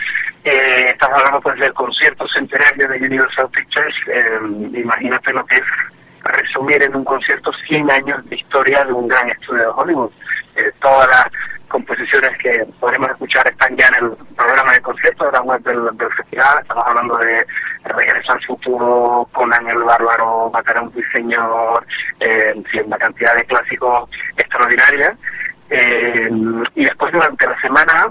eh, 0.45 0.91
estamos 0.91 1.19
hablando 1.19 1.41
pues 1.41 1.59
del 1.59 1.75
concierto 1.75 2.27
centenario 2.29 2.89
de 2.89 2.99
Universal 2.99 3.49
Pictures. 3.51 3.95
Eh, 4.07 4.39
imagínate 4.75 5.33
lo 5.33 5.45
que 5.47 5.57
es 5.57 5.63
resumir 6.23 6.83
en 6.83 6.95
un 6.97 7.05
concierto 7.05 7.51
100 7.67 7.91
años 7.91 8.25
de 8.29 8.37
historia 8.37 8.85
de 8.85 8.93
un 8.93 9.09
gran 9.09 9.29
estudio 9.31 9.63
de 9.63 9.69
Hollywood. 9.69 10.11
Eh, 10.57 10.71
todas 10.81 11.09
las 11.09 11.27
composiciones 11.75 12.31
que 12.39 12.65
podremos 12.79 13.11
escuchar 13.11 13.45
están 13.49 13.77
ya 13.77 13.89
en 13.89 14.05
el 14.05 14.17
programa 14.37 14.73
de 14.75 14.81
concierto 14.81 15.25
de 15.25 15.33
la 15.33 15.43
web 15.43 15.61
del, 15.65 16.09
festival. 16.17 16.61
Estamos 16.63 16.85
hablando 16.87 17.17
de 17.17 17.45
Regreso 17.83 18.33
al 18.33 18.45
futuro, 18.45 19.29
Conan 19.33 19.69
el 19.69 19.83
Bárbaro, 19.83 20.51
Matar 20.53 20.77
a 20.77 20.83
un 20.83 20.93
eh, 22.21 22.55
una 22.87 22.97
cantidad 22.97 23.35
de 23.35 23.45
clásicos 23.45 24.09
extraordinarias. 24.37 25.19
Eh, 25.69 26.31
y 26.77 26.85
después 26.85 27.13
durante 27.13 27.45
la 27.45 27.61
semana 27.61 28.07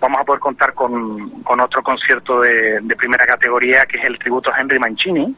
vamos 0.00 0.20
a 0.20 0.24
poder 0.24 0.40
contar 0.40 0.74
con, 0.74 1.42
con 1.44 1.60
otro 1.60 1.84
concierto 1.84 2.40
de, 2.40 2.82
primera 2.98 3.24
categoría 3.24 3.86
que 3.86 3.98
es 3.98 4.04
el 4.04 4.18
tributo 4.18 4.52
a 4.52 4.58
Henry 4.58 4.80
Mancini, 4.80 5.36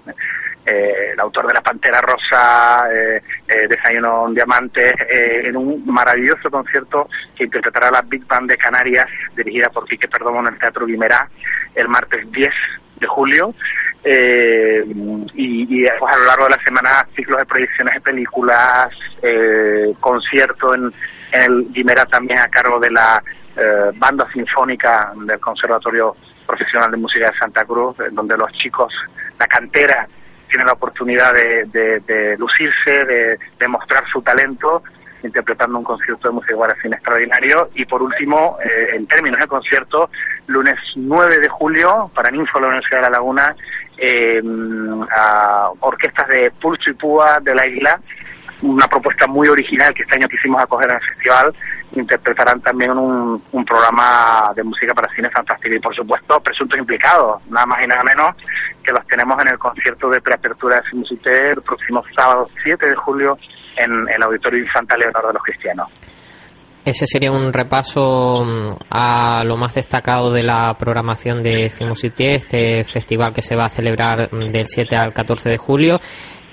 eh, 0.66 1.10
el 1.12 1.20
autor 1.20 1.46
de 1.46 1.54
La 1.54 1.60
Pantera 1.60 2.00
Rosa, 2.00 2.88
eh, 2.92 3.22
eh, 3.48 3.66
Desayuno 3.68 4.28
en 4.28 4.34
Diamantes, 4.34 4.94
eh, 5.10 5.42
en 5.44 5.56
un 5.56 5.84
maravilloso 5.86 6.50
concierto 6.50 7.08
que 7.36 7.44
interpretará 7.44 7.90
la 7.90 8.02
Big 8.02 8.26
Band 8.26 8.50
de 8.50 8.56
Canarias, 8.56 9.06
dirigida 9.36 9.68
por 9.68 9.86
Quique 9.86 10.08
Perdomo 10.08 10.40
en 10.40 10.54
el 10.54 10.58
Teatro 10.58 10.86
Guimerá, 10.86 11.28
el 11.74 11.88
martes 11.88 12.30
10 12.32 12.50
de 13.00 13.06
julio. 13.06 13.54
Eh, 14.06 14.84
y, 15.34 15.78
y 15.78 15.80
después 15.82 16.14
a 16.14 16.18
lo 16.18 16.24
largo 16.26 16.44
de 16.44 16.50
la 16.50 16.62
semana 16.62 17.06
ciclos 17.16 17.38
de 17.38 17.46
proyecciones 17.46 17.94
de 17.94 18.00
películas, 18.00 18.90
eh, 19.22 19.94
concierto 19.98 20.74
en, 20.74 20.92
en 21.32 21.42
el 21.42 21.72
Guimerá 21.72 22.04
también 22.06 22.38
a 22.38 22.48
cargo 22.48 22.78
de 22.80 22.90
la 22.90 23.22
banda 23.94 24.26
sinfónica 24.32 25.12
del 25.14 25.38
Conservatorio 25.38 26.16
Profesional 26.44 26.90
de 26.90 26.96
Música 26.96 27.30
de 27.30 27.38
Santa 27.38 27.64
Cruz, 27.64 27.96
donde 28.10 28.36
los 28.36 28.50
chicos, 28.54 28.92
la 29.38 29.46
cantera, 29.46 30.08
tienen 30.54 30.68
la 30.68 30.74
oportunidad 30.74 31.34
de, 31.34 32.36
lucirse, 32.38 33.04
de, 33.04 33.68
mostrar 33.68 34.04
su 34.12 34.22
talento, 34.22 34.84
interpretando 35.24 35.78
un 35.78 35.84
concierto 35.84 36.28
de 36.28 36.34
música 36.34 36.54
guaracín 36.54 36.92
extraordinario. 36.92 37.70
Y 37.74 37.84
por 37.84 38.00
último, 38.00 38.56
eh, 38.62 38.94
en 38.94 39.04
términos 39.08 39.40
de 39.40 39.48
concierto, 39.48 40.10
lunes 40.46 40.76
9 40.94 41.38
de 41.40 41.48
julio, 41.48 42.08
para 42.14 42.30
Ninfo 42.30 42.60
la 42.60 42.68
Universidad 42.68 42.98
de 42.98 43.02
La 43.02 43.10
Laguna, 43.10 43.56
eh, 43.98 44.40
a 45.10 45.72
orquestas 45.80 46.28
de 46.28 46.52
Pulso 46.52 46.88
y 46.88 46.94
Púa 46.94 47.40
de 47.40 47.52
la 47.52 47.66
isla, 47.66 48.00
una 48.62 48.86
propuesta 48.86 49.26
muy 49.26 49.48
original 49.48 49.92
que 49.92 50.04
este 50.04 50.14
año 50.14 50.28
quisimos 50.28 50.62
acoger 50.62 50.92
el 50.92 51.00
festival. 51.00 51.52
Interpretarán 51.94 52.60
también 52.60 52.90
un, 52.92 53.42
un 53.52 53.64
programa 53.64 54.52
de 54.54 54.62
música 54.62 54.92
para 54.94 55.12
cine 55.14 55.30
fantástico 55.30 55.74
y, 55.74 55.78
por 55.78 55.94
supuesto, 55.94 56.40
presuntos 56.40 56.78
implicados, 56.78 57.40
nada 57.48 57.66
más 57.66 57.84
y 57.84 57.86
nada 57.86 58.02
menos 58.02 58.36
que 58.82 58.92
los 58.92 59.06
tenemos 59.06 59.40
en 59.40 59.48
el 59.48 59.58
concierto 59.58 60.10
de 60.10 60.20
preapertura 60.20 60.76
de 60.76 60.82
Filmusité 60.82 61.50
el 61.50 61.62
próximo 61.62 62.02
sábado 62.14 62.48
7 62.62 62.86
de 62.86 62.94
julio 62.96 63.38
en 63.76 64.08
el 64.08 64.22
Auditorio 64.22 64.60
Infanta 64.60 64.96
Leonor 64.96 65.26
de 65.26 65.32
los 65.32 65.42
Cristianos. 65.42 65.88
Ese 66.84 67.06
sería 67.06 67.32
un 67.32 67.50
repaso 67.50 68.44
a 68.90 69.42
lo 69.42 69.56
más 69.56 69.74
destacado 69.74 70.30
de 70.30 70.42
la 70.42 70.76
programación 70.78 71.42
de 71.42 71.70
Filmusité, 71.70 72.34
este 72.34 72.84
festival 72.84 73.32
que 73.32 73.40
se 73.40 73.56
va 73.56 73.64
a 73.64 73.70
celebrar 73.70 74.28
del 74.28 74.66
7 74.66 74.94
al 74.94 75.14
14 75.14 75.48
de 75.48 75.56
julio. 75.56 75.98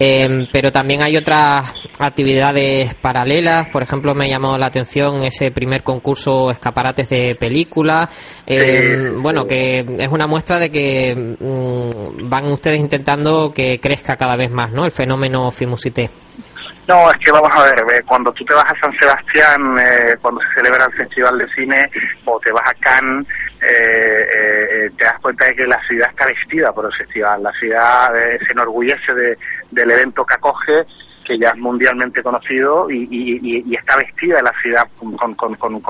Eh, 0.03 0.47
pero 0.51 0.71
también 0.71 1.03
hay 1.03 1.15
otras 1.15 1.71
actividades 1.99 2.95
paralelas. 2.95 3.69
Por 3.69 3.83
ejemplo, 3.83 4.15
me 4.15 4.25
ha 4.25 4.29
llamado 4.29 4.57
la 4.57 4.65
atención 4.65 5.21
ese 5.21 5.51
primer 5.51 5.83
concurso 5.83 6.49
escaparates 6.49 7.07
de 7.09 7.35
película. 7.39 8.09
Eh, 8.47 9.11
sí, 9.11 9.19
bueno, 9.21 9.45
que 9.45 9.85
es 9.99 10.07
una 10.07 10.25
muestra 10.25 10.57
de 10.57 10.71
que 10.71 11.35
mmm, 11.39 12.27
van 12.27 12.51
ustedes 12.51 12.79
intentando 12.79 13.53
que 13.53 13.79
crezca 13.79 14.15
cada 14.15 14.35
vez 14.35 14.49
más, 14.49 14.71
¿no? 14.71 14.85
El 14.85 14.91
fenómeno 14.91 15.51
Fimusité. 15.51 16.09
No, 16.87 17.11
es 17.11 17.17
que 17.23 17.31
vamos 17.31 17.51
a 17.53 17.61
ver, 17.61 18.03
cuando 18.05 18.31
tú 18.31 18.43
te 18.43 18.55
vas 18.55 18.65
a 18.65 18.79
San 18.79 18.91
Sebastián, 18.97 19.77
eh, 19.79 20.15
cuando 20.19 20.41
se 20.41 20.61
celebra 20.61 20.85
el 20.85 20.93
Festival 20.93 21.37
de 21.37 21.47
Cine, 21.49 21.89
o 22.25 22.39
te 22.39 22.51
vas 22.51 22.67
a 22.67 22.73
Cannes, 22.79 23.27
eh, 23.61 24.27
eh, 24.35 24.91
te 24.97 25.03
das 25.03 25.19
cuenta 25.19 25.45
de 25.45 25.55
que 25.55 25.67
la 25.67 25.79
ciudad 25.87 26.09
está 26.09 26.25
vestida 26.25 26.73
por 26.73 26.85
el 26.85 26.93
festival. 26.93 27.43
La 27.43 27.51
ciudad 27.53 28.15
eh, 28.17 28.39
se 28.45 28.53
enorgullece 28.53 29.13
de, 29.13 29.37
del 29.69 29.91
evento 29.91 30.25
que 30.25 30.33
acoge, 30.33 30.85
que 31.23 31.37
ya 31.37 31.49
es 31.49 31.57
mundialmente 31.57 32.23
conocido, 32.23 32.89
y, 32.89 33.07
y, 33.11 33.75
está 33.75 33.95
vestida 33.97 34.41
la 34.41 34.53
ciudad 34.63 34.87
con, 34.97 35.35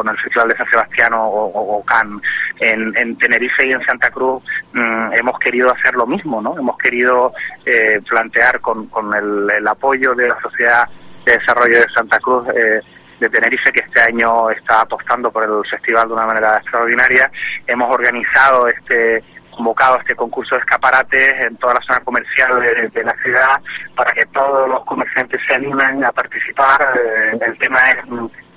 el 0.10 0.17
Festival 0.17 0.49
de 0.49 0.57
San 0.57 0.69
Sebastián 0.69 1.13
o, 1.13 1.27
o, 1.27 1.84
Cannes. 1.86 2.21
En, 2.60 2.95
en, 2.97 3.17
Tenerife 3.17 3.67
y 3.67 3.71
en 3.71 3.84
Santa 3.86 4.10
Cruz 4.12 4.43
mmm, 4.73 5.13
hemos 5.13 5.39
querido 5.39 5.71
hacer 5.71 5.95
lo 5.95 6.05
mismo, 6.05 6.41
¿no? 6.41 6.57
Hemos 6.57 6.77
querido 6.77 7.34
eh, 7.65 8.01
plantear 8.07 8.60
con, 8.60 8.88
con 8.88 9.13
el, 9.13 9.49
el, 9.49 9.67
apoyo 9.67 10.13
de 10.13 10.27
la 10.27 10.39
Sociedad 10.41 10.88
de 11.25 11.38
Desarrollo 11.38 11.77
de 11.79 11.89
Santa 11.93 12.19
Cruz 12.19 12.47
eh, 12.49 12.81
de 13.21 13.29
Tenerife, 13.29 13.71
que 13.71 13.84
este 13.86 14.01
año 14.01 14.49
está 14.49 14.81
apostando 14.81 15.31
por 15.31 15.43
el 15.43 15.69
festival 15.69 16.07
de 16.07 16.13
una 16.15 16.25
manera 16.25 16.57
extraordinaria. 16.57 17.31
Hemos 17.67 17.93
organizado 17.93 18.67
este 18.67 19.23
convocado 19.51 19.99
este 19.99 20.15
concurso 20.15 20.55
de 20.55 20.62
escaparates 20.62 21.34
en 21.41 21.55
toda 21.57 21.75
la 21.75 21.81
zona 21.81 21.99
comercial 21.99 22.62
de, 22.93 23.03
la 23.03 23.13
ciudad 23.21 23.62
para 23.95 24.12
que 24.13 24.25
todos 24.27 24.67
los 24.67 24.84
comerciantes 24.86 25.39
se 25.45 25.53
animen 25.53 26.03
a 26.03 26.12
participar. 26.12 26.97
Eh, 26.97 27.38
el 27.45 27.57
tema 27.60 27.79
es 27.91 27.97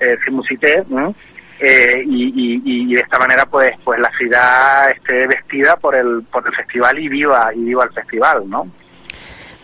eh, 0.00 0.16
Filmusité, 0.24 0.82
¿no? 0.88 1.14
Eh, 1.58 2.02
y, 2.06 2.62
y, 2.64 2.94
de 2.94 3.00
esta 3.00 3.18
manera 3.18 3.46
pues 3.46 3.72
pues 3.84 4.00
la 4.00 4.10
ciudad 4.18 4.90
esté 4.90 5.26
vestida 5.26 5.76
por 5.76 5.94
el 5.94 6.22
por 6.30 6.46
el 6.46 6.54
festival 6.54 6.98
y 6.98 7.08
viva 7.08 7.50
y 7.54 7.64
viva 7.64 7.84
el 7.84 7.92
festival 7.92 8.42
no 8.50 8.66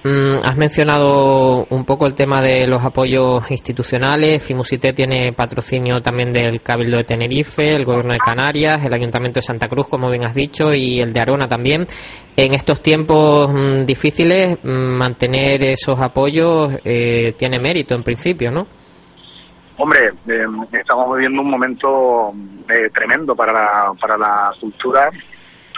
has 0.03 0.57
mencionado 0.57 1.67
un 1.69 1.85
poco 1.85 2.07
el 2.07 2.15
tema 2.15 2.41
de 2.41 2.67
los 2.67 2.83
apoyos 2.83 3.51
institucionales. 3.51 4.43
Fimusité 4.43 4.93
tiene 4.95 5.33
patrocinio 5.35 6.01
también 6.01 6.33
del 6.33 6.63
Cabildo 6.63 6.97
de 6.97 7.05
Tenerife, 7.05 7.77
el 7.77 7.85
Gobierno 7.85 8.15
de 8.15 8.19
Canarias, 8.19 8.83
el 8.85 8.95
Ayuntamiento 8.95 9.41
de 9.41 9.43
Santa 9.43 9.69
Cruz, 9.69 9.89
como 9.89 10.11
bien 10.11 10.25
has 10.25 10.35
dicho, 10.35 10.73
y 10.73 11.01
el 11.01 11.13
de 11.13 11.21
Arona 11.21 11.47
también. 11.47 11.87
En 12.35 12.55
estos 12.55 12.81
tiempos 12.81 13.51
mm, 13.53 13.85
difíciles, 13.85 14.59
mm, 14.63 14.69
mantener 14.69 15.63
esos 15.65 16.01
apoyos 16.01 16.73
eh, 16.85 17.35
tiene 17.37 17.59
mérito 17.59 17.95
en 17.95 18.03
principio, 18.03 18.51
¿no? 18.51 18.67
Hombre, 19.77 20.13
eh, 20.29 20.47
estamos 20.73 21.15
viviendo 21.17 21.43
un 21.43 21.51
momento 21.51 22.33
eh, 22.69 22.89
tremendo 22.95 23.35
para 23.35 23.53
la, 23.53 23.93
para 24.01 24.17
la 24.17 24.53
cultura. 24.59 25.11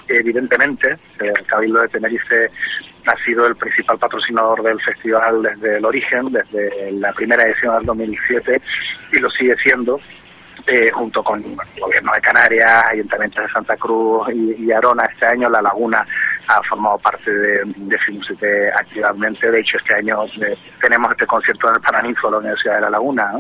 Evidentemente, 0.09 0.97
el 1.19 1.47
Cabildo 1.47 1.81
de 1.81 1.89
Tenerife 1.89 2.51
ha 3.07 3.25
sido 3.25 3.47
el 3.47 3.57
principal 3.57 3.99
patrocinador 3.99 4.63
del 4.63 4.81
festival 4.81 5.43
desde 5.43 5.79
el 5.79 5.85
origen, 5.85 6.31
desde 6.31 6.93
la 6.93 7.13
primera 7.13 7.45
edición 7.45 7.77
del 7.77 7.87
2007 7.87 8.61
y 9.13 9.19
lo 9.19 9.31
sigue 9.31 9.57
siendo. 9.63 10.01
Eh, 10.65 10.91
junto 10.93 11.25
con 11.25 11.43
el 11.43 11.81
gobierno 11.81 12.13
de 12.13 12.21
Canarias, 12.21 12.85
Ayuntamiento 12.93 13.43
de 13.43 13.49
Santa 13.49 13.77
Cruz 13.77 14.29
y, 14.33 14.71
Arona 14.71 15.05
este 15.07 15.27
año, 15.27 15.49
La 15.49 15.61
Laguna 15.61 16.07
ha 16.47 16.63
formado 16.69 16.99
parte 16.99 17.33
de, 17.33 17.65
de 17.65 18.73
activamente. 18.73 19.51
De 19.51 19.61
hecho, 19.61 19.77
este 19.79 19.95
año 19.97 20.25
eh, 20.25 20.57
tenemos 20.81 21.11
este 21.11 21.27
concierto 21.27 21.69
en 21.69 21.75
el 21.75 21.81
Paraninfo 21.81 22.29
de 22.29 22.33
la 22.33 22.39
Universidad 22.39 22.75
de 22.77 22.81
La 22.83 22.91
Laguna. 22.91 23.33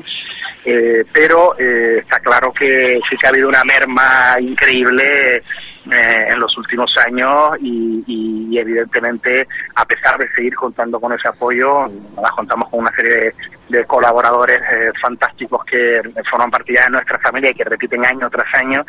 Eh, 0.64 1.04
pero 1.12 1.58
eh, 1.58 1.98
está 1.98 2.18
claro 2.20 2.52
que 2.52 3.00
sí 3.08 3.16
que 3.16 3.26
ha 3.26 3.30
habido 3.30 3.48
una 3.48 3.62
merma 3.64 4.36
increíble 4.40 5.42
eh, 5.90 6.26
en 6.28 6.38
los 6.38 6.56
últimos 6.56 6.94
años 7.04 7.56
y, 7.60 8.04
y, 8.06 8.46
y, 8.50 8.58
evidentemente 8.58 9.48
a 9.74 9.84
pesar 9.84 10.16
de 10.16 10.32
seguir 10.32 10.54
contando 10.54 11.00
con 11.00 11.12
ese 11.12 11.26
apoyo, 11.26 11.88
contamos 12.36 12.68
con 12.68 12.80
una 12.80 12.94
serie 12.94 13.34
de, 13.68 13.84
colaboradores 13.86 14.60
eh, 14.60 14.92
fantásticos 15.00 15.64
que 15.64 16.00
forman 16.30 16.52
parte 16.52 16.72
de 16.72 16.90
nuestra 16.90 17.18
familia 17.18 17.50
y 17.50 17.54
que 17.54 17.64
repiten 17.64 18.04
año 18.04 18.30
tras 18.30 18.46
año. 18.54 18.86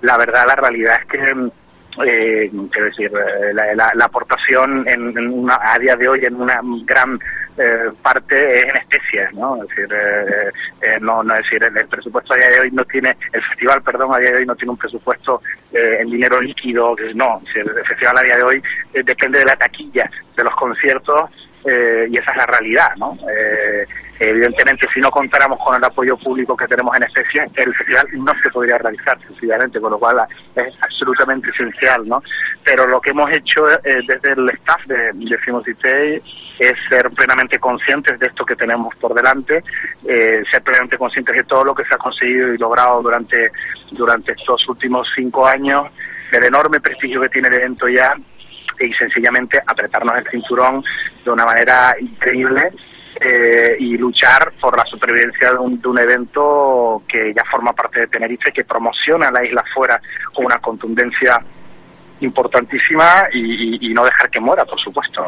La 0.00 0.16
verdad, 0.16 0.44
la 0.46 0.56
realidad 0.56 1.00
es 1.00 1.06
que 1.08 1.50
eh, 2.06 2.50
quiero 2.70 2.86
decir, 2.86 3.12
la, 3.52 3.74
la, 3.74 3.92
la 3.94 4.04
aportación 4.06 4.88
en, 4.88 5.18
en 5.18 5.28
una, 5.28 5.58
a 5.60 5.78
día 5.78 5.94
de 5.96 6.08
hoy 6.08 6.24
en 6.24 6.36
una 6.36 6.60
gran 6.84 7.18
eh, 7.60 7.90
parte 8.02 8.58
es 8.58 8.64
en 8.64 8.76
especies, 8.76 9.34
¿no? 9.34 9.62
Es 9.62 9.68
decir, 9.68 9.88
eh, 9.92 10.50
eh, 10.82 10.98
no, 11.00 11.22
no 11.22 11.34
decir, 11.34 11.62
el, 11.62 11.76
el, 11.76 11.86
presupuesto 11.88 12.32
a 12.32 12.36
día 12.36 12.48
de 12.48 12.60
hoy 12.60 12.70
no 12.70 12.84
tiene, 12.84 13.16
el 13.32 13.42
festival, 13.42 13.82
perdón, 13.82 14.14
a 14.14 14.18
día 14.18 14.30
de 14.30 14.38
hoy 14.38 14.46
no 14.46 14.56
tiene 14.56 14.70
un 14.70 14.78
presupuesto 14.78 15.42
eh, 15.72 15.98
en 16.00 16.10
dinero 16.10 16.40
líquido, 16.40 16.96
no, 17.14 17.42
el 17.54 17.84
festival 17.84 18.18
a 18.18 18.22
día 18.22 18.36
de 18.36 18.42
hoy 18.42 18.62
eh, 18.94 19.02
depende 19.04 19.40
de 19.40 19.44
la 19.44 19.56
taquilla, 19.56 20.10
de 20.36 20.44
los 20.44 20.54
conciertos, 20.56 21.30
eh, 21.64 22.08
y 22.10 22.16
esa 22.16 22.30
es 22.30 22.36
la 22.36 22.46
realidad, 22.46 22.96
¿no? 22.96 23.16
Eh, 23.30 23.86
evidentemente, 24.18 24.86
si 24.92 25.00
no 25.00 25.10
contáramos 25.10 25.58
con 25.58 25.76
el 25.76 25.84
apoyo 25.84 26.16
público 26.16 26.56
que 26.56 26.66
tenemos 26.66 26.96
en 26.96 27.04
especie, 27.04 27.46
el 27.54 27.74
festival 27.74 28.06
no 28.12 28.32
se 28.42 28.50
podría 28.50 28.78
realizar 28.78 29.18
sencillamente, 29.26 29.80
con 29.80 29.90
lo 29.92 29.98
cual 29.98 30.26
es 30.54 30.74
absolutamente 30.80 31.50
esencial, 31.50 32.06
¿no? 32.06 32.22
Pero 32.64 32.86
lo 32.86 33.00
que 33.00 33.10
hemos 33.10 33.30
hecho 33.32 33.68
eh, 33.70 34.00
desde 34.06 34.32
el 34.32 34.48
staff 34.50 34.86
de, 34.86 35.12
de 35.14 35.38
Fimosité 35.38 36.22
es 36.60 36.74
ser 36.88 37.10
plenamente 37.10 37.58
conscientes 37.58 38.18
de 38.18 38.26
esto 38.26 38.44
que 38.44 38.54
tenemos 38.54 38.94
por 38.96 39.14
delante, 39.14 39.64
eh, 40.06 40.42
ser 40.50 40.62
plenamente 40.62 40.98
conscientes 40.98 41.34
de 41.34 41.44
todo 41.44 41.64
lo 41.64 41.74
que 41.74 41.84
se 41.84 41.94
ha 41.94 41.98
conseguido 41.98 42.52
y 42.52 42.58
logrado 42.58 43.02
durante, 43.02 43.50
durante 43.90 44.32
estos 44.32 44.68
últimos 44.68 45.08
cinco 45.14 45.46
años, 45.46 45.86
del 46.30 46.44
enorme 46.44 46.80
prestigio 46.80 47.20
que 47.22 47.30
tiene 47.30 47.48
el 47.48 47.54
evento 47.54 47.88
ya 47.88 48.14
y 48.86 48.92
sencillamente 48.94 49.60
apretarnos 49.66 50.16
el 50.16 50.30
cinturón 50.30 50.82
de 51.24 51.30
una 51.30 51.44
manera 51.44 51.94
increíble 52.00 52.72
eh, 53.20 53.76
y 53.78 53.96
luchar 53.98 54.52
por 54.60 54.76
la 54.76 54.84
supervivencia 54.86 55.52
de 55.52 55.58
un, 55.58 55.80
de 55.80 55.88
un, 55.88 55.98
evento 55.98 57.02
que 57.06 57.34
ya 57.34 57.42
forma 57.50 57.72
parte 57.72 58.00
de 58.00 58.06
Tenerife, 58.06 58.52
que 58.52 58.64
promociona 58.64 59.30
la 59.30 59.44
isla 59.44 59.64
fuera 59.74 60.00
con 60.32 60.46
una 60.46 60.58
contundencia 60.58 61.38
importantísima 62.20 63.28
y, 63.32 63.92
no 63.92 64.04
dejar 64.04 64.30
que 64.30 64.40
muera, 64.40 64.64
por 64.64 64.80
supuesto. 64.80 65.26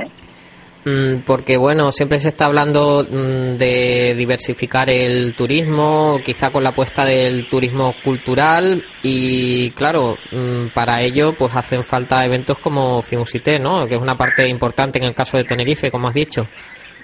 Porque 1.24 1.56
bueno, 1.56 1.92
siempre 1.92 2.18
se 2.18 2.28
está 2.28 2.46
hablando 2.46 3.04
mm, 3.04 3.56
de 3.56 4.14
diversificar 4.16 4.90
el 4.90 5.34
turismo, 5.34 6.18
quizá 6.24 6.50
con 6.50 6.64
la 6.64 6.70
apuesta 6.70 7.04
del 7.04 7.48
turismo 7.48 7.94
cultural 8.02 8.84
y 9.02 9.70
claro, 9.72 10.16
mm, 10.32 10.72
para 10.74 11.00
ello 11.00 11.34
pues 11.36 11.54
hacen 11.54 11.84
falta 11.84 12.24
eventos 12.24 12.58
como 12.58 13.00
Fimusité, 13.00 13.60
¿no? 13.60 13.86
Que 13.86 13.94
es 13.94 14.00
una 14.00 14.16
parte 14.16 14.48
importante 14.48 14.98
en 14.98 15.04
el 15.04 15.14
caso 15.14 15.36
de 15.36 15.44
Tenerife, 15.44 15.90
como 15.90 16.08
has 16.08 16.14
dicho. 16.14 16.48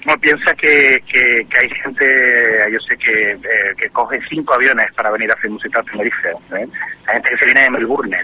No, 0.07 0.17
piensa 0.19 0.55
que, 0.55 0.99
que, 1.07 1.47
hay 1.61 1.69
gente, 1.83 2.65
yo 2.73 2.79
sé 2.89 2.97
que, 2.97 3.31
eh, 3.33 3.75
que 3.77 3.89
coge 3.91 4.19
cinco 4.29 4.55
aviones 4.55 4.87
para 4.95 5.11
venir 5.11 5.31
a 5.31 5.37
Fimusité 5.37 5.79
a 5.79 5.83
Tenerife. 5.83 6.29
¿eh? 6.29 6.67
Hay 7.07 7.15
gente 7.15 7.31
que 7.31 7.39
se 7.39 7.45
viene 7.45 7.63
de 7.63 7.71
Melbourne, 7.71 8.17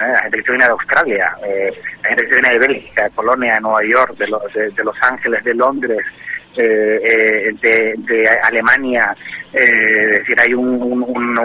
¿eh? 0.00 0.08
la 0.12 0.18
gente 0.20 0.42
que 0.42 0.52
viene 0.52 0.64
de 0.64 0.70
Australia, 0.70 1.36
eh, 1.44 1.70
la 2.02 2.08
gente 2.08 2.24
que 2.24 2.34
viene 2.34 2.50
de 2.50 2.58
Bélgica, 2.58 3.04
de 3.04 3.10
Polonia, 3.10 3.54
de 3.54 3.60
Nueva 3.60 3.84
York, 3.84 4.16
de, 4.16 4.26
de, 4.70 4.84
Los 4.84 4.96
Ángeles, 5.02 5.42
de 5.44 5.54
Londres, 5.54 5.98
eh, 6.56 7.52
de, 7.60 8.28
Alemania, 8.42 9.14
es 9.52 10.18
decir, 10.18 10.36
hay 10.40 10.54
un, 10.54 10.82
un, 10.82 11.36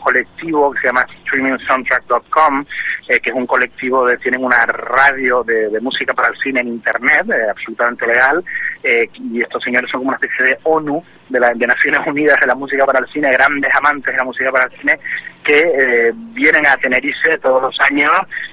colectivo 0.00 0.72
que 0.72 0.80
se 0.80 0.86
llama 0.86 1.06
streamingsoundtrack.com, 1.22 2.64
que 3.06 3.30
es 3.30 3.34
un 3.34 3.46
colectivo 3.46 4.06
de, 4.06 4.16
tienen 4.18 4.44
una 4.44 4.64
radio 4.66 5.42
de, 5.42 5.78
música 5.80 6.14
para 6.14 6.28
el 6.28 6.36
cine 6.38 6.60
en 6.60 6.68
internet, 6.68 7.26
absolutamente 7.50 8.06
legal, 8.06 8.42
y 8.82 9.40
estos 9.40 9.62
señores 9.62 9.90
son 9.90 10.00
como 10.00 10.08
una 10.08 10.18
especie 10.20 10.46
de 10.46 10.58
ONU 10.64 11.04
de, 11.28 11.38
de 11.38 11.66
Naciones 11.66 12.00
Unidas 12.06 12.40
de 12.40 12.46
la 12.46 12.54
música 12.54 12.84
para 12.86 13.00
el 13.00 13.06
cine, 13.12 13.30
grandes 13.32 13.74
amantes 13.74 14.12
de 14.12 14.18
la 14.18 14.24
música 14.24 14.50
para 14.50 14.64
el 14.64 14.80
cine, 14.80 14.98
que 15.44 15.56
eh, 15.56 16.12
vienen 16.14 16.66
a 16.66 16.76
Tenerife 16.76 17.38
todos 17.38 17.62
los 17.62 17.76
años, 17.80 18.10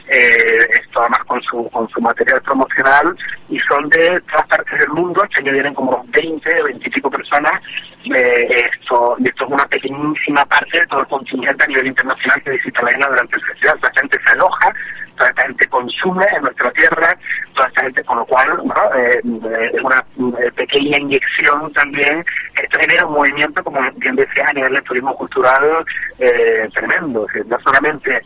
eh, 0.08 0.68
esto 0.70 1.02
además 1.02 1.24
con 1.26 1.42
su, 1.42 1.70
con 1.70 1.88
su 1.90 2.02
material 2.02 2.42
promocional, 2.42 3.16
y 3.50 3.60
son 3.62 3.90
de 3.90 4.22
todas 4.32 4.48
partes 4.48 4.80
del 4.80 4.90
mundo, 4.90 5.24
este 5.24 5.42
año 5.42 5.54
vienen 5.54 5.74
como 5.74 6.06
20, 6.10 6.64
20 6.64 6.88
y 6.88 6.92
pico 6.92 7.10
personas, 7.10 7.62
eh, 8.16 8.48
esto, 8.72 9.18
esto 9.24 9.46
es 9.46 9.52
una 9.52 9.68
pequeñísima 9.68 10.46
parte 10.46 10.80
de 10.80 10.88
todo 10.88 11.02
el 11.02 11.08
contingente 11.08 11.64
a 11.64 11.68
nivel 11.68 11.88
internacional 11.88 12.42
que 12.44 12.52
visita 12.52 12.82
la 12.84 12.92
isla 12.92 13.08
durante 13.10 13.36
el 13.36 13.44
festival, 13.44 13.80
la 13.82 14.02
gente 14.02 14.20
se 14.26 14.32
aloja, 14.34 14.74
toda 15.18 15.30
esta 15.30 15.44
gente 15.44 15.68
consume 15.68 16.26
en 16.36 16.44
nuestra 16.44 16.72
tierra, 16.72 17.18
toda 17.54 17.72
con 18.06 18.18
lo 18.20 18.26
cual 18.26 18.64
eh, 18.96 19.22
es 19.74 19.82
una 19.82 20.04
eh, 20.40 20.52
pequeña 20.56 20.98
inyección 20.98 21.72
también. 21.74 22.24
Esto 22.62 22.80
genera 22.80 23.06
un 23.06 23.14
movimiento, 23.14 23.64
como 23.64 23.80
bien 23.98 24.16
decía, 24.16 24.48
a 24.48 24.54
nivel 24.54 24.74
de 24.74 24.82
turismo 24.84 25.16
cultural 25.16 25.86
eh, 26.20 26.70
tremendo. 26.74 27.28
no 27.46 27.60
solamente 27.60 28.22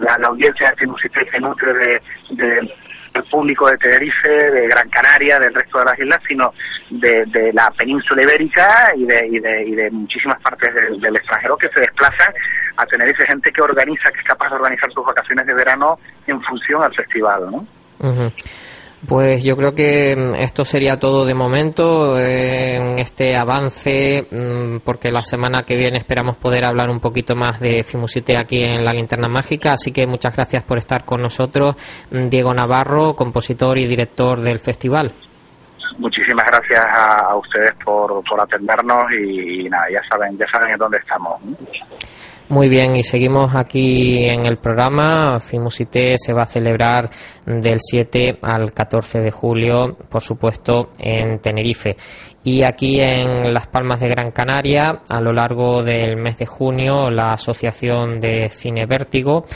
la, 0.00 0.26
audiencia 0.26 0.74
de 0.78 0.86
música 0.86 1.20
se 1.30 1.40
nutre 1.40 1.72
de, 1.74 2.02
de 2.30 2.74
del 3.12 3.24
público 3.24 3.68
de 3.68 3.78
Tenerife, 3.78 4.30
de 4.30 4.68
Gran 4.68 4.88
Canaria, 4.88 5.38
del 5.38 5.54
resto 5.54 5.78
de 5.78 5.84
las 5.84 5.98
islas, 5.98 6.20
sino 6.26 6.52
de, 6.90 7.50
la 7.52 7.70
península 7.70 8.22
ibérica 8.22 8.92
y 8.96 9.04
de, 9.04 9.26
y 9.30 9.38
de, 9.38 9.64
y 9.64 9.74
de 9.74 9.90
muchísimas 9.90 10.40
partes 10.40 10.70
del, 10.74 11.16
extranjero 11.16 11.56
que 11.56 11.68
se 11.68 11.80
desplazan 11.80 12.32
a 12.76 12.86
Tenerife, 12.86 13.26
gente 13.26 13.52
que 13.52 13.62
organiza, 13.62 14.10
que 14.10 14.20
es 14.20 14.24
capaz 14.24 14.48
de 14.48 14.56
organizar 14.56 14.90
sus 14.92 15.04
vacaciones 15.04 15.46
de 15.46 15.54
verano 15.54 15.98
en 16.26 16.40
función 16.42 16.82
al 16.82 16.94
festival, 16.94 17.50
¿no? 17.50 17.66
Pues 19.08 19.42
yo 19.42 19.56
creo 19.56 19.74
que 19.74 20.14
mm, 20.16 20.34
esto 20.36 20.64
sería 20.64 20.96
todo 20.96 21.24
de 21.24 21.34
momento 21.34 22.16
eh, 22.18 22.76
en 22.76 22.98
este 23.00 23.36
avance, 23.36 24.28
mm, 24.30 24.78
porque 24.84 25.10
la 25.10 25.22
semana 25.22 25.64
que 25.64 25.76
viene 25.76 25.98
esperamos 25.98 26.36
poder 26.36 26.64
hablar 26.64 26.88
un 26.88 27.00
poquito 27.00 27.34
más 27.34 27.58
de 27.58 27.82
Fimusite 27.82 28.36
aquí 28.36 28.62
en 28.62 28.84
la 28.84 28.92
Linterna 28.92 29.28
Mágica. 29.28 29.72
Así 29.72 29.90
que 29.92 30.06
muchas 30.06 30.36
gracias 30.36 30.62
por 30.62 30.78
estar 30.78 31.04
con 31.04 31.20
nosotros, 31.20 31.74
mm, 32.12 32.26
Diego 32.26 32.54
Navarro, 32.54 33.14
compositor 33.14 33.76
y 33.78 33.86
director 33.88 34.40
del 34.40 34.60
festival. 34.60 35.12
Muchísimas 35.98 36.46
gracias 36.46 36.86
a, 36.96 37.36
ustedes 37.36 37.72
por, 37.84 38.22
por 38.24 38.40
atendernos 38.40 39.04
y, 39.12 39.68
nada, 39.68 39.84
ya 39.92 40.00
saben, 40.08 40.38
ya 40.38 40.46
saben 40.50 40.70
en 40.70 40.78
dónde 40.78 40.98
estamos. 40.98 41.40
Muy 42.52 42.68
bien, 42.68 42.96
y 42.96 43.02
seguimos 43.02 43.54
aquí 43.54 44.26
en 44.26 44.44
el 44.44 44.58
programa. 44.58 45.40
Fimusité 45.40 46.16
se 46.18 46.34
va 46.34 46.42
a 46.42 46.44
celebrar 46.44 47.08
del 47.46 47.78
7 47.80 48.40
al 48.42 48.74
14 48.74 49.20
de 49.20 49.30
julio, 49.30 49.96
por 50.10 50.20
supuesto, 50.20 50.90
en 51.00 51.38
Tenerife. 51.38 51.96
Y 52.44 52.62
aquí 52.62 53.00
en 53.00 53.54
Las 53.54 53.68
Palmas 53.68 54.00
de 54.00 54.10
Gran 54.10 54.32
Canaria, 54.32 55.00
a 55.08 55.22
lo 55.22 55.32
largo 55.32 55.82
del 55.82 56.18
mes 56.18 56.36
de 56.36 56.44
junio, 56.44 57.08
la 57.08 57.32
Asociación 57.32 58.20
de 58.20 58.50
Cine 58.50 58.84
Vértigo 58.84 59.46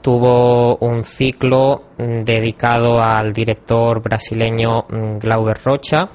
tuvo 0.00 0.76
un 0.76 1.04
ciclo 1.04 1.90
dedicado 1.98 3.02
al 3.02 3.34
director 3.34 4.02
brasileño 4.02 4.86
Glauber 4.88 5.58
Rocha 5.62 6.08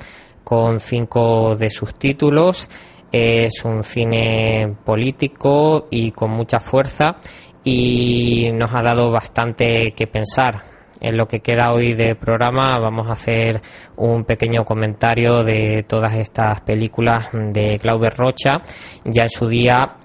con 0.44 0.80
cinco 0.80 1.56
de 1.56 1.70
sus 1.70 1.94
títulos 1.94 2.68
es 3.12 3.64
un 3.64 3.84
cine 3.84 4.76
político 4.84 5.88
y 5.90 6.12
con 6.12 6.32
mucha 6.32 6.60
fuerza 6.60 7.18
y 7.64 8.52
nos 8.54 8.74
ha 8.74 8.82
dado 8.82 9.12
bastante 9.12 9.94
que 9.94 10.08
pensar. 10.08 10.64
En 11.02 11.18
lo 11.18 11.28
que 11.28 11.42
queda 11.42 11.74
hoy 11.74 11.94
de 11.94 12.16
programa 12.16 12.80
vamos 12.80 13.08
a 13.08 13.14
hacer 13.14 13.62
un 13.98 14.24
pequeño 14.24 14.64
comentario 14.64 15.44
de 15.44 15.84
todas 15.84 16.16
estas 16.16 16.62
películas 16.62 17.30
de 17.34 17.78
Glauber 17.78 18.16
Rocha. 18.16 18.62
Ya 19.04 19.24
en 19.24 19.30
su 19.30 19.48
día 19.48 19.98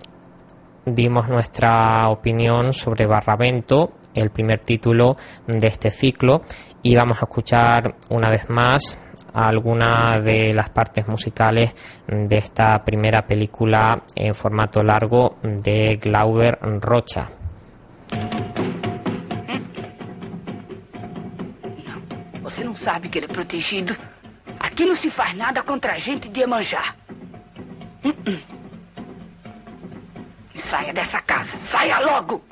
dimos 0.84 1.28
nuestra 1.28 2.08
opinión 2.08 2.72
sobre 2.72 3.06
Barravento, 3.06 3.92
el 4.14 4.30
primer 4.30 4.60
título 4.60 5.16
de 5.46 5.66
este 5.66 5.90
ciclo, 5.90 6.42
y 6.82 6.94
vamos 6.96 7.18
a 7.22 7.26
escuchar 7.26 7.94
una 8.08 8.30
vez 8.30 8.48
más 8.48 8.98
algunas 9.34 10.24
de 10.24 10.52
las 10.52 10.70
partes 10.70 11.06
musicales 11.06 11.74
de 12.06 12.36
esta 12.38 12.82
primera 12.84 13.22
película 13.22 14.02
en 14.14 14.34
formato 14.34 14.82
largo 14.82 15.36
de 15.42 15.96
Glauber 15.96 16.58
Rocha. 16.80 17.28
Você 22.42 22.64
não 22.64 22.74
sabe 22.74 23.08
que 23.08 23.20
protegido. 23.28 23.94
Se 24.94 25.08
faz 25.08 25.34
nada 25.36 25.62
contra 25.62 25.92
a 25.92 25.98
gente 25.98 26.28
de 26.28 26.44
hum. 26.44 28.40
Saia 30.54 30.92
casa. 31.24 31.56
Logo. 32.00 32.42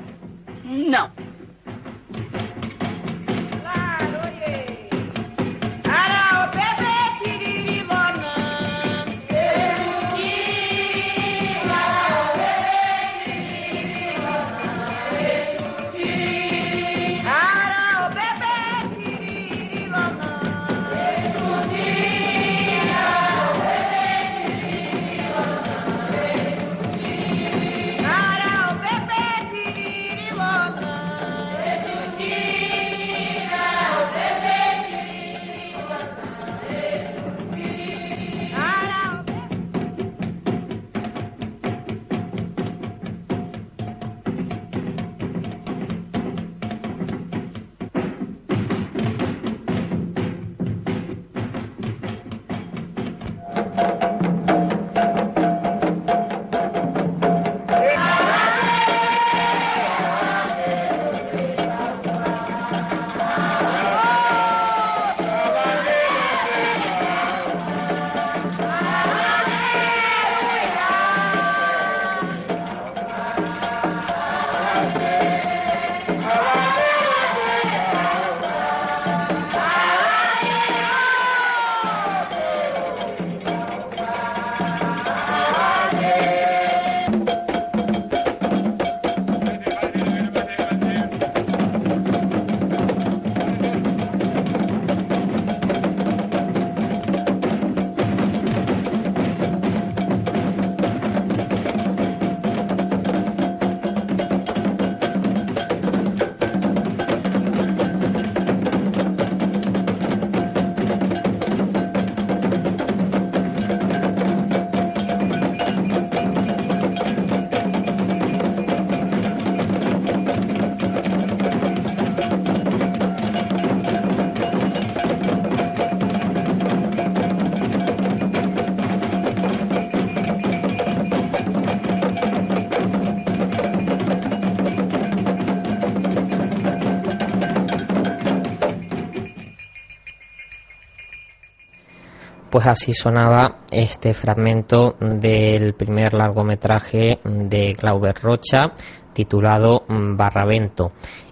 Pues 142.58 142.66
así 142.66 142.92
sonaba 142.92 143.58
este 143.70 144.14
fragmento 144.14 144.96
del 144.98 145.74
primer 145.74 146.12
largometraje 146.12 147.20
de 147.22 147.72
Glauber 147.74 148.16
Rocha 148.20 148.72
titulado 149.12 149.84
Barravento. 149.86 150.90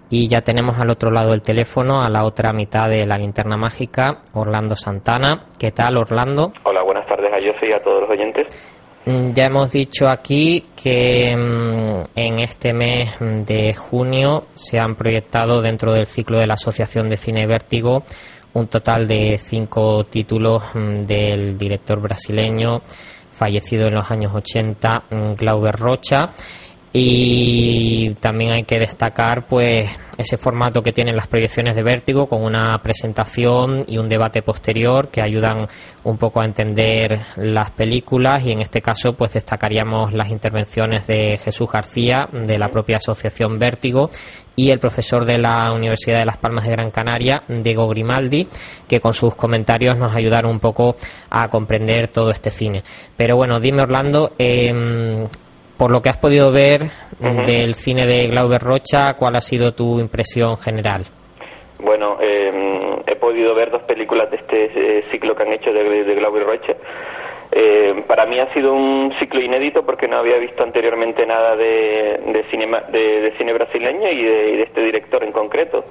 Y 0.09 0.29
ya 0.29 0.39
tenemos 0.39 0.79
al 0.79 0.89
otro 0.89 1.11
lado 1.11 1.31
del 1.31 1.41
teléfono, 1.41 2.01
a 2.01 2.09
la 2.09 2.23
otra 2.23 2.53
mitad 2.53 2.87
de 2.87 3.05
la 3.05 3.17
linterna 3.17 3.57
mágica, 3.57 4.21
Orlando 4.35 4.77
Santana. 4.77 5.41
¿Qué 5.59 5.71
tal, 5.71 5.97
Orlando? 5.97 6.53
Hola, 6.63 6.81
buenas 6.81 7.05
tardes 7.07 7.29
a 7.29 7.35
José 7.35 7.71
y 7.71 7.73
a 7.73 7.83
todos 7.83 8.03
los 8.03 8.09
oyentes. 8.09 8.47
Mm, 9.07 9.31
ya 9.31 9.45
hemos 9.47 9.71
dicho 9.71 10.07
aquí 10.07 10.65
que 10.81 11.35
mm, 11.35 12.03
en 12.15 12.41
este 12.41 12.73
mes 12.73 13.17
de 13.19 13.73
junio 13.73 14.45
se 14.51 14.79
han 14.79 14.95
proyectado 14.95 15.61
dentro 15.61 15.91
del 15.91 16.07
ciclo 16.07 16.39
de 16.39 16.47
la 16.47 16.53
Asociación 16.53 17.09
de 17.09 17.17
Cine 17.17 17.47
Vértigo 17.47 18.03
un 18.53 18.67
total 18.67 19.07
de 19.07 19.37
cinco 19.37 20.05
títulos 20.05 20.63
mm, 20.73 21.01
del 21.03 21.57
director 21.57 21.99
brasileño 22.01 22.81
fallecido 23.31 23.87
en 23.87 23.95
los 23.95 24.09
años 24.09 24.33
80, 24.33 25.03
mm, 25.09 25.33
Glauber 25.35 25.75
Rocha. 25.75 26.31
Y 26.99 28.15
también 28.15 28.53
hay 28.53 28.63
que 28.63 28.79
destacar 28.79 29.45
pues 29.45 29.87
ese 30.17 30.35
formato 30.35 30.81
que 30.81 30.93
tienen 30.93 31.15
las 31.15 31.27
proyecciones 31.27 31.75
de 31.75 31.83
Vértigo 31.83 32.25
con 32.25 32.41
una 32.41 32.75
presentación 32.81 33.81
y 33.87 33.99
un 33.99 34.09
debate 34.09 34.41
posterior 34.41 35.09
que 35.09 35.21
ayudan 35.21 35.67
un 36.03 36.17
poco 36.17 36.41
a 36.41 36.45
entender 36.45 37.21
las 37.35 37.69
películas 37.69 38.43
y 38.47 38.51
en 38.51 38.61
este 38.61 38.81
caso 38.81 39.13
pues 39.13 39.33
destacaríamos 39.33 40.11
las 40.11 40.31
intervenciones 40.31 41.05
de 41.05 41.37
Jesús 41.37 41.69
García 41.71 42.29
de 42.31 42.57
la 42.57 42.69
propia 42.69 42.97
asociación 42.97 43.59
Vértigo 43.59 44.09
y 44.55 44.71
el 44.71 44.79
profesor 44.79 45.23
de 45.23 45.37
la 45.37 45.71
Universidad 45.73 46.17
de 46.17 46.25
Las 46.25 46.37
Palmas 46.37 46.65
de 46.65 46.71
Gran 46.71 46.89
Canaria, 46.89 47.43
Diego 47.47 47.87
Grimaldi, 47.89 48.47
que 48.87 48.99
con 48.99 49.13
sus 49.13 49.35
comentarios 49.35 49.99
nos 49.99 50.15
ayudaron 50.15 50.49
un 50.49 50.59
poco 50.59 50.95
a 51.29 51.47
comprender 51.47 52.07
todo 52.07 52.31
este 52.31 52.49
cine. 52.49 52.81
Pero 53.15 53.35
bueno, 53.35 53.59
dime 53.59 53.83
Orlando, 53.83 54.31
eh, 54.39 55.27
por 55.77 55.91
lo 55.91 56.01
que 56.01 56.09
has 56.09 56.17
podido 56.17 56.51
ver 56.51 56.81
del 57.19 57.75
cine 57.75 58.05
de 58.05 58.27
Glauber 58.27 58.61
Rocha, 58.61 59.13
¿cuál 59.13 59.35
ha 59.35 59.41
sido 59.41 59.73
tu 59.73 59.99
impresión 59.99 60.57
general? 60.57 61.05
Bueno, 61.79 62.17
eh, 62.19 63.01
he 63.05 63.15
podido 63.15 63.53
ver 63.53 63.69
dos 63.69 63.83
películas 63.83 64.29
de 64.31 64.37
este 64.37 64.65
eh, 64.65 65.05
ciclo 65.11 65.35
que 65.35 65.43
han 65.43 65.53
hecho 65.53 65.71
de, 65.71 66.03
de 66.03 66.15
Glauber 66.15 66.43
Rocha. 66.43 66.73
Eh, 67.51 68.03
para 68.07 68.25
mí 68.25 68.39
ha 68.39 68.51
sido 68.53 68.73
un 68.73 69.13
ciclo 69.19 69.41
inédito 69.41 69.85
porque 69.85 70.07
no 70.07 70.17
había 70.17 70.37
visto 70.37 70.63
anteriormente 70.63 71.25
nada 71.25 71.55
de, 71.55 72.19
de, 72.25 72.43
cinema, 72.49 72.81
de, 72.89 73.33
cine 73.37 73.53
brasileño 73.53 74.11
y 74.11 74.23
de, 74.23 74.63
este 74.63 74.81
director 74.81 75.23
en 75.23 75.31
concreto. 75.31 75.85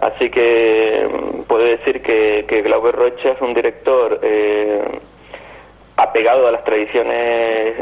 Así 0.00 0.30
que 0.30 1.06
mm, 1.06 1.42
puedo 1.42 1.64
decir 1.64 2.00
que, 2.02 2.44
que 2.48 2.62
Glauber 2.62 2.94
Rocha 2.94 3.32
es 3.32 3.40
un 3.40 3.52
director 3.52 4.20
apegado 5.96 6.46
a 6.46 6.52
las 6.52 6.64
tradiciones 6.64 7.76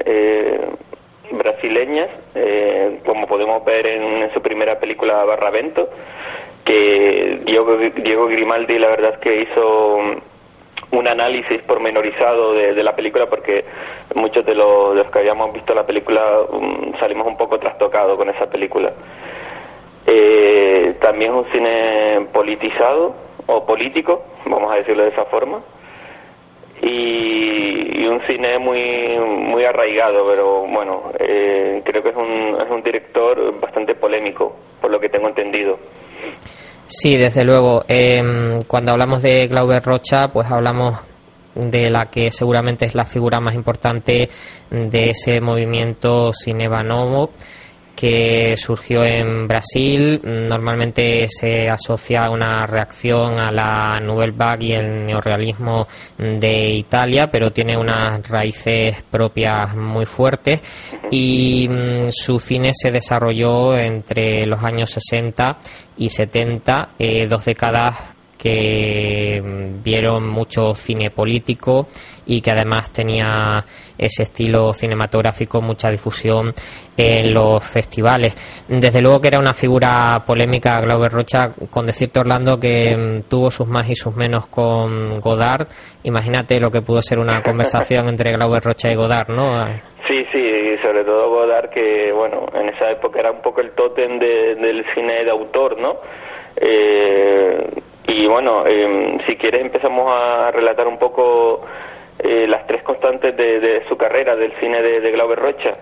brasileñas, 1.32 2.10
eh, 2.34 3.00
como 3.04 3.26
podemos 3.26 3.64
ver 3.64 3.86
en, 3.86 4.32
su 4.32 4.40
primera 4.40 4.78
película 4.78 5.24
Barravento, 5.24 5.88
que 6.64 7.40
Diego, 7.44 7.76
Diego 7.76 8.26
Grimaldi 8.26 8.78
la 8.78 8.88
verdad 8.88 9.14
es 9.14 9.18
que 9.18 9.42
hizo 9.42 9.98
un 10.90 11.06
análisis 11.06 11.60
pormenorizado 11.62 12.54
de, 12.54 12.82
la 12.82 12.94
película 12.96 13.26
porque 13.26 13.64
muchos 14.14 14.44
de 14.44 14.54
los, 14.54 15.10
que 15.10 15.18
habíamos 15.18 15.52
visto 15.52 15.74
la 15.74 15.84
película 15.86 16.40
um, 16.50 16.94
salimos 16.98 17.26
un 17.26 17.36
poco 17.36 17.58
trastocados 17.58 18.16
con 18.16 18.28
esa 18.30 18.48
película. 18.48 18.92
Eh, 20.06 20.96
también 21.00 21.32
es 21.32 21.38
un 21.38 21.52
cine 21.52 22.26
politizado 22.32 23.14
o 23.46 23.66
político, 23.66 24.24
vamos 24.46 24.72
a 24.72 24.76
decirlo 24.76 25.02
de 25.02 25.10
esa 25.10 25.26
forma, 25.26 25.60
y, 26.82 28.06
un 28.06 28.20
cine 28.26 28.58
muy 28.58 29.18
muy 29.18 29.64
arraigado, 29.64 30.26
pero 30.32 30.62
bueno, 30.66 31.12
eh, 31.18 31.80
creo 31.84 32.02
que 32.02 32.08
es 32.08 32.16
un, 32.16 32.56
es 32.60 32.70
un 32.70 32.82
director 32.82 33.60
bastante 33.60 33.94
polémico, 33.94 34.56
por 34.80 34.90
lo 34.90 34.98
que 34.98 35.08
tengo 35.08 35.28
entendido. 35.28 35.78
Sí, 36.86 37.16
desde 37.16 37.44
luego. 37.44 37.84
Em, 37.86 38.58
cuando 38.66 38.92
hablamos 38.92 39.22
de 39.22 39.46
Glauber 39.46 39.82
Rocha, 39.82 40.28
pues 40.32 40.50
hablamos 40.50 40.96
de 41.54 41.90
la 41.90 42.06
que 42.06 42.30
seguramente 42.30 42.86
es 42.86 42.94
la 42.94 43.04
figura 43.04 43.40
más 43.40 43.54
importante 43.54 44.28
de 44.70 45.10
ese 45.10 45.40
movimiento 45.40 46.32
Cineva 46.32 46.82
Novo 46.82 47.30
que 47.98 48.56
surgió 48.56 49.02
en 49.02 49.48
Brasil. 49.48 50.20
Normalmente 50.22 51.26
se 51.28 51.68
asocia 51.68 52.30
una 52.30 52.64
reacción 52.64 53.40
a 53.40 53.50
la 53.50 53.98
Nouvelle 53.98 54.36
Vague 54.36 54.66
y 54.66 54.72
el 54.72 55.06
neorrealismo 55.06 55.84
de 56.16 56.70
Italia, 56.70 57.28
pero 57.28 57.50
tiene 57.50 57.76
unas 57.76 58.22
raíces 58.28 59.02
propias 59.10 59.74
muy 59.74 60.06
fuertes 60.06 60.60
y 61.10 61.68
mm, 61.68 62.10
su 62.10 62.38
cine 62.38 62.70
se 62.72 62.92
desarrolló 62.92 63.76
entre 63.76 64.46
los 64.46 64.62
años 64.62 64.90
60 64.90 65.58
y 65.96 66.08
70, 66.08 66.90
eh, 67.00 67.26
dos 67.26 67.44
décadas 67.46 67.96
que 68.38 69.42
mm, 69.42 69.82
vieron 69.82 70.28
mucho 70.28 70.74
cine 70.74 71.10
político 71.10 71.88
y 72.24 72.40
que 72.40 72.52
además 72.52 72.92
tenía 72.92 73.64
ese 73.96 74.22
estilo 74.22 74.72
cinematográfico, 74.72 75.60
mucha 75.60 75.90
difusión 75.90 76.52
en 76.96 77.34
los 77.34 77.64
festivales. 77.64 78.34
Desde 78.68 79.02
luego 79.02 79.20
que 79.20 79.28
era 79.28 79.40
una 79.40 79.54
figura 79.54 80.22
polémica 80.26 80.80
Glauber 80.80 81.10
Rocha, 81.10 81.52
con 81.70 81.86
decirte 81.86 82.20
Orlando 82.20 82.60
que 82.60 82.96
mm, 82.96 83.28
tuvo 83.28 83.50
sus 83.50 83.66
más 83.66 83.90
y 83.90 83.96
sus 83.96 84.14
menos 84.14 84.46
con 84.46 85.20
Godard. 85.20 85.66
Imagínate 86.04 86.60
lo 86.60 86.70
que 86.70 86.82
pudo 86.82 87.02
ser 87.02 87.18
una 87.18 87.42
conversación 87.42 88.08
entre 88.08 88.32
Glauber 88.32 88.62
Rocha 88.62 88.90
y 88.92 88.94
Godard, 88.94 89.30
¿no? 89.30 89.66
Sí, 90.06 90.24
sí, 90.32 90.76
sobre 90.82 91.04
todo 91.04 91.28
Godard, 91.28 91.70
que 91.70 92.12
bueno, 92.12 92.46
en 92.54 92.68
esa 92.68 92.90
época 92.90 93.20
era 93.20 93.30
un 93.30 93.42
poco 93.42 93.60
el 93.60 93.72
tótem 93.72 94.18
del 94.18 94.84
cine 94.94 95.24
de 95.24 95.30
autor, 95.30 95.78
¿no? 95.78 95.96
Eh, 96.56 97.68
y 98.08 98.26
bueno, 98.26 98.66
em, 98.66 99.18
si 99.26 99.36
quieres 99.36 99.60
empezamos 99.60 100.10
a 100.10 100.50
relatar 100.50 100.88
un 100.88 100.98
poco 100.98 101.60
eh, 102.18 102.48
las 102.48 102.66
tres 102.66 102.82
constantes 102.82 103.36
de, 103.36 103.82
su 103.88 103.96
carrera, 103.96 104.34
del 104.34 104.52
cine 104.58 104.82
de, 104.82 105.12
Glauber 105.12 105.38
Rocha. 105.38 105.72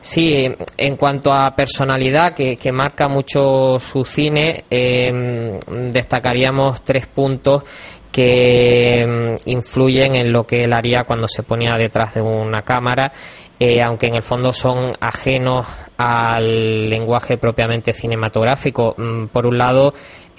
Sí, 0.00 0.46
en 0.76 0.96
cuanto 0.96 1.32
a 1.32 1.54
personalidad 1.56 2.34
que, 2.34 2.72
marca 2.72 3.08
mucho 3.08 3.78
su 3.78 4.04
cine, 4.04 4.64
em, 4.70 5.58
destacaríamos 5.90 6.82
tres 6.84 7.06
puntos 7.06 7.64
que 8.12 9.00
em, 9.00 9.36
influyen 9.46 10.14
en 10.14 10.32
lo 10.32 10.44
que 10.44 10.64
él 10.64 10.72
haría 10.72 11.04
cuando 11.04 11.28
se 11.28 11.42
ponía 11.42 11.76
detrás 11.76 12.14
de 12.14 12.22
una 12.22 12.62
cámara, 12.62 13.12
eh, 13.58 13.82
aunque 13.82 14.06
en 14.06 14.14
el 14.14 14.22
fondo 14.22 14.52
son 14.52 14.92
ajenos 15.00 15.66
al 15.98 16.88
lenguaje 16.88 17.36
propiamente 17.36 17.92
cinematográfico. 17.92 18.94
Mm, 18.96 19.26
por 19.26 19.46
un 19.46 19.58
lado, 19.58 19.92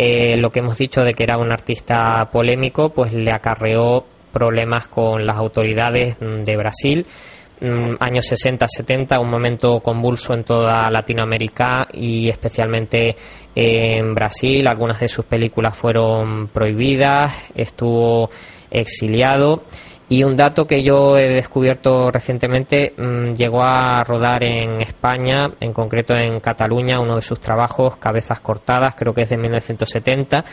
eh, 0.03 0.35
lo 0.35 0.51
que 0.51 0.61
hemos 0.61 0.79
dicho 0.79 1.03
de 1.03 1.13
que 1.13 1.21
era 1.21 1.37
un 1.37 1.51
artista 1.51 2.27
polémico, 2.31 2.89
pues 2.89 3.13
le 3.13 3.31
acarreó 3.31 4.03
problemas 4.33 4.87
con 4.87 5.27
las 5.27 5.37
autoridades 5.37 6.17
mm, 6.19 6.41
de 6.41 6.57
Brasil. 6.57 7.05
Mm, 7.59 7.97
años 7.99 8.25
60-70, 8.31 9.21
un 9.21 9.29
momento 9.29 9.79
convulso 9.79 10.33
en 10.33 10.43
toda 10.43 10.89
Latinoamérica 10.89 11.87
y 11.93 12.29
especialmente 12.29 13.15
en 13.53 14.15
Brasil. 14.15 14.65
Algunas 14.65 14.99
de 15.01 15.07
sus 15.07 15.25
películas 15.25 15.77
fueron 15.77 16.47
prohibidas, 16.47 17.51
estuvo 17.53 18.31
exiliado. 18.71 19.65
Y 20.11 20.25
un 20.25 20.35
dato 20.35 20.67
que 20.67 20.83
yo 20.83 21.17
he 21.17 21.29
descubierto 21.29 22.11
recientemente, 22.11 22.93
mm, 22.97 23.33
llegó 23.33 23.63
a 23.63 24.03
rodar 24.03 24.43
en 24.43 24.81
España, 24.81 25.53
en 25.61 25.71
concreto 25.71 26.13
en 26.13 26.37
Cataluña, 26.39 26.99
uno 26.99 27.15
de 27.15 27.21
sus 27.21 27.39
trabajos, 27.39 27.95
Cabezas 27.95 28.41
Cortadas, 28.41 28.93
creo 28.97 29.13
que 29.13 29.21
es 29.21 29.29
de 29.29 29.37
1970. 29.37 30.43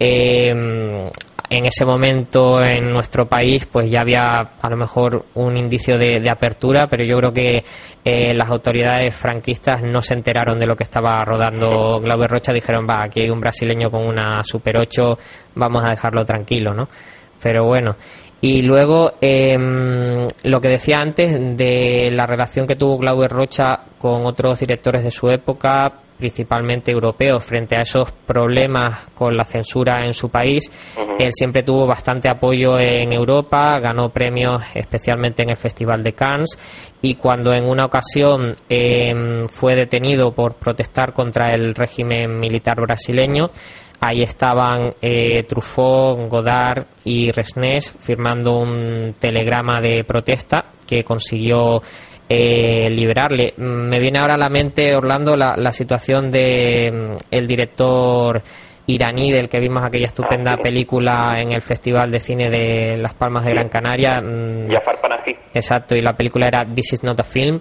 Eh, 0.00 0.48
en 0.48 1.66
ese 1.66 1.84
momento 1.84 2.64
en 2.64 2.90
nuestro 2.90 3.28
país 3.28 3.66
pues 3.66 3.90
ya 3.90 4.00
había 4.00 4.40
a 4.58 4.70
lo 4.70 4.78
mejor 4.78 5.26
un 5.34 5.58
indicio 5.58 5.98
de, 5.98 6.30
apertura, 6.30 6.86
pero 6.88 7.04
yo 7.04 7.18
creo 7.18 7.32
que 7.34 7.62
eh, 8.02 8.32
las 8.32 8.48
autoridades 8.48 9.14
franquistas 9.14 9.82
no 9.82 10.00
se 10.00 10.14
enteraron 10.14 10.58
de 10.58 10.66
lo 10.66 10.74
que 10.74 10.84
estaba 10.84 11.22
rodando 11.22 12.00
Glauber 12.00 12.30
Rocha, 12.30 12.54
dijeron, 12.54 12.86
va, 12.88 13.02
aquí 13.02 13.20
hay 13.20 13.28
un 13.28 13.40
brasileño 13.40 13.90
con 13.90 14.06
una 14.06 14.42
Super 14.42 14.78
8, 14.78 15.18
vamos 15.56 15.84
a 15.84 15.90
dejarlo 15.90 16.24
tranquilo, 16.24 16.72
¿no? 16.72 16.88
Pero 17.42 17.64
bueno, 17.64 17.96
y 18.44 18.62
luego, 18.62 19.12
em, 19.20 20.26
lo 20.42 20.60
que 20.60 20.68
decía 20.68 20.98
antes 20.98 21.56
de 21.56 22.10
la 22.10 22.26
relación 22.26 22.66
que 22.66 22.74
tuvo 22.74 22.98
Glauber 22.98 23.30
Rocha 23.30 23.78
con 23.98 24.26
otros 24.26 24.58
directores 24.58 25.04
de 25.04 25.12
su 25.12 25.30
época, 25.30 25.92
principalmente 26.18 26.90
europeos, 26.90 27.44
frente 27.44 27.76
a 27.76 27.82
esos 27.82 28.10
problemas 28.10 29.10
con 29.14 29.36
la 29.36 29.44
censura 29.44 30.04
en 30.04 30.12
su 30.12 30.28
país. 30.28 30.70
Él 31.20 31.30
siempre 31.32 31.62
tuvo 31.62 31.86
bastante 31.86 32.28
apoyo 32.28 32.80
en 32.80 33.12
Europa, 33.12 33.78
ganó 33.78 34.08
premios 34.08 34.60
especialmente 34.74 35.44
en 35.44 35.50
el 35.50 35.56
Festival 35.56 36.02
de 36.02 36.12
Cannes 36.12 36.58
y 37.00 37.14
cuando 37.14 37.54
en 37.54 37.68
una 37.68 37.84
ocasión 37.84 38.52
em, 38.68 39.46
fue 39.46 39.76
detenido 39.76 40.32
por 40.32 40.54
protestar 40.54 41.12
contra 41.12 41.54
el 41.54 41.76
régimen 41.76 42.40
militar 42.40 42.80
brasileño, 42.80 43.50
Ahí 44.04 44.22
estaban 44.22 44.90
eh, 45.00 45.44
Truffaut, 45.44 46.28
Godard 46.28 46.86
y 47.04 47.30
Resnés 47.30 47.94
firmando 48.00 48.58
un 48.58 49.14
telegrama 49.16 49.80
de 49.80 50.02
protesta 50.02 50.64
que 50.86 51.04
consiguió 51.04 51.80
eh, 52.28 52.90
liberarle. 52.90 53.54
Me 53.58 54.00
viene 54.00 54.18
ahora 54.18 54.34
a 54.34 54.38
la 54.38 54.48
mente, 54.48 54.96
Orlando, 54.96 55.36
la, 55.36 55.54
la 55.56 55.70
situación 55.70 56.32
de 56.32 56.90
mm, 56.92 57.16
el 57.30 57.46
director 57.46 58.42
iraní 58.86 59.30
del 59.30 59.48
que 59.48 59.60
vimos 59.60 59.84
aquella 59.84 60.06
estupenda 60.06 60.56
película 60.56 61.36
en 61.40 61.52
el 61.52 61.62
Festival 61.62 62.10
de 62.10 62.18
Cine 62.18 62.50
de 62.50 62.96
Las 62.96 63.14
Palmas 63.14 63.44
de 63.44 63.52
Gran 63.52 63.68
Canaria. 63.68 64.20
mm, 64.20 64.68
Jafar 64.68 65.00
Panahi. 65.00 65.36
Exacto, 65.54 65.94
y 65.94 66.00
la 66.00 66.14
película 66.16 66.48
era 66.48 66.64
This 66.66 66.94
is 66.94 67.04
not 67.04 67.20
a 67.20 67.22
film, 67.22 67.60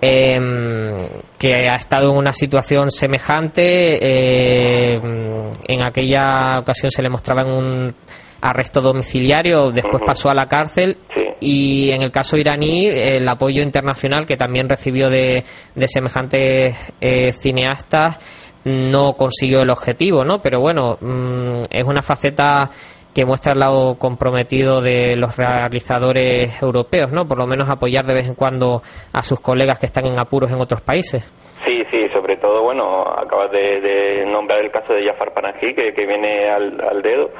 em, 0.00 1.08
que 1.38 1.68
ha 1.68 1.74
estado 1.74 2.10
en 2.10 2.16
una 2.16 2.32
situación 2.32 2.90
semejante. 2.90 4.94
em, 4.94 5.48
en 5.66 5.82
aquella 5.82 6.60
ocasión 6.60 6.90
se 6.90 7.02
le 7.02 7.10
mostraba 7.10 7.42
en 7.42 7.50
un 7.50 7.94
arresto 8.42 8.80
domiciliario, 8.80 9.70
después 9.70 10.02
pasó 10.04 10.30
a 10.30 10.34
la 10.34 10.46
cárcel. 10.46 10.98
Y 11.40 11.90
en 11.90 12.02
el 12.02 12.10
caso 12.10 12.36
iraní, 12.36 12.86
el 12.86 13.26
apoyo 13.28 13.62
internacional 13.62 14.26
que 14.26 14.36
también 14.36 14.68
recibió 14.68 15.08
de, 15.08 15.44
de 15.74 15.88
semejantes 15.88 16.76
eh, 17.00 17.32
cineastas 17.32 18.18
no 18.64 19.14
consiguió 19.14 19.62
el 19.62 19.70
objetivo, 19.70 20.24
¿no? 20.24 20.42
Pero 20.42 20.60
bueno, 20.60 20.98
mm, 21.00 21.60
es 21.70 21.84
una 21.84 22.02
faceta 22.02 22.70
que 23.14 23.24
muestra 23.24 23.52
el 23.52 23.58
lado 23.58 23.96
comprometido 23.98 24.80
de 24.80 25.16
los 25.16 25.36
realizadores 25.36 26.62
europeos, 26.62 27.12
¿no? 27.12 27.26
Por 27.26 27.38
lo 27.38 27.46
menos 27.46 27.68
apoyar 27.68 28.04
de 28.04 28.14
vez 28.14 28.28
en 28.28 28.34
cuando 28.34 28.82
a 29.12 29.22
sus 29.22 29.40
colegas 29.40 29.78
que 29.78 29.86
están 29.86 30.06
en 30.06 30.18
apuros 30.18 30.50
en 30.50 30.60
otros 30.60 30.80
países. 30.80 31.24
Sí, 31.64 31.82
sí, 31.90 32.08
sobre 32.12 32.36
todo, 32.36 32.62
bueno, 32.62 33.02
acabas 33.02 33.50
de, 33.50 34.24
nombrar 34.26 34.60
el 34.60 34.70
caso 34.70 34.92
de 34.94 35.04
Jafar 35.06 35.34
Panahi, 35.34 35.74
que, 35.74 35.92
que 35.92 36.06
viene 36.06 36.48
al, 36.48 36.80
al 36.80 37.02
dedo, 37.02 37.30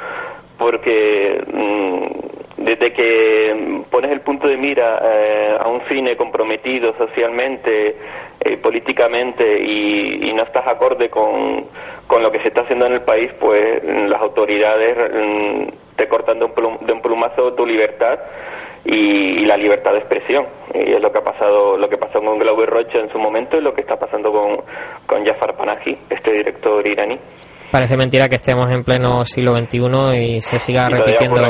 porque 0.58 1.40
mm, 1.52 2.49
desde 2.60 2.92
que 2.92 3.82
pones 3.90 4.10
el 4.12 4.20
punto 4.20 4.46
de 4.46 4.56
mira 4.58 5.00
eh, 5.02 5.56
a 5.58 5.66
un 5.68 5.80
cine 5.88 6.14
comprometido 6.16 6.92
socialmente, 6.98 7.96
eh, 8.40 8.56
políticamente 8.58 9.44
y, 9.62 10.28
y 10.28 10.32
no 10.34 10.42
estás 10.42 10.66
acorde 10.68 11.08
con, 11.08 11.64
con 12.06 12.22
lo 12.22 12.30
que 12.30 12.40
se 12.42 12.48
está 12.48 12.60
haciendo 12.62 12.86
en 12.86 12.92
el 12.92 13.02
país, 13.02 13.30
pues 13.40 13.82
las 13.82 14.20
autoridades 14.20 14.94
mm, 15.10 15.96
te 15.96 16.06
cortan 16.06 16.38
de 16.38 16.44
un, 16.44 16.52
plum- 16.54 16.78
de 16.80 16.92
un 16.92 17.00
plumazo 17.00 17.54
tu 17.54 17.64
libertad 17.64 18.18
y, 18.84 19.40
y 19.42 19.44
la 19.46 19.56
libertad 19.56 19.92
de 19.92 19.98
expresión. 19.98 20.46
Y 20.74 20.92
es 20.94 21.00
lo 21.00 21.10
que 21.10 21.18
ha 21.18 21.24
pasado, 21.24 21.78
lo 21.78 21.88
que 21.88 21.96
pasó 21.96 22.20
con 22.20 22.38
Glauber 22.38 22.68
Rocha 22.68 22.98
en 22.98 23.10
su 23.10 23.18
momento 23.18 23.56
y 23.58 23.62
lo 23.62 23.72
que 23.72 23.80
está 23.80 23.96
pasando 23.96 24.30
con, 24.32 24.56
con 25.06 25.24
Jafar 25.24 25.56
Panahi, 25.56 25.96
este 26.10 26.32
director 26.32 26.86
iraní. 26.86 27.18
Parece 27.70 27.96
mentira 27.96 28.28
que 28.28 28.34
estemos 28.34 28.68
en 28.72 28.82
pleno 28.82 29.24
siglo 29.24 29.56
XXI 29.56 29.78
y 30.18 30.40
se 30.40 30.58
siga 30.58 30.88
Y 30.90 30.94
repitiendo 30.96 31.40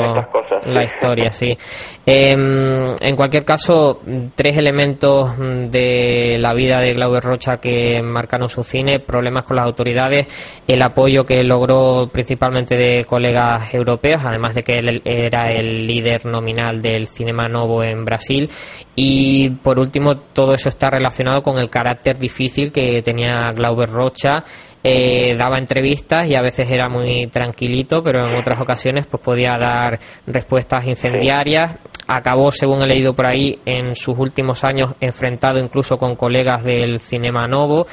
la 0.65 0.83
historia, 0.83 1.31
sí. 1.31 1.57
Em, 2.05 2.95
en 2.99 3.15
cualquier 3.15 3.45
caso, 3.45 4.01
tres 4.35 4.57
elementos 4.57 5.37
mm, 5.37 5.69
de 5.69 6.37
la 6.39 6.53
vida 6.53 6.79
de 6.79 6.93
Glauber 6.93 7.23
Rocha 7.23 7.57
que 7.57 8.01
marcaron 8.01 8.49
su 8.49 8.63
cine, 8.63 8.99
problemas 8.99 9.45
con 9.45 9.57
las 9.57 9.65
autoridades, 9.65 10.27
el 10.67 10.81
apoyo 10.81 11.25
que 11.25 11.43
logró 11.43 12.09
principalmente 12.11 12.75
de 12.75 13.05
colegas 13.05 13.73
europeos, 13.73 14.21
además 14.25 14.55
de 14.55 14.63
que 14.63 14.79
él 14.79 15.01
era 15.05 15.51
el 15.51 15.85
líder 15.85 16.25
nominal 16.25 16.81
del 16.81 17.07
Cinema 17.07 17.47
Novo 17.47 17.83
en 17.83 18.03
Brasil, 18.03 18.49
y 18.95 19.49
por 19.49 19.79
último, 19.79 20.17
todo 20.17 20.53
eso 20.53 20.69
está 20.69 20.89
relacionado 20.89 21.41
con 21.41 21.57
el 21.57 21.69
carácter 21.69 22.17
difícil 22.17 22.71
que 22.71 23.01
tenía 23.01 23.51
Glauber 23.51 23.89
Rocha, 23.89 24.43
eh, 24.83 25.35
daba 25.37 25.59
entrevistas 25.59 26.27
y 26.27 26.35
a 26.35 26.41
veces 26.41 26.69
era 26.71 26.89
muy 26.89 27.27
tranquilito, 27.27 28.01
pero 28.03 28.27
en 28.27 28.35
otras 28.35 28.59
ocasiones 28.59 29.05
pues 29.07 29.21
podía 29.21 29.57
dar 29.57 29.99
respuestas 30.25 30.87
incendiarias. 30.87 31.77
Acabó, 32.07 32.51
según 32.51 32.81
he 32.81 32.87
leído 32.87 33.13
por 33.13 33.27
ahí, 33.27 33.59
en 33.65 33.95
sus 33.95 34.17
últimos 34.17 34.63
años 34.63 34.95
enfrentado 34.99 35.59
incluso 35.59 35.97
con 35.97 36.15
colegas 36.15 36.63
del 36.63 36.99
Cinema 36.99 37.47
Novo 37.47 37.85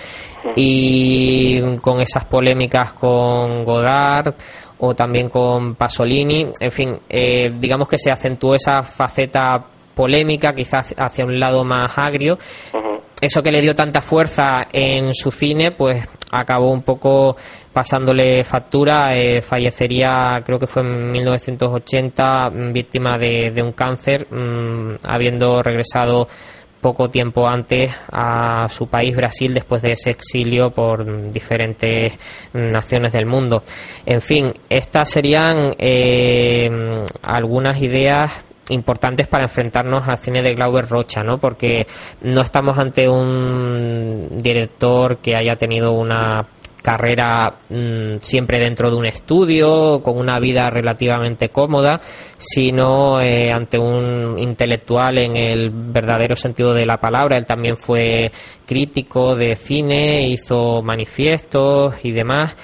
y 0.57 1.61
con 1.83 2.01
esas 2.01 2.25
polémicas 2.25 2.95
con 2.95 3.65
Godard 3.65 4.35
o 4.79 4.95
también 4.95 5.29
con 5.29 5.75
Pasolini. 5.75 6.47
En 6.59 6.73
fin, 6.73 6.99
eh, 7.09 7.53
digamos 7.59 7.89
que 7.89 7.99
se 7.99 8.11
acentuó 8.11 8.55
esa 8.55 8.83
faceta 8.83 9.63
polémica, 9.95 10.55
quizás 10.55 10.95
hacia 10.97 11.25
un 11.25 11.39
lado 11.39 11.65
más 11.65 11.99
agrio 11.99 12.39
eso 13.21 13.43
que 13.43 13.51
le 13.51 13.61
dio 13.61 13.75
tanta 13.75 14.01
fuerza 14.01 14.69
en 14.73 15.13
su 15.13 15.31
cine, 15.31 15.73
pues 15.73 16.07
acabó 16.31 16.71
un 16.71 16.83
poco 16.83 17.37
pasándole 17.73 18.45
factura. 18.45 19.17
eh, 19.17 19.43
fallecería, 19.43 20.43
creo 20.45 20.59
que 20.59 20.67
fue 20.67 20.83
en 20.83 21.11
1980, 21.11 22.51
mm, 22.51 22.73
víctima 22.73 23.19
de, 23.19 23.63
un 23.63 23.73
cáncer, 23.73 24.27
mm, 24.31 24.97
habiendo 25.05 25.63
regresado 25.63 26.29
poco 26.81 27.11
tiempo 27.11 27.49
antes 27.49 27.93
a 28.13 28.69
su 28.69 28.87
país, 28.87 29.17
Brasil, 29.17 29.53
después 29.53 29.83
de 29.83 29.93
ese 29.93 30.11
exilio 30.11 30.71
por 30.71 31.31
diferentes 31.31 32.17
mm, 32.53 32.69
naciones 32.69 33.13
del 33.13 33.27
mundo. 33.27 33.63
En 34.07 34.21
fin, 34.23 34.53
estas 34.69 35.11
serían 35.11 35.75
eh, 35.79 36.71
algunas 37.23 37.81
ideas 37.83 38.45
importantes 38.71 39.27
para 39.27 39.45
enfrentarnos 39.45 40.07
al 40.09 40.19
cine 40.19 40.43
de 40.43 40.55
Glauber 40.55 40.89
Rocha, 40.89 41.23
¿no? 41.23 41.39
Porque 41.39 41.87
no 42.23 42.41
estamos 42.41 42.79
ante 42.79 43.09
un 43.09 44.29
director 44.43 45.19
que 45.19 45.37
haya 45.37 45.57
tenido 45.57 45.93
una 45.93 46.47
carrera 46.89 47.53
mm, 47.69 48.17
siempre 48.19 48.59
dentro 48.59 48.91
de 48.91 48.97
un 48.97 49.05
estudio, 49.05 50.01
con 50.03 50.17
una 50.17 50.41
vida 50.41 50.71
relativamente 50.71 51.51
cómoda, 51.51 52.01
sino 52.39 53.21
eh, 53.21 53.53
ante 53.53 53.79
un 53.79 54.39
intelectual 54.39 55.19
en 55.19 55.37
el 55.37 55.71
verdadero 55.71 56.35
sentido 56.35 56.73
de 56.73 56.87
la 56.87 56.97
palabra. 56.97 57.37
Él 57.37 57.45
también 57.45 57.77
fue 57.77 58.31
crítico 58.65 59.37
de 59.37 59.55
cine, 59.55 60.29
hizo 60.29 60.81
manifiestos 60.83 62.03
y 62.07 62.13
demás. 62.13 62.57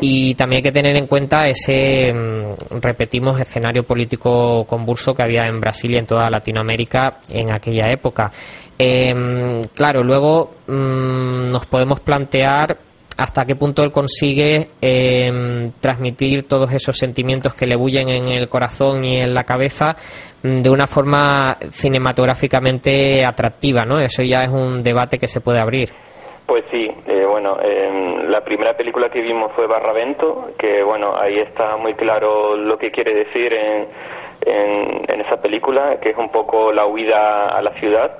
Y 0.00 0.34
también 0.36 0.58
hay 0.58 0.62
que 0.62 0.72
tener 0.72 0.94
en 0.96 1.08
cuenta 1.08 1.48
ese, 1.48 2.12
mm, 2.14 2.80
repetimos, 2.80 3.40
escenario 3.40 3.82
político 3.82 4.64
convulso 4.68 5.14
que 5.14 5.24
había 5.24 5.46
en 5.46 5.58
Brasil 5.58 5.90
y 5.90 5.96
en 5.96 6.06
toda 6.06 6.30
Latinoamérica 6.30 7.18
en 7.28 7.50
aquella 7.50 7.90
época. 7.90 8.30
Em, 8.78 9.62
claro, 9.74 10.04
luego 10.04 10.54
mm, 10.68 11.48
nos 11.48 11.66
podemos 11.66 11.98
plantear 11.98 12.93
hasta 13.18 13.44
qué 13.44 13.54
punto 13.56 13.82
él 13.82 13.92
consigue 13.92 14.70
em, 14.80 15.72
transmitir 15.80 16.48
todos 16.48 16.72
esos 16.72 16.96
sentimientos 16.96 17.54
que 17.54 17.66
le 17.66 17.76
bullen 17.76 18.08
en 18.08 18.28
el 18.28 18.48
corazón 18.48 19.04
y 19.04 19.18
en 19.18 19.32
la 19.34 19.44
cabeza 19.44 19.94
mm, 20.42 20.60
de 20.62 20.70
una 20.70 20.86
forma 20.86 21.56
cinematográficamente 21.70 23.24
atractiva, 23.24 23.84
¿no? 23.84 23.98
Eso 24.00 24.22
ya 24.22 24.42
es 24.44 24.50
un 24.50 24.82
debate 24.82 25.18
que 25.18 25.28
se 25.28 25.40
puede 25.40 25.60
abrir. 25.60 25.90
Pues 26.46 26.64
sí, 26.70 26.88
eh, 27.06 27.24
bueno, 27.26 27.56
em, 27.62 28.28
la 28.30 28.42
primera 28.42 28.76
película 28.76 29.08
que 29.08 29.20
vimos 29.20 29.52
fue 29.54 29.66
Barravento, 29.66 30.50
que 30.58 30.82
bueno, 30.82 31.14
ahí 31.18 31.38
está 31.38 31.76
muy 31.76 31.94
claro 31.94 32.56
lo 32.56 32.76
que 32.76 32.90
quiere 32.90 33.14
decir 33.14 33.52
en, 33.52 33.86
en, 34.44 35.04
en 35.08 35.20
esa 35.22 35.36
película, 35.40 35.98
que 36.02 36.10
es 36.10 36.18
un 36.18 36.28
poco 36.30 36.72
la 36.72 36.84
huida 36.86 37.46
a 37.48 37.62
la 37.62 37.70
ciudad, 37.80 38.10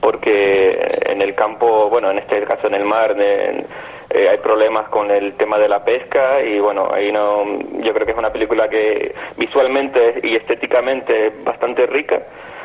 porque 0.00 0.86
en 1.08 1.22
el 1.22 1.34
campo, 1.34 1.88
bueno, 1.88 2.10
en 2.10 2.18
este 2.18 2.42
caso 2.44 2.66
en 2.66 2.74
el 2.74 2.84
mar, 2.84 3.12
en- 3.18 3.64
eh, 4.14 4.28
hay 4.28 4.38
problemas 4.38 4.88
con 4.88 5.10
el 5.10 5.34
tema 5.34 5.58
de 5.58 5.68
la 5.68 5.84
pesca 5.84 6.42
y 6.42 6.58
bueno, 6.60 6.88
ahí 6.92 7.10
no, 7.10 7.44
yo 7.82 7.94
creo 7.94 8.04
que 8.04 8.12
es 8.12 8.18
una 8.18 8.32
película 8.32 8.68
que 8.68 9.14
visualmente 9.36 10.20
y 10.22 10.36
estéticamente 10.36 11.28
es 11.28 11.44
bastante 11.44 11.86
rica, 11.86 12.22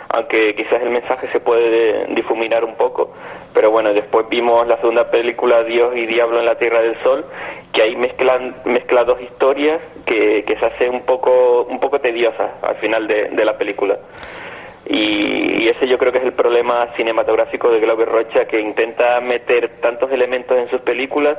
aunque 0.10 0.56
quizás 0.56 0.82
el 0.82 0.90
mensaje 0.90 1.28
se 1.32 1.40
puede 1.40 2.06
difuminar 2.16 2.66
un 2.66 2.76
poco, 2.76 3.14
pero 3.54 3.72
bueno, 3.72 3.94
después 3.94 4.28
vimos 4.28 4.68
la 4.68 4.78
segunda 4.78 5.10
película 5.10 5.64
Dios 5.64 5.96
y 5.96 6.06
Diablo 6.06 6.40
en 6.40 6.46
la 6.46 6.58
Tierra 6.58 6.82
del 6.82 7.00
Sol, 7.02 7.26
que 7.72 7.82
ahí 7.82 7.96
mezclan, 7.96 8.56
mezcla 8.66 9.06
dos 9.06 9.22
historias 9.22 9.80
que, 10.06 10.44
se 10.60 10.66
hace 10.66 10.90
un 10.90 11.04
poco, 11.06 11.64
un 11.64 11.80
poco 11.80 12.00
tediosas 12.00 12.52
al 12.62 12.76
final 12.76 13.08
de 13.08 13.46
la 13.46 13.58
película. 13.58 13.98
Y, 14.90 15.64
y 15.64 15.70
ese 15.70 15.88
yo 15.88 15.98
creo 15.98 16.12
que 16.12 16.20
es 16.20 16.24
el 16.24 16.34
problema 16.34 16.88
cinematográfico 16.96 17.70
de 17.70 17.80
Glauber 17.80 18.08
Rocha, 18.08 18.46
que 18.46 18.60
intenta 18.60 19.20
meter 19.22 19.80
tantos 19.82 20.12
elementos 20.12 20.58
en 20.58 20.70
sus 20.70 20.82
películas 20.82 21.38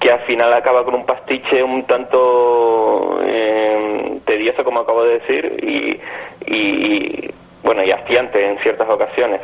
que 0.00 0.10
al 0.10 0.20
final 0.26 0.52
acaba 0.52 0.84
con 0.84 0.94
un 0.94 1.06
pastiche 1.06 1.62
un 1.62 1.86
tanto 1.86 3.20
eh, 3.24 4.18
tedioso, 4.26 4.62
como 4.62 4.80
acabo 4.80 5.04
de 5.04 5.18
decir, 5.18 5.56
y, 5.62 6.00
y, 6.46 7.30
bueno, 7.62 7.82
y 7.84 7.90
hastiante 7.90 8.46
en 8.46 8.58
ciertas 8.58 8.88
ocasiones. 8.88 9.40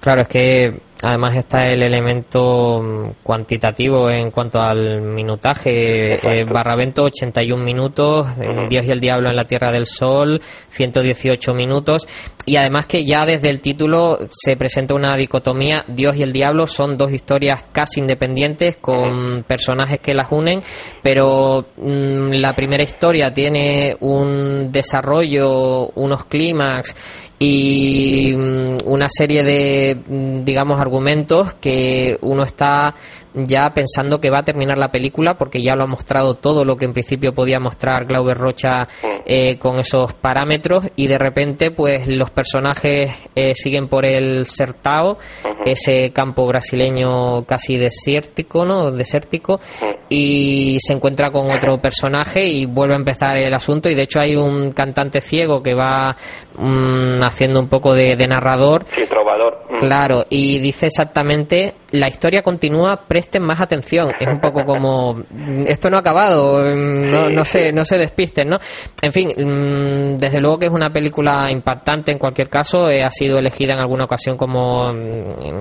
Claro, 0.00 0.22
es 0.22 0.28
que 0.28 0.72
además 1.02 1.36
está 1.36 1.68
el 1.68 1.82
elemento 1.82 2.82
mm, 2.82 3.10
cuantitativo 3.22 4.10
en 4.10 4.30
cuanto 4.30 4.60
al 4.60 5.00
minutaje. 5.00 6.40
Eh, 6.40 6.44
Barravento 6.44 7.04
81 7.04 7.62
minutos, 7.62 8.26
Dios 8.68 8.84
y 8.84 8.90
el 8.90 9.00
Diablo 9.00 9.28
en 9.28 9.36
la 9.36 9.46
Tierra 9.46 9.70
del 9.72 9.86
Sol 9.86 10.40
118 10.68 11.54
minutos 11.54 12.06
y 12.46 12.56
además 12.56 12.86
que 12.86 13.04
ya 13.04 13.26
desde 13.26 13.50
el 13.50 13.60
título 13.60 14.18
se 14.30 14.56
presenta 14.56 14.94
una 14.94 15.16
dicotomía. 15.16 15.84
Dios 15.86 16.16
y 16.16 16.22
el 16.22 16.32
Diablo 16.32 16.66
son 16.66 16.96
dos 16.96 17.12
historias 17.12 17.64
casi 17.72 18.00
independientes 18.00 18.78
con 18.78 19.44
personajes 19.46 20.00
que 20.00 20.14
las 20.14 20.32
unen, 20.32 20.60
pero 21.02 21.66
mm, 21.76 22.32
la 22.32 22.54
primera 22.54 22.82
historia 22.82 23.32
tiene 23.32 23.96
un 24.00 24.72
desarrollo, 24.72 25.88
unos 25.90 26.24
clímax 26.24 26.94
y 27.38 28.34
mm, 28.36 28.76
una 28.86 29.08
serie 29.08 29.44
de, 29.44 29.96
mm, 30.06 30.44
digamos, 30.44 30.80
argumentos 30.80 31.54
que 31.54 32.16
uno 32.22 32.42
está 32.42 32.94
ya 33.34 33.72
pensando 33.74 34.20
que 34.20 34.30
va 34.30 34.38
a 34.38 34.44
terminar 34.44 34.78
la 34.78 34.90
película 34.90 35.36
porque 35.36 35.62
ya 35.62 35.76
lo 35.76 35.84
ha 35.84 35.86
mostrado 35.86 36.34
todo 36.34 36.64
lo 36.64 36.76
que 36.76 36.86
en 36.86 36.92
principio 36.92 37.34
podía 37.34 37.60
mostrar 37.60 38.06
Glauber 38.06 38.36
Rocha 38.36 38.88
eh, 39.26 39.58
con 39.58 39.78
esos 39.78 40.14
parámetros 40.14 40.84
y 40.96 41.06
de 41.06 41.18
repente 41.18 41.70
pues 41.70 42.06
los 42.08 42.30
personajes 42.30 43.10
eh, 43.34 43.54
siguen 43.54 43.88
por 43.88 44.04
el 44.04 44.46
Sertao, 44.46 45.18
ese 45.64 46.10
campo 46.12 46.46
brasileño 46.46 47.44
casi 47.44 47.76
desértico, 47.76 48.64
¿no? 48.64 48.90
Desértico 48.90 49.60
y 50.08 50.78
se 50.80 50.94
encuentra 50.94 51.30
con 51.30 51.50
otro 51.50 51.80
personaje 51.80 52.46
y 52.48 52.66
vuelve 52.66 52.94
a 52.94 52.98
empezar 52.98 53.36
el 53.36 53.52
asunto 53.52 53.90
y 53.90 53.94
de 53.94 54.02
hecho 54.02 54.20
hay 54.20 54.36
un 54.36 54.72
cantante 54.72 55.20
ciego 55.20 55.62
que 55.62 55.74
va 55.74 56.16
mm, 56.58 57.22
haciendo 57.22 57.60
un 57.60 57.68
poco 57.68 57.94
de, 57.94 58.16
narrador. 58.26 58.84
Sí, 58.88 59.06
trovador. 59.08 59.64
Mm. 59.70 59.78
Claro, 59.78 60.24
y 60.28 60.58
dice 60.58 60.86
exactamente 60.86 61.74
la 61.90 62.08
historia 62.08 62.42
continúa, 62.42 63.04
presten 63.08 63.42
más 63.42 63.60
atención. 63.60 64.12
Es 64.20 64.28
un 64.28 64.40
poco 64.40 64.64
como 64.64 65.14
mm, 65.14 65.64
esto 65.66 65.88
no 65.88 65.96
ha 65.96 66.00
acabado, 66.00 66.62
no, 66.74 67.30
no 67.30 67.44
se 67.44 67.72
no 67.72 67.84
se 67.84 67.96
despisten, 67.96 68.48
¿no? 68.48 68.58
En 69.00 69.12
fin, 69.12 70.18
desde 70.18 70.40
luego 70.40 70.58
que 70.58 70.66
es 70.66 70.72
una 70.72 70.90
película 70.90 71.50
impactante 71.50 72.12
en 72.12 72.18
cualquier 72.18 72.48
caso, 72.48 72.90
eh, 72.90 73.02
ha 73.02 73.10
sido 73.10 73.38
elegida 73.38 73.74
en 73.74 73.78
alguna 73.78 74.04
ocasión 74.04 74.36
como 74.36 74.92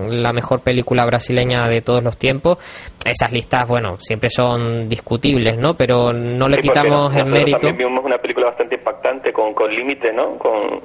la 0.09 0.33
mejor 0.33 0.61
película 0.61 1.05
brasileña 1.05 1.67
de 1.67 1.81
todos 1.81 2.03
los 2.03 2.17
tiempos. 2.17 2.57
Esas 3.05 3.31
listas, 3.31 3.67
bueno, 3.67 3.97
siempre 3.99 4.29
son 4.29 4.89
discutibles, 4.89 5.57
¿no? 5.57 5.75
Pero 5.75 6.11
no 6.11 6.47
le 6.49 6.57
quitamos 6.57 7.15
el 7.15 7.25
mérito. 7.25 7.59
También 7.59 7.89
vimos 7.89 8.03
una 8.03 8.17
película 8.17 8.47
bastante 8.47 8.75
impactante 8.75 9.31
con, 9.31 9.53
con 9.53 9.73
límite, 9.73 10.11
¿no? 10.11 10.37
Con 10.37 10.81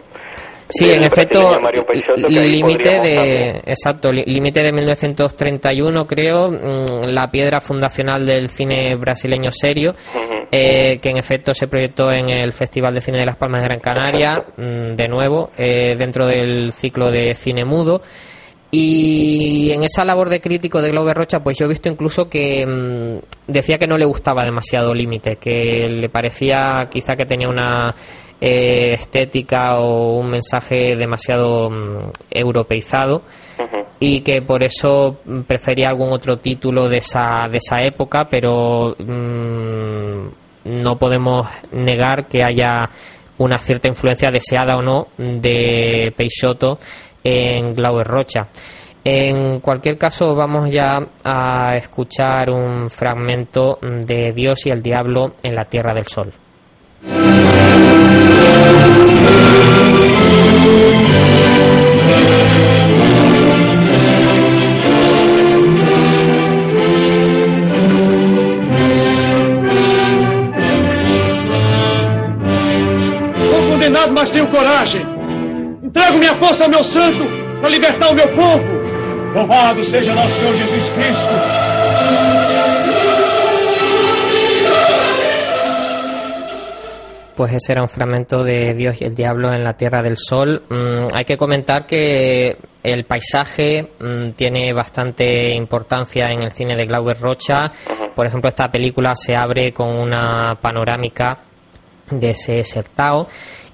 Sí, 0.75 0.91
en 0.91 1.05
efecto, 1.05 1.59
límite 2.29 3.01
de 3.01 3.63
exacto, 3.67 4.11
límite 4.11 4.63
de 4.63 4.73
1931 4.73 6.07
creo, 6.07 6.51
mm, 6.51 7.05
la 7.09 7.31
piedra 7.31 7.61
fundacional 7.61 8.25
del 8.25 8.49
cine 8.49 8.95
brasileño 8.97 9.51
serio, 9.51 9.95
eh, 10.51 10.99
que 11.03 11.11
en 11.11 11.19
efecto 11.19 11.53
se 11.53 11.69
proyectó 11.69 12.11
en 12.11 12.31
el 12.31 12.53
Festival 12.53 12.95
de 12.95 13.03
Cine 13.03 13.19
de 13.19 13.27
las 13.27 13.37
Palmas 13.37 13.61
de 13.61 13.67
Gran 13.67 13.81
Canaria, 13.81 14.45
mm, 14.57 14.95
de 14.95 15.09
nuevo, 15.09 15.51
eh, 15.59 15.95
dentro 15.99 16.27
del 16.27 16.73
ciclo 16.73 17.11
de 17.11 17.35
cine 17.35 17.67
mudo. 17.67 18.01
Y 18.71 19.71
en 19.73 19.85
esa 19.85 20.03
labor 20.03 20.31
de 20.31 20.41
crítico 20.41 20.81
de 20.81 20.91
Glover 20.91 21.15
Rocha, 21.15 21.41
pues 21.41 21.59
yo 21.59 21.67
he 21.67 21.69
visto 21.69 21.91
incluso 21.91 22.31
que 22.31 22.65
mm, 22.67 23.53
decía 23.53 23.77
que 23.77 23.87
no 23.87 23.99
le 23.99 24.07
gustaba 24.07 24.47
demasiado 24.47 24.95
Límite, 24.95 25.37
que 25.37 25.87
le 25.87 26.09
parecía 26.09 26.89
quizá 26.91 27.15
que 27.15 27.27
tenía 27.27 27.51
una 27.51 27.95
eh, 28.45 28.95
estética 28.95 29.79
o 29.79 30.19
un 30.19 30.29
mensaje 30.29 30.97
demasiado 30.97 31.71
mm, 31.71 32.11
europeizado 32.29 33.23
y 34.01 34.23
que 34.23 34.43
por 34.43 34.65
eso 34.65 35.21
prefería 35.47 35.91
algún 35.91 36.13
otro 36.13 36.39
título 36.39 36.89
de 36.89 36.97
esa, 36.97 37.47
de 37.49 37.59
esa 37.59 37.81
época, 37.85 38.27
pero 38.29 38.97
mm, 38.99 40.27
no 40.65 40.99
podemos 40.99 41.47
negar 41.71 42.27
que 42.27 42.43
haya 42.43 42.91
una 43.39 43.59
cierta 43.59 43.87
influencia 43.87 44.29
deseada 44.33 44.77
o 44.77 44.83
no 44.83 45.07
de 45.17 46.13
Peixoto 46.17 46.81
en 47.23 47.75
Glauber 47.75 48.09
Rocha. 48.09 48.49
En 49.05 49.61
cualquier 49.61 49.97
caso, 49.97 50.35
vamos 50.35 50.69
ya 50.69 50.99
a 51.25 51.77
escuchar 51.77 52.51
un 52.51 52.91
fragmento 52.91 53.79
de 53.81 54.33
Dios 54.33 54.67
y 54.67 54.71
el 54.71 54.83
Diablo 54.83 55.35
en 55.45 55.55
la 55.55 55.65
Tierra 55.65 55.95
del 55.95 56.07
Sol. 56.07 56.33
Libertar 78.11 78.35
povo. 78.35 78.83
Louvado 79.35 79.83
seja 79.83 80.15
nosso 80.15 80.55
Senhor 80.55 80.95
Cristo. 80.95 81.29
Pues 87.35 87.55
ese 87.55 87.73
era 87.73 87.83
un 87.83 87.89
fragmento 87.89 88.45
de 88.45 88.75
Dios 88.75 89.01
y 89.01 89.05
el 89.05 89.15
Diablo 89.15 89.53
en 89.53 89.65
la 89.65 89.73
Tierra 89.73 90.03
del 90.03 90.19
Sol. 90.19 90.63
Mm, 90.69 91.07
hay 91.17 91.25
que 91.25 91.39
comentar 91.39 91.87
que 91.87 92.57
el 92.83 93.05
paisaje 93.05 93.89
mm, 93.99 94.33
tiene 94.33 94.73
bastante 94.75 95.55
importancia 95.55 96.31
en 96.31 96.43
el 96.43 96.53
cine 96.53 96.77
de 96.77 96.85
Glauber 96.85 97.19
Rocha. 97.19 97.73
Por 98.15 98.27
ejemplo, 98.27 98.49
esta 98.49 98.71
película 98.71 99.15
se 99.15 99.35
abre 99.35 99.73
con 99.73 99.89
una 99.89 100.59
panorámica 100.61 101.39
de 102.11 102.31
ese 102.31 102.63
Sertao 102.65 103.27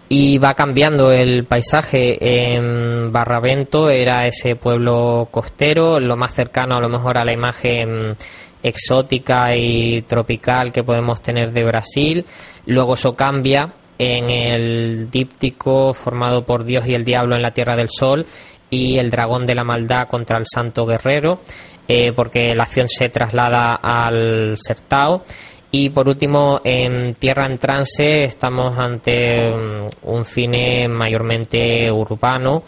y 0.08 0.38
va 0.38 0.54
cambiando 0.54 1.12
el 1.12 1.44
paisaje. 1.44 2.16
En 2.20 3.12
Barravento 3.12 3.90
era 3.90 4.26
ese 4.26 4.56
pueblo 4.56 5.28
costero, 5.30 6.00
lo 6.00 6.16
más 6.16 6.34
cercano 6.34 6.76
a 6.76 6.80
lo 6.80 6.88
mejor 6.88 7.18
a 7.18 7.24
la 7.24 7.32
imagen 7.32 8.16
exótica 8.62 9.54
y 9.54 10.02
tropical 10.02 10.72
que 10.72 10.82
podemos 10.84 11.20
tener 11.20 11.52
de 11.52 11.64
Brasil. 11.64 12.24
Luego 12.66 12.94
eso 12.94 13.14
cambia 13.14 13.74
en 13.98 14.30
el 14.30 15.10
díptico 15.10 15.92
formado 15.92 16.44
por 16.44 16.64
Dios 16.64 16.86
y 16.86 16.94
el 16.94 17.04
diablo 17.04 17.34
en 17.36 17.42
la 17.42 17.52
Tierra 17.52 17.76
del 17.76 17.88
Sol 17.90 18.26
y 18.70 18.98
el 18.98 19.10
dragón 19.10 19.46
de 19.46 19.54
la 19.54 19.64
maldad 19.64 20.08
contra 20.08 20.38
el 20.38 20.44
santo 20.46 20.86
guerrero, 20.86 21.40
eh, 21.86 22.12
porque 22.12 22.54
la 22.54 22.64
acción 22.64 22.88
se 22.88 23.08
traslada 23.08 23.74
al 23.74 24.56
Sertao 24.56 25.24
y 25.70 25.90
por 25.90 26.08
último, 26.08 26.60
en 26.64 27.14
Tierra 27.14 27.46
en 27.46 27.58
Trance 27.58 28.24
estamos 28.24 28.78
ante 28.78 29.50
mm, 29.50 30.08
un 30.08 30.24
cine 30.24 30.88
mayormente 30.88 31.92
urbano 31.92 32.62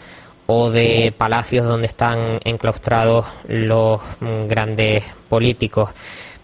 o 0.45 0.69
de 0.69 1.11
palacios 1.17 1.65
donde 1.65 1.87
están 1.87 2.39
enclaustrados 2.43 3.25
los 3.47 3.99
mm, 4.19 4.45
grandes 4.47 5.03
políticos. 5.27 5.89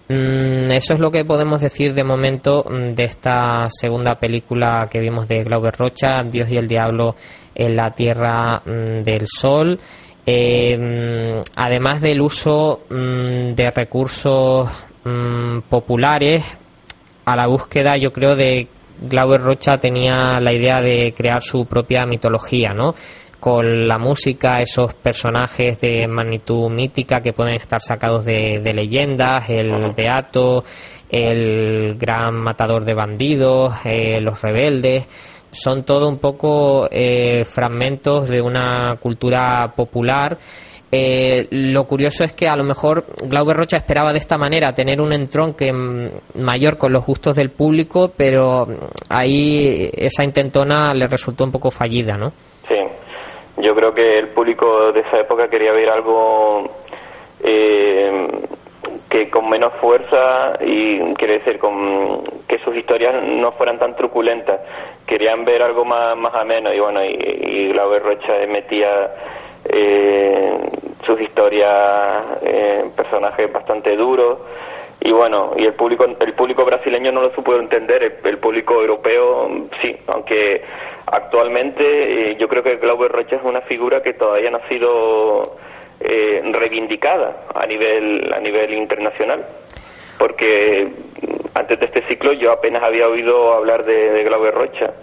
Mm, 0.09 0.71
eso 0.71 0.95
es 0.95 0.99
lo 0.99 1.11
que 1.11 1.25
podemos 1.25 1.61
decir 1.61 1.93
de 1.93 2.03
momento 2.03 2.63
de 2.63 3.03
esta 3.03 3.67
segunda 3.69 4.15
película 4.15 4.87
que 4.89 4.99
vimos 4.99 5.27
de 5.27 5.43
Glauber 5.43 5.75
Rocha, 5.75 6.23
Dios 6.23 6.49
y 6.49 6.57
el 6.57 6.67
Diablo 6.67 7.15
en 7.53 7.75
la 7.75 7.91
Tierra 7.91 8.63
del 8.65 9.27
Sol. 9.27 9.79
Eh, 10.25 11.41
además 11.55 12.01
del 12.01 12.19
uso 12.19 12.81
de 12.89 13.71
recursos 13.71 14.69
Mm, 15.07 15.61
populares 15.69 16.43
a 17.23 17.35
la 17.37 17.47
búsqueda, 17.47 17.95
yo 17.95 18.11
creo, 18.11 18.35
de 18.35 18.67
Glauber 18.99 19.39
Rocha 19.39 19.77
tenía 19.77 20.41
la 20.41 20.51
idea 20.51 20.81
de 20.81 21.13
crear 21.15 21.41
su 21.41 21.65
propia 21.65 22.05
mitología, 22.05 22.73
¿no? 22.73 22.93
Con 23.39 23.87
la 23.87 23.97
música, 23.97 24.59
esos 24.59 24.93
personajes 24.95 25.79
de 25.79 26.07
magnitud 26.09 26.69
mítica 26.69 27.21
que 27.21 27.31
pueden 27.31 27.55
estar 27.55 27.81
sacados 27.81 28.25
de, 28.25 28.59
leyendas, 28.73 29.49
el 29.49 29.93
Beato, 29.95 30.65
el 31.09 31.95
gran 31.97 32.35
matador 32.35 32.83
de 32.83 32.93
bandidos, 32.93 33.75
eh, 33.85 34.19
los 34.19 34.41
rebeldes, 34.41 35.07
son 35.51 35.83
todo 35.83 36.09
un 36.09 36.17
poco 36.17 36.89
eh, 36.91 37.45
fragmentos 37.45 38.27
de 38.27 38.41
una 38.41 38.97
cultura 38.99 39.73
popular 39.73 40.37
eh, 40.89 41.47
lo 41.51 41.83
curioso 41.83 42.23
es 42.23 42.33
que 42.33 42.47
a 42.47 42.55
lo 42.55 42.63
mejor 42.63 43.03
Glauber 43.27 43.57
Rocha 43.57 43.77
esperaba 43.77 44.13
de 44.13 44.19
esta 44.19 44.37
manera 44.37 44.73
tener 44.73 45.01
un 45.01 45.11
entronque 45.11 45.73
mayor 46.35 46.77
con 46.77 46.93
los 46.93 47.05
gustos 47.05 47.35
del 47.35 47.49
público, 47.49 48.11
pero 48.15 48.65
ahí 49.09 49.89
esa 49.93 50.23
intentona 50.23 50.93
le 50.93 51.07
resultó 51.07 51.43
un 51.43 51.51
poco 51.51 51.71
fallida, 51.71 52.15
¿no? 52.17 52.31
Sí, 52.67 52.77
yo 53.57 53.75
creo 53.75 53.93
que 53.93 54.19
el 54.19 54.29
público 54.29 54.93
de 54.93 55.01
esa 55.01 55.19
época 55.19 55.49
quería 55.49 55.73
ver 55.73 55.89
algo 55.89 56.69
eh, 57.43 58.27
que 59.09 59.29
con 59.29 59.49
menos 59.49 59.73
fuerza 59.81 60.57
y 60.65 60.99
quiere 61.15 61.39
decir 61.39 61.59
con 61.59 62.23
que 62.47 62.59
sus 62.59 62.75
historias 62.77 63.13
no 63.25 63.51
fueran 63.53 63.77
tan 63.77 63.93
truculentas, 63.97 64.61
querían 65.05 65.43
ver 65.43 65.61
algo 65.63 65.83
más, 65.83 66.15
ameno 66.33 66.73
y 66.73 66.79
bueno, 66.79 67.03
y, 67.03 67.09
y 67.09 67.67
Glauber 67.73 68.03
Rocha 68.03 68.33
metía 68.47 69.11
eh, 69.69 70.57
sus 71.05 71.19
historias, 71.21 72.25
eh, 72.41 72.85
personajes 72.95 73.51
bastante 73.51 73.95
duros. 73.95 74.39
Y 74.99 75.11
bueno, 75.11 75.53
y 75.57 75.65
el 75.65 75.73
público 75.73 76.05
el 76.05 76.33
público 76.33 76.65
brasileño 76.65 77.11
no 77.11 77.21
lo 77.21 77.33
supo 77.33 77.55
entender, 77.55 78.19
el, 78.23 78.37
público 78.39 78.73
europeo 78.73 79.47
sí, 79.81 79.95
aunque 80.07 80.63
actualmente 81.05 82.31
eh, 82.31 82.37
yo 82.39 82.47
creo 82.47 82.63
que 82.63 82.77
Glauber 82.77 83.11
Rocha 83.11 83.37
es 83.37 83.43
una 83.43 83.61
figura 83.61 84.01
que 84.01 84.13
todavía 84.13 84.49
no 84.49 84.57
ha 84.57 84.67
sido 84.67 85.55
eh, 85.99 86.41
reivindicada 86.51 87.45
a 87.53 87.65
nivel 87.65 88.33
a 88.33 88.39
nivel 88.39 88.73
internacional. 88.73 89.45
Porque 90.17 90.87
antes 91.53 91.79
de 91.79 91.85
este 91.85 92.01
ciclo 92.07 92.33
yo 92.33 92.51
apenas 92.51 92.81
había 92.83 93.07
oído 93.07 93.53
hablar 93.53 93.85
de, 93.85 94.11
de 94.11 94.23
Glauber 94.23 94.53
Rocha 94.53 94.93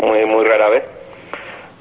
muy 0.00 0.26
muy 0.26 0.44
rara 0.44 0.68
vez 0.68 0.95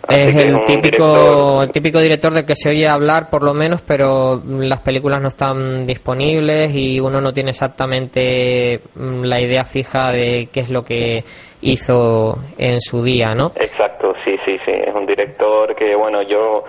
es 0.09 0.37
el 0.37 0.63
típico, 0.63 1.63
el 1.63 1.71
típico 1.71 1.99
director 1.99 2.33
del 2.33 2.45
que 2.45 2.55
se 2.55 2.69
oye 2.69 2.87
hablar, 2.87 3.29
por 3.29 3.43
lo 3.43 3.53
menos, 3.53 3.81
pero 3.81 4.41
las 4.45 4.81
películas 4.81 5.21
no 5.21 5.27
están 5.27 5.85
disponibles 5.85 6.73
y 6.75 6.99
uno 6.99 7.21
no 7.21 7.33
tiene 7.33 7.51
exactamente 7.51 8.81
mm, 8.95 9.23
la 9.23 9.41
idea 9.41 9.63
fija 9.65 10.11
de 10.11 10.47
qué 10.53 10.61
es 10.61 10.69
lo 10.69 10.83
que 10.83 11.23
hizo 11.61 12.37
en 12.57 12.79
su 12.79 13.03
día, 13.03 13.33
¿no? 13.35 13.51
Exacto, 13.55 14.13
sí, 14.25 14.35
sí, 14.45 14.57
sí. 14.65 14.71
Es 14.71 14.93
un 14.93 15.05
director 15.05 15.75
que, 15.75 15.95
bueno, 15.95 16.21
yo 16.21 16.63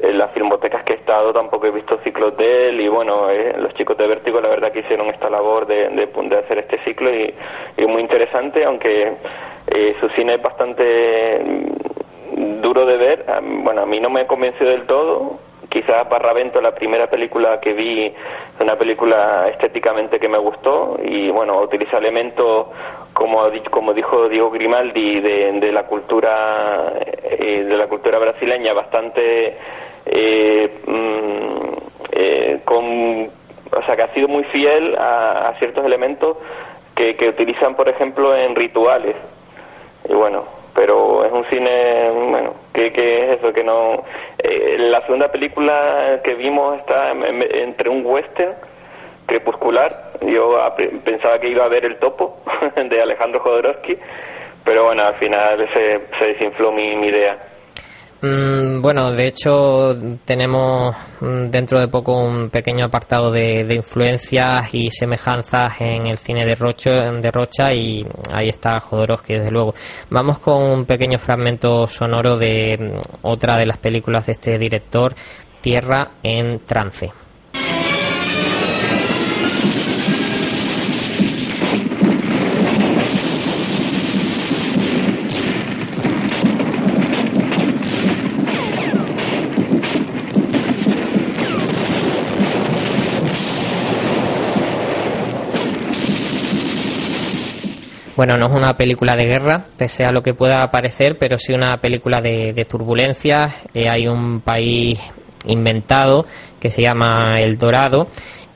en 0.00 0.16
las 0.16 0.32
filmotecas 0.32 0.84
que 0.84 0.94
he 0.94 0.96
estado 0.96 1.32
tampoco 1.32 1.66
he 1.66 1.72
visto 1.72 1.98
ciclos 2.04 2.36
de 2.36 2.68
él 2.68 2.80
y, 2.80 2.88
bueno, 2.88 3.28
eh, 3.30 3.54
los 3.58 3.74
chicos 3.74 3.96
de 3.98 4.06
Vértigo 4.06 4.40
la 4.40 4.48
verdad 4.48 4.72
que 4.72 4.80
hicieron 4.80 5.08
esta 5.08 5.28
labor 5.28 5.66
de, 5.66 5.88
de, 5.88 6.38
hacer 6.38 6.58
este 6.58 6.78
ciclo 6.84 7.12
y, 7.14 7.34
y 7.76 7.86
muy 7.86 8.02
interesante, 8.02 8.64
aunque 8.64 9.12
eh, 9.74 9.96
su 10.00 10.08
cine 10.10 10.34
es 10.36 10.42
bastante 10.42 11.40
duro 12.36 12.86
de 12.86 12.96
ver. 12.96 13.24
Bueno, 13.62 13.82
a 13.82 13.86
mí 13.86 14.00
no 14.00 14.10
me 14.10 14.26
convenció 14.26 14.66
del 14.66 14.86
todo. 14.86 15.38
Quizás 15.68 16.08
Barravento, 16.08 16.60
la 16.62 16.74
primera 16.74 17.08
película 17.08 17.60
que 17.60 17.74
vi, 17.74 18.12
una 18.60 18.76
película 18.76 19.48
estéticamente 19.48 20.18
que 20.18 20.28
me 20.28 20.38
gustó 20.38 20.98
y 21.02 21.30
bueno, 21.30 21.60
utiliza 21.60 21.98
elementos 21.98 22.68
como 23.18 23.42
como 23.70 23.94
dijo 23.94 24.28
Diego 24.28 24.50
Grimaldi 24.50 25.20
de, 25.20 25.72
la 25.72 25.84
cultura 25.86 26.92
eh, 27.24 27.64
de 27.64 27.76
la 27.76 27.88
cultura 27.88 28.18
brasileña 28.18 28.72
bastante 28.72 29.56
eh, 30.06 30.78
mm, 30.86 31.72
eh, 32.12 32.60
con 32.64 33.28
o 33.70 33.82
sea 33.84 33.96
que 33.96 34.02
ha 34.02 34.14
sido 34.14 34.28
muy 34.28 34.44
fiel 34.44 34.96
a, 34.96 35.52
ciertos 35.58 35.84
elementos 35.84 36.36
que, 36.94 37.16
que 37.16 37.28
utilizan 37.28 37.74
por 37.74 37.88
ejemplo 37.88 38.36
en 38.36 38.54
rituales 38.54 39.16
y 40.08 40.14
bueno 40.14 40.57
pero 40.74 41.24
es 41.24 41.32
un 41.32 41.44
cine, 41.46 42.10
bueno, 42.30 42.54
que, 42.72 42.86
es 42.86 43.38
eso, 43.38 43.52
que 43.52 43.64
no... 43.64 44.04
Eh, 44.38 44.76
la 44.78 45.00
segunda 45.02 45.30
película 45.30 46.20
que 46.22 46.34
vimos 46.34 46.78
está 46.78 47.12
entre 47.12 47.88
un 47.88 48.04
western 48.04 48.54
crepuscular, 49.26 50.12
yo 50.22 50.56
pensaba 51.04 51.38
que 51.38 51.48
iba 51.48 51.64
a 51.64 51.68
ver 51.68 51.84
El 51.84 51.98
Topo 51.98 52.38
de 52.76 53.00
Alejandro 53.00 53.40
Jodorowsky, 53.40 53.98
pero 54.64 54.84
bueno, 54.84 55.04
al 55.04 55.14
final 55.14 55.68
se, 55.74 56.00
se 56.18 56.26
desinfló 56.26 56.72
mi 56.72 56.92
idea. 57.06 57.38
Mm, 58.20 58.82
bueno, 58.82 59.12
de 59.12 59.28
hecho 59.28 59.96
tenemos 60.24 60.96
mm, 61.20 61.50
dentro 61.50 61.78
de 61.78 61.86
poco 61.86 62.20
un 62.20 62.50
pequeño 62.50 62.86
apartado 62.86 63.30
de, 63.30 63.72
influencias 63.72 64.74
y 64.74 64.90
semejanzas 64.90 65.80
en 65.80 66.08
el 66.08 66.18
cine 66.18 66.44
de, 66.44 66.56
de 66.56 67.30
Rocha 67.30 67.72
y 67.72 68.04
ahí 68.32 68.48
está 68.48 68.80
Jodorowsky, 68.80 69.34
desde 69.34 69.52
luego. 69.52 69.74
Vamos 70.10 70.40
con 70.40 70.62
un 70.64 70.84
pequeño 70.84 71.18
fragmento 71.18 71.86
sonoro 71.86 72.36
de 72.36 72.76
mm, 72.96 73.26
otra 73.26 73.56
de 73.56 73.66
las 73.66 73.78
películas 73.78 74.26
de 74.26 74.32
este 74.32 74.58
director, 74.58 75.14
Tierra 75.60 76.12
en 76.22 76.60
trance. 76.66 77.12
Bueno, 98.18 98.36
no 98.36 98.46
es 98.46 98.52
una 98.52 98.76
película 98.76 99.14
de 99.14 99.26
guerra, 99.26 99.66
pese 99.76 100.04
a 100.04 100.10
lo 100.10 100.24
que 100.24 100.34
pueda 100.34 100.68
parecer, 100.72 101.18
pero 101.20 101.38
sí 101.38 101.52
una 101.52 101.76
película 101.76 102.20
de, 102.20 102.66
turbulencias. 102.68 103.54
Eh, 103.72 103.88
hay 103.88 104.08
un 104.08 104.40
país 104.40 104.98
inventado 105.46 106.26
que 106.58 106.68
se 106.68 106.82
llama 106.82 107.36
El 107.38 107.56
Dorado 107.56 108.08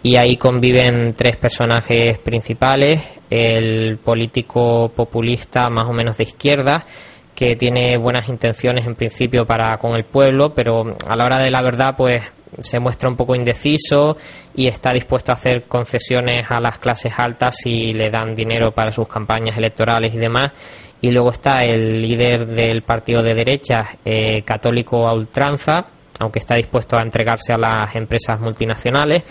y 0.02 0.16
ahí 0.16 0.36
conviven 0.36 1.14
tres 1.14 1.36
personajes 1.36 2.18
principales. 2.18 3.08
El 3.30 3.98
político 3.98 4.90
populista 4.96 5.70
más 5.70 5.86
o 5.86 5.92
menos 5.92 6.16
de 6.16 6.24
izquierda, 6.24 6.84
que 7.32 7.54
tiene 7.54 7.96
buenas 7.98 8.28
intenciones 8.28 8.84
en 8.84 8.96
principio 8.96 9.46
para 9.46 9.78
con 9.78 9.94
el 9.94 10.06
pueblo, 10.06 10.52
pero 10.56 10.96
a 11.06 11.14
la 11.14 11.24
hora 11.24 11.38
de 11.38 11.52
la 11.52 11.62
verdad 11.62 11.94
pues 11.96 12.20
se 12.60 12.78
muestra 12.78 13.08
un 13.08 13.16
poco 13.16 13.34
indeciso 13.34 14.16
y 14.54 14.66
está 14.66 14.92
dispuesto 14.92 15.32
a 15.32 15.34
hacer 15.34 15.64
concesiones 15.64 16.50
a 16.50 16.60
las 16.60 16.78
clases 16.78 17.12
altas 17.16 17.56
si 17.62 17.92
le 17.92 18.10
dan 18.10 18.34
dinero 18.34 18.72
para 18.72 18.90
sus 18.90 19.08
campañas 19.08 19.56
electorales 19.56 20.14
y 20.14 20.18
demás. 20.18 20.52
Y 21.00 21.10
luego 21.10 21.30
está 21.30 21.64
el 21.64 22.00
líder 22.00 22.46
del 22.46 22.82
partido 22.82 23.22
de 23.22 23.34
derecha, 23.34 23.88
eh, 24.04 24.42
católico 24.42 25.08
a 25.08 25.14
ultranza, 25.14 25.86
aunque 26.20 26.38
está 26.38 26.54
dispuesto 26.54 26.96
a 26.96 27.02
entregarse 27.02 27.52
a 27.52 27.58
las 27.58 27.94
empresas 27.96 28.38
multinacionales. 28.38 29.24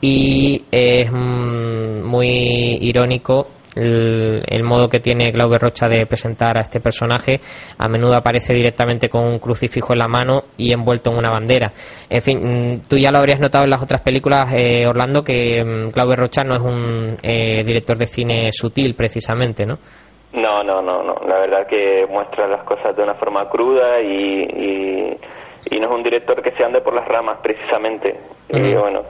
Y 0.00 0.64
es 0.70 1.10
mm, 1.12 2.02
muy 2.02 2.78
irónico 2.80 3.48
el, 3.76 4.62
modo 4.64 4.88
que 4.88 5.00
tiene 5.00 5.30
Glauber 5.30 5.60
Rocha 5.60 5.88
de 5.88 6.06
presentar 6.06 6.56
a 6.56 6.60
este 6.60 6.80
personaje 6.80 7.40
a 7.78 7.88
menudo 7.88 8.14
aparece 8.14 8.52
directamente 8.52 9.08
con 9.08 9.24
un 9.24 9.38
crucifijo 9.38 9.92
en 9.92 9.98
la 10.00 10.08
mano 10.08 10.44
y 10.56 10.72
envuelto 10.72 11.10
en 11.10 11.18
una 11.18 11.30
bandera. 11.30 11.72
En 12.08 12.22
fin, 12.22 12.38
mm, 12.40 12.82
tú 12.88 12.96
ya 12.96 13.10
lo 13.10 13.18
habrías 13.18 13.40
notado 13.40 13.64
en 13.64 13.70
las 13.70 13.82
otras 13.82 14.00
películas, 14.00 14.52
eh, 14.54 14.86
Orlando, 14.86 15.22
que 15.22 15.62
mm, 15.64 15.90
Glauber 15.90 16.18
Rocha 16.18 16.42
no 16.42 16.54
es 16.54 16.60
un 16.60 17.16
eh, 17.22 17.62
director 17.64 17.96
de 17.96 18.06
cine 18.06 18.50
sutil, 18.52 18.94
precisamente, 18.94 19.66
¿no? 19.66 19.78
No, 20.32 20.62
no, 20.62 20.80
no, 20.80 21.02
no. 21.02 21.14
La 21.26 21.40
verdad 21.40 21.66
que 21.66 22.06
muestra 22.08 22.46
las 22.46 22.62
cosas 22.64 22.94
de 22.96 23.02
una 23.02 23.14
forma 23.14 23.48
cruda 23.48 24.00
y, 24.00 25.16
y, 25.70 25.78
no 25.80 25.88
es 25.88 25.94
un 25.94 26.02
director 26.02 26.40
que 26.42 26.52
se 26.52 26.64
ande 26.64 26.80
por 26.80 26.94
las 26.94 27.06
ramas, 27.08 27.38
precisamente. 27.42 28.16
Y 28.48 28.74
bueno, 28.74 29.04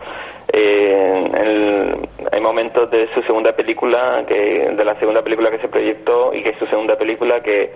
eh, 0.52 1.96
hay 2.32 2.40
momentos 2.40 2.90
de 2.90 3.08
su 3.14 3.22
segunda 3.22 3.52
película, 3.52 4.24
que 4.26 4.70
de 4.72 4.84
la 4.84 4.94
segunda 4.96 5.22
película 5.22 5.50
que 5.50 5.58
se 5.58 5.68
proyectó 5.68 6.32
y 6.34 6.42
que 6.42 6.50
es 6.50 6.58
su 6.58 6.66
segunda 6.66 6.96
película 6.96 7.40
que 7.40 7.72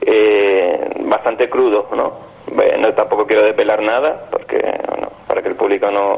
eh, 0.00 0.90
bastante 1.00 1.48
crudo, 1.48 1.88
¿no? 1.96 2.36
Bueno, 2.52 2.92
tampoco 2.94 3.26
quiero 3.26 3.44
desvelar 3.44 3.82
nada 3.82 4.26
porque, 4.30 4.58
bueno, 4.88 5.08
para 5.26 5.42
que 5.42 5.48
el 5.48 5.56
público 5.56 5.90
no, 5.90 6.14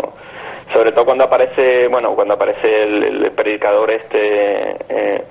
sobre 0.73 0.93
todo 0.93 1.07
cuando 1.07 1.25
aparece, 1.25 1.89
bueno, 1.89 2.15
cuando 2.15 2.35
aparece 2.35 2.83
el, 2.83 3.31
predicador 3.33 3.91
este 3.91 4.77
eh, 4.89 5.23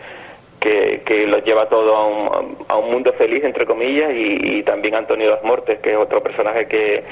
que, 0.60 1.04
que 1.06 1.26
lo 1.28 1.38
lleva 1.40 1.68
todo 1.68 1.96
a 1.96 2.08
un, 2.08 2.58
a 2.68 2.78
un 2.78 2.92
mundo 2.92 3.14
feliz 3.14 3.44
entre 3.44 3.66
comillas 3.66 4.12
y, 4.14 4.64
también 4.64 4.96
Antonio 4.96 5.30
Das 5.30 5.44
Mortes 5.44 5.80
que 5.82 5.92
es 5.92 5.98
otro 5.98 6.22
personaje 6.22 6.66
que, 6.68 7.04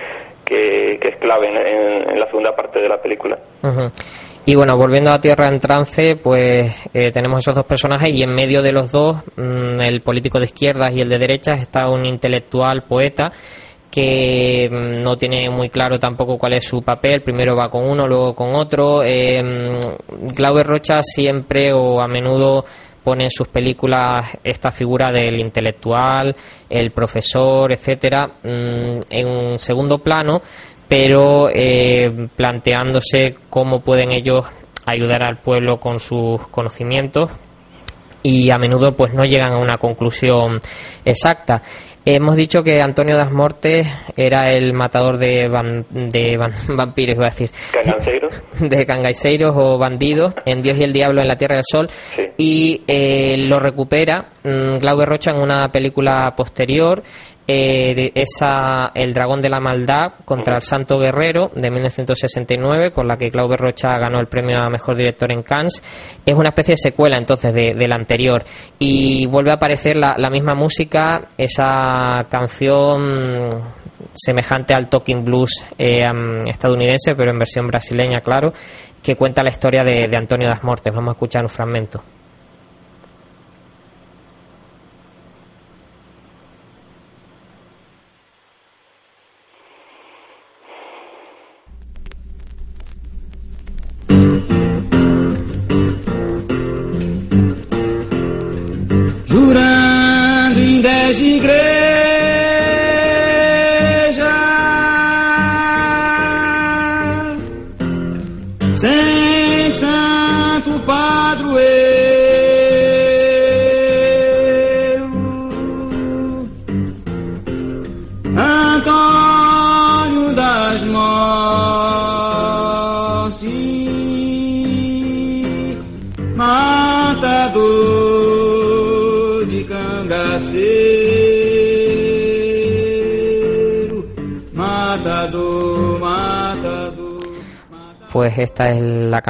que, 0.44 1.00
es 1.02 1.16
clave 1.18 1.48
en, 1.48 2.20
la 2.20 2.26
segunda 2.28 2.56
parte 2.56 2.82
de 2.82 2.90
la 2.90 3.02
película. 3.02 3.38
Y 4.48 4.56
bueno, 4.56 4.78
volviendo 4.78 5.10
a 5.10 5.20
Tierra 5.20 5.48
en 5.48 5.60
Trance, 5.60 6.18
pues 6.18 6.88
eh, 6.94 7.12
tenemos 7.12 7.40
esos 7.40 7.56
dos 7.56 7.66
personajes 7.66 8.14
y 8.14 8.22
en 8.22 8.34
medio 8.34 8.62
de 8.62 8.72
los 8.72 8.92
dos, 8.92 9.18
mm, 9.36 9.82
el 9.82 10.02
político 10.02 10.38
de 10.38 10.46
izquierdas 10.46 10.96
y 10.96 11.02
el 11.02 11.10
de 11.10 11.18
derechas, 11.18 11.62
está 11.62 11.90
un 11.90 12.06
intelectual 12.06 12.84
poeta 12.84 13.32
que 13.90 14.70
mm, 14.70 15.02
no 15.02 15.18
tiene 15.18 15.50
muy 15.50 15.70
claro 15.70 15.98
tampoco 15.98 16.38
cuál 16.38 16.54
es 16.54 16.68
su 16.68 16.84
papel, 16.84 17.24
primero 17.24 17.56
va 17.56 17.70
con 17.70 17.90
uno, 17.90 18.08
luego 18.08 18.36
con 18.36 18.54
otro. 18.54 19.02
Eh, 19.04 19.42
mm, 19.42 20.36
Glauber 20.36 20.68
Rocha 20.68 21.02
siempre 21.02 21.74
o 21.74 22.00
a 22.00 22.08
menudo 22.08 22.66
pone 23.06 23.30
sus 23.30 23.48
películas 23.48 24.36
esta 24.44 24.72
figura 24.72 25.12
del 25.12 25.40
intelectual, 25.40 26.36
el 26.68 26.90
profesor, 26.90 27.72
etcétera, 27.72 28.28
mm, 28.44 29.00
en 29.12 29.60
segundo 29.60 30.00
plano, 30.00 30.42
pero 30.88 31.48
eh, 31.54 32.30
planteándose 32.36 33.36
cómo 33.52 33.82
pueden 33.82 34.12
ellos 34.12 34.46
ayudar 34.88 35.22
al 35.22 35.38
pueblo 35.38 35.80
con 35.80 36.00
sus 36.00 36.48
conocimientos 36.48 37.30
y 38.24 38.50
a 38.50 38.58
menudo 38.58 38.94
pues 38.98 39.14
no 39.14 39.24
llegan 39.24 39.54
a 39.54 39.60
una 39.60 39.78
conclusión 39.78 40.60
exacta. 41.06 41.62
Hemos 42.08 42.36
dicho 42.36 42.64
que 42.64 42.80
Antonio 42.82 43.18
das 43.18 43.32
Mortes 43.32 43.88
era 44.16 44.52
el 44.52 44.74
matador 44.74 45.18
de, 45.18 45.50
de 45.90 46.38
vampiros, 46.70 47.16
iba 47.16 47.26
a 47.26 47.30
decir. 47.32 47.50
De 48.70 48.86
cangaiseiros 48.86 49.56
o 49.58 49.78
bandidos 49.78 50.34
en 50.46 50.62
Dios 50.62 50.78
y 50.78 50.84
el 50.84 50.94
Diablo 50.94 51.22
en 51.22 51.28
la 51.28 51.36
Tierra 51.36 51.56
del 51.56 51.64
Sol. 51.70 51.90
Y 52.38 52.84
eh, 52.88 53.36
lo 53.38 53.60
recupera 53.60 54.30
mm, 54.44 54.76
Glauber 54.76 55.10
Rocha 55.10 55.32
en 55.32 55.38
una 55.42 55.70
película 55.72 56.34
posterior 56.38 57.02
eh, 57.48 58.12
esa 58.16 58.92
El 58.96 59.14
Dragón 59.14 59.42
de 59.42 59.50
la 59.50 59.60
Maldad 59.60 60.14
contra 60.26 60.56
el 60.56 60.62
Santo 60.62 60.98
Guerrero 60.98 61.52
de 61.56 61.70
1969, 61.70 62.92
con 62.92 63.08
la 63.08 63.18
que 63.18 63.30
Claude 63.30 63.58
Rocha 63.58 63.98
ganó 64.00 64.20
el 64.20 64.28
premio 64.28 64.58
a 64.58 64.70
Mejor 64.70 64.96
Director 64.96 65.32
en 65.32 65.44
Cannes. 65.44 65.84
Es 66.26 66.34
una 66.34 66.50
especie 66.50 66.74
de 66.74 66.90
secuela 66.90 67.18
entonces 67.18 67.54
de, 67.54 67.88
la 67.88 67.96
anterior 67.96 68.44
y 68.80 69.28
vuelve 69.28 69.52
a 69.52 69.56
aparecer 69.56 69.96
la, 69.96 70.30
misma 70.32 70.56
música, 70.56 71.28
esa 71.38 72.26
canción 72.30 73.50
semejante 74.14 74.74
al 74.74 74.90
Talking 74.90 75.24
Blues 75.24 75.66
eh, 75.78 76.04
estadounidense, 76.48 77.14
pero 77.16 77.30
en 77.30 77.38
versión 77.38 77.68
brasileña, 77.68 78.22
claro, 78.22 78.54
que 79.04 79.16
cuenta 79.16 79.44
la 79.44 79.52
historia 79.52 79.84
de, 79.84 80.08
de 80.08 80.18
Antonio 80.18 80.50
das 80.50 80.64
Mortes. 80.64 80.92
Vamos 80.94 81.10
a 81.10 81.12
escuchar 81.12 81.44
un 81.44 81.50
fragmento. 81.50 82.02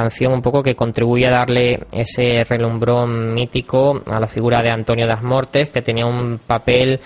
Canción 0.06 0.32
un 0.32 0.42
poco 0.42 0.62
que 0.62 0.76
contribuye 0.76 1.26
a 1.26 1.30
darle 1.30 1.80
ese 1.92 2.44
relumbrón 2.44 3.34
mítico 3.34 4.02
a 4.06 4.20
la 4.20 4.28
figura 4.28 4.62
de 4.62 4.70
Antonio 4.70 5.04
das 5.04 5.22
Mortes, 5.22 5.70
que 5.70 5.82
tenía 5.82 6.06
un 6.06 6.38
papel 6.38 7.00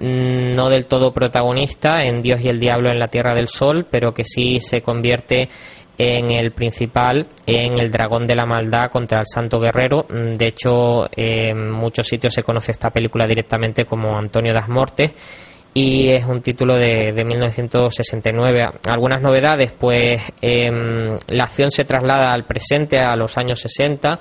mm, 0.00 0.54
no 0.54 0.68
del 0.68 0.86
todo 0.86 1.12
protagonista 1.12 2.04
en 2.04 2.22
Dios 2.22 2.40
y 2.40 2.48
el 2.48 2.60
Diablo 2.60 2.90
en 2.90 3.00
la 3.00 3.08
Tierra 3.08 3.34
del 3.34 3.48
Sol, 3.48 3.86
pero 3.90 4.14
que 4.14 4.24
sí 4.24 4.60
se 4.60 4.82
convierte 4.82 5.48
en 5.98 6.30
el 6.30 6.52
principal, 6.52 7.26
en 7.44 7.80
el 7.80 7.90
dragón 7.90 8.24
de 8.24 8.36
la 8.36 8.46
maldad 8.46 8.88
contra 8.88 9.18
el 9.18 9.26
santo 9.26 9.58
guerrero. 9.58 10.06
Mm, 10.08 10.34
de 10.34 10.46
hecho, 10.46 11.08
en 11.16 11.72
muchos 11.72 12.06
sitios 12.06 12.34
se 12.34 12.44
conoce 12.44 12.70
esta 12.70 12.90
película 12.90 13.26
directamente 13.26 13.84
como 13.84 14.16
Antonio 14.16 14.54
das 14.54 14.68
Mortes 14.68 15.12
y 15.78 16.08
es 16.08 16.24
un 16.24 16.42
título 16.42 16.74
de, 16.74 17.12
de 17.12 17.24
1969. 17.24 18.68
Algunas 18.88 19.22
novedades, 19.22 19.72
pues 19.78 20.20
em, 20.40 21.16
la 21.28 21.44
acción 21.44 21.70
se 21.70 21.84
traslada 21.84 22.32
al 22.32 22.46
presente, 22.46 22.98
a 22.98 23.14
los 23.14 23.38
años 23.38 23.60
60. 23.60 24.18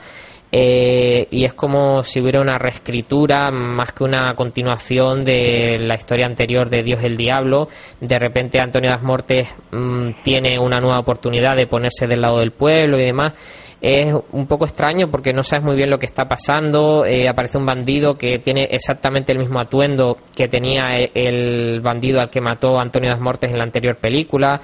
Eh, 0.52 1.28
y 1.32 1.46
es 1.46 1.56
como 1.56 2.04
si 2.04 2.22
hubiera 2.22 2.40
una 2.40 2.60
reescritura 2.60 3.50
más 3.50 3.92
que 3.92 4.04
una 4.04 4.34
continuación 4.36 5.24
de 5.24 5.78
la 5.80 5.96
historia 5.96 6.28
anterior 6.28 6.70
de 6.70 6.84
Dios 6.84 7.04
el 7.04 7.18
Diablo. 7.18 7.70
De 8.00 8.20
repente 8.20 8.60
Antonio 8.60 8.92
das 8.92 9.02
Mortes 9.02 9.48
mm, 9.72 10.22
tiene 10.24 10.60
una 10.60 10.80
nueva 10.80 11.00
oportunidad 11.00 11.56
de 11.56 11.66
ponerse 11.66 12.06
del 12.06 12.22
lado 12.22 12.40
del 12.40 12.52
pueblo 12.52 13.00
y 13.00 13.04
demás 13.04 13.34
es 13.80 14.14
un 14.32 14.48
poco 14.48 14.66
extraño 14.66 15.10
porque 15.12 15.34
no 15.34 15.44
sabes 15.44 15.64
muy 15.64 15.76
bien 15.76 15.90
lo 15.90 16.00
que 16.00 16.08
está 16.08 16.26
pasando. 16.28 17.06
Eh, 17.06 17.28
aparece 17.28 17.58
un 17.58 17.66
bandido 17.66 18.18
que 18.18 18.40
tiene 18.40 18.64
exactamente 18.72 19.32
el 19.32 19.40
mismo 19.40 19.60
atuendo 19.60 20.18
que 20.36 20.48
tenía 20.48 20.98
e, 20.98 21.12
el 21.14 21.82
bandido 21.82 22.20
al 22.20 22.30
que 22.30 22.42
mató 22.42 22.80
Antonio 22.80 23.12
Das 23.12 23.20
Mortes 23.20 23.52
en 23.52 23.58
la 23.58 23.64
anterior 23.64 23.98
película. 23.98 24.60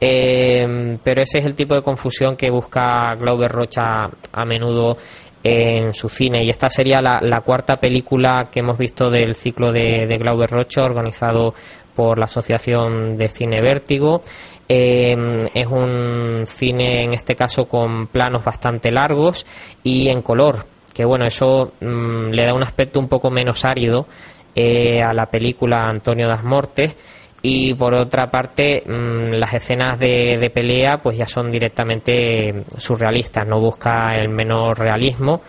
Eh, 0.00 0.98
pero 1.02 1.22
ese 1.22 1.38
es 1.38 1.46
el 1.46 1.54
tipo 1.54 1.74
de 1.74 1.82
confusión 1.82 2.36
que 2.36 2.50
busca 2.50 3.14
Glauber 3.14 3.50
Rocha 3.50 4.04
a 4.32 4.44
menudo 4.44 4.96
en 5.42 5.92
su 5.92 6.08
cine. 6.08 6.44
Y 6.44 6.50
esta 6.50 6.68
sería 6.68 7.00
la, 7.00 7.40
cuarta 7.40 7.76
película 7.76 8.48
que 8.50 8.60
hemos 8.60 8.78
visto 8.78 9.10
del 9.10 9.34
ciclo 9.34 9.72
de, 9.72 10.06
de 10.06 10.18
Glauber 10.18 10.50
Rocha, 10.50 10.84
organizado 10.84 11.54
por 11.94 12.18
la 12.18 12.24
Asociación 12.24 13.16
de 13.16 13.28
Cine 13.28 13.60
Vértigo. 13.60 14.22
Eh, 14.68 15.50
es 15.54 15.66
un 15.66 16.44
cine, 16.46 17.02
en 17.04 17.12
este 17.12 17.34
caso, 17.34 17.66
con 17.66 18.06
planos 18.06 18.44
bastante 18.44 18.90
largos 18.90 19.46
y 19.82 20.08
en 20.08 20.22
color, 20.22 20.64
que 20.94 21.04
bueno, 21.04 21.24
eso 21.24 21.72
mm, 21.80 22.30
le 22.30 22.44
da 22.44 22.54
un 22.54 22.62
aspecto 22.62 23.00
un 23.00 23.08
poco 23.08 23.30
menos 23.30 23.64
árido 23.64 24.06
eh, 24.54 25.02
a 25.02 25.12
la 25.14 25.26
película 25.26 25.84
Antonio 25.86 26.28
das 26.28 26.44
Mortes. 26.44 26.96
Y 27.44 27.74
por 27.74 27.92
otra 27.94 28.30
parte, 28.30 28.84
mm, 28.86 29.32
las 29.32 29.52
escenas 29.54 29.98
de, 29.98 30.50
pelea 30.54 30.98
pues 31.02 31.16
ya 31.18 31.26
son 31.26 31.50
directamente 31.50 32.64
surrealistas, 32.76 33.46
no 33.46 33.60
busca 33.60 34.14
el 34.14 34.28
menor 34.28 34.78
realismo. 34.78 35.42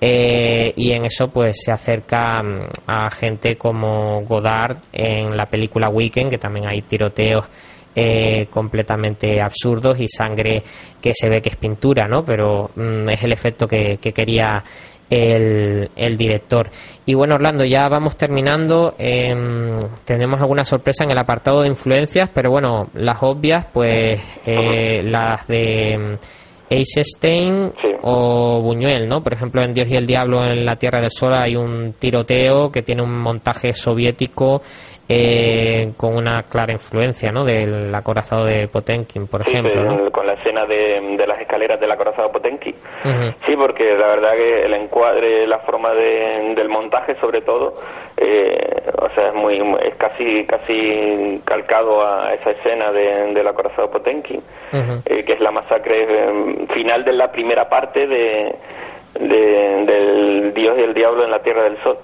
Eh, 0.00 0.72
y 0.76 0.92
en 0.92 1.04
eso 1.04 1.28
pues 1.28 1.62
se 1.64 1.72
acerca 1.72 2.42
mm, 2.42 2.68
a 2.86 3.10
gente 3.10 3.56
como 3.56 4.22
Godard 4.22 4.78
en 4.92 5.36
la 5.36 5.46
película 5.46 5.88
Weekend, 5.88 6.30
que 6.30 6.38
también 6.38 6.68
hay 6.68 6.82
tiroteos 6.82 7.46
eh, 7.94 8.46
completamente 8.50 9.40
absurdos 9.40 10.00
y 10.00 10.08
sangre 10.08 10.62
que 11.00 11.12
se 11.14 11.28
ve 11.28 11.42
que 11.42 11.50
es 11.50 11.56
pintura, 11.56 12.08
¿no? 12.08 12.24
Pero 12.24 12.70
mm, 12.74 13.08
es 13.10 13.22
el 13.22 13.32
efecto 13.32 13.66
que, 13.66 13.98
quería 13.98 14.62
el, 15.10 16.16
director. 16.16 16.70
Y 17.04 17.14
bueno, 17.14 17.34
Orlando, 17.34 17.64
ya 17.64 17.88
vamos 17.88 18.16
terminando. 18.16 18.94
Em, 18.98 19.76
tenemos 20.04 20.40
alguna 20.40 20.64
sorpresa 20.64 21.04
en 21.04 21.10
el 21.10 21.18
apartado 21.18 21.62
de 21.62 21.68
influencias, 21.68 22.30
pero 22.32 22.50
bueno, 22.50 22.88
las 22.94 23.22
obvias, 23.22 23.66
pues 23.72 24.20
eh, 24.46 25.02
las 25.02 25.46
de 25.46 26.18
Eisenstein 26.72 27.72
o 28.02 28.60
Buñuel, 28.62 29.06
¿no? 29.06 29.22
Por 29.22 29.34
ejemplo, 29.34 29.62
en 29.62 29.74
Dios 29.74 29.88
y 29.88 29.96
el 29.96 30.06
Diablo 30.06 30.42
en 30.44 30.64
la 30.64 30.76
Tierra 30.76 31.00
del 31.00 31.10
Sol 31.10 31.34
hay 31.34 31.56
un 31.56 31.92
tiroteo 31.92 32.70
que 32.70 32.82
tiene 32.82 33.02
un 33.02 33.18
montaje 33.18 33.74
soviético 33.74 34.62
eh, 35.12 35.92
con 35.96 36.16
una 36.16 36.44
clara 36.44 36.72
influencia 36.72 37.32
¿no? 37.32 37.44
del 37.44 37.94
acorazado 37.94 38.44
de 38.44 38.68
Potenkin, 38.68 39.26
por 39.26 39.42
ejemplo. 39.42 40.10
Con 40.10 40.26
la 40.26 40.34
escena 40.34 40.66
de, 40.66 41.24
las 41.26 41.40
escaleras 41.40 41.78
del 41.80 41.90
acorazado 41.90 42.32
Potenkin. 42.32 42.74
Sí, 43.46 43.56
porque 43.56 43.96
la 43.96 44.06
verdad 44.08 44.32
que 44.32 44.64
el 44.64 44.74
encuadre, 44.74 45.46
la 45.46 45.58
forma 45.60 45.90
del 45.92 46.68
montaje 46.68 47.16
sobre 47.20 47.42
todo, 47.42 47.72
eh, 48.16 48.82
o 49.00 49.08
sea, 49.14 49.28
es, 49.28 49.34
muy, 49.34 49.58
es 49.82 49.94
casi, 49.96 50.44
casi 50.46 51.40
calcado 51.44 52.06
a 52.06 52.34
esa 52.34 52.50
escena 52.50 52.92
de, 52.92 53.32
del 53.34 53.46
acorazado 53.46 53.90
Potenkin, 53.90 54.42
eh, 54.72 55.24
que 55.24 55.32
es 55.32 55.40
la 55.40 55.50
masacre 55.50 56.04
eh, 56.08 56.66
final 56.72 57.04
de 57.04 57.12
la 57.12 57.30
primera 57.32 57.68
parte 57.68 58.06
de, 58.06 58.54
del 59.18 60.54
Dios 60.54 60.78
y 60.78 60.82
el 60.82 60.94
Diablo 60.94 61.24
en 61.24 61.30
la 61.30 61.40
Tierra 61.40 61.64
del 61.64 61.82
Sol. 61.82 61.98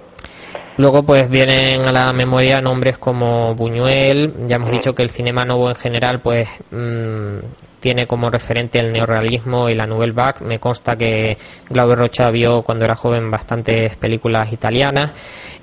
Luego 0.78 1.02
pues 1.02 1.28
vienen 1.28 1.84
a 1.88 1.90
la 1.90 2.12
memoria 2.12 2.60
nombres 2.60 2.98
como 2.98 3.52
Buñuel, 3.56 4.46
ya 4.46 4.56
hemos 4.56 4.70
dicho 4.70 4.94
que 4.94 5.02
el 5.02 5.10
cinema 5.10 5.44
nuevo 5.44 5.68
en 5.68 5.74
general 5.74 6.20
pues 6.22 6.48
mm, 6.70 7.38
tiene 7.80 8.06
como 8.06 8.30
referente 8.30 8.78
el 8.78 8.92
neorrealismo 8.92 9.68
y 9.68 9.74
la 9.74 9.86
Nouvelle 9.88 10.12
Vague. 10.12 10.44
Me 10.44 10.60
consta 10.60 10.94
que 10.94 11.36
Glauber 11.68 11.98
Rocha 11.98 12.30
vio 12.30 12.62
cuando 12.62 12.84
era 12.84 12.94
joven 12.94 13.28
bastantes 13.28 13.96
películas 13.96 14.52
italianas. 14.52 15.10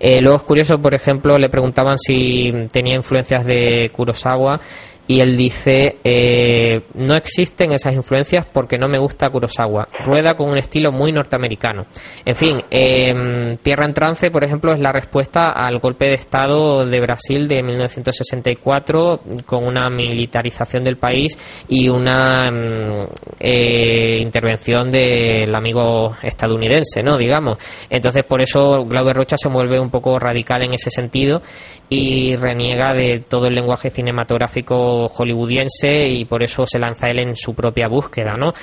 Eh, 0.02 0.20
luego 0.20 0.36
es 0.36 0.44
curioso, 0.44 0.80
por 0.80 0.94
ejemplo, 0.94 1.38
le 1.38 1.48
preguntaban 1.48 1.98
si 1.98 2.52
tenía 2.70 2.96
influencias 2.96 3.46
de 3.46 3.92
Kurosawa 3.94 4.60
y 5.08 5.20
él 5.20 5.38
dice 5.38 5.98
eh, 6.04 6.82
no 6.96 7.16
existen 7.16 7.72
esas 7.72 7.94
influencias 7.94 8.48
porque 8.52 8.78
no 8.78 8.88
me 8.88 8.98
gusta 8.98 9.30
Kurosawa. 9.30 9.88
Rueda 10.04 10.36
con 10.36 10.50
un 10.50 10.58
estilo 10.58 10.92
muy 10.92 11.12
norteamericano 11.12 11.86
en 12.26 12.36
fin 12.36 12.62
em, 12.70 13.58
Tierra 13.58 13.86
en 13.86 13.94
trance 13.94 14.32
por 14.32 14.44
ejemplo 14.44 14.74
es 14.74 14.80
la 14.80 14.92
respuesta 14.92 15.52
al 15.52 15.80
golpe 15.80 16.06
de 16.06 16.16
estado 16.16 16.86
de 16.86 17.00
Brasil 17.02 17.48
de 17.48 17.62
1964 17.62 19.22
con 19.46 19.66
una 19.66 19.90
militarización 19.90 20.84
del 20.84 20.98
país 20.98 21.38
y 21.68 21.90
una 21.90 22.48
em, 22.48 23.08
eh, 23.40 24.20
intervención 24.22 24.90
del 24.90 25.54
amigo 25.54 26.16
estadounidense 26.24 27.04
no 27.04 27.18
digamos. 27.18 27.58
Entonces 27.90 28.24
por 28.24 28.42
eso 28.42 28.86
Glauber 28.86 29.16
Rocha 29.16 29.38
se 29.38 29.50
vuelve 29.50 29.80
un 29.80 29.90
poco 29.90 30.18
radical 30.18 30.64
en 30.64 30.74
ese 30.74 30.90
sentido 30.90 31.42
y 31.90 32.36
reniega 32.36 32.94
de 32.94 33.20
todo 33.20 33.48
el 33.48 33.56
lenguaje 33.56 33.90
cinematográfico 33.90 34.95
mercado 34.96 35.08
hollywoodiense 35.10 36.08
y 36.10 36.26
por 36.26 36.44
eso 36.44 36.66
se 36.66 36.80
lanza 36.80 37.10
él 37.10 37.20
en 37.20 37.36
su 37.36 37.54
propia 37.54 37.88
búsqueda, 37.88 38.36
¿no? 38.38 38.54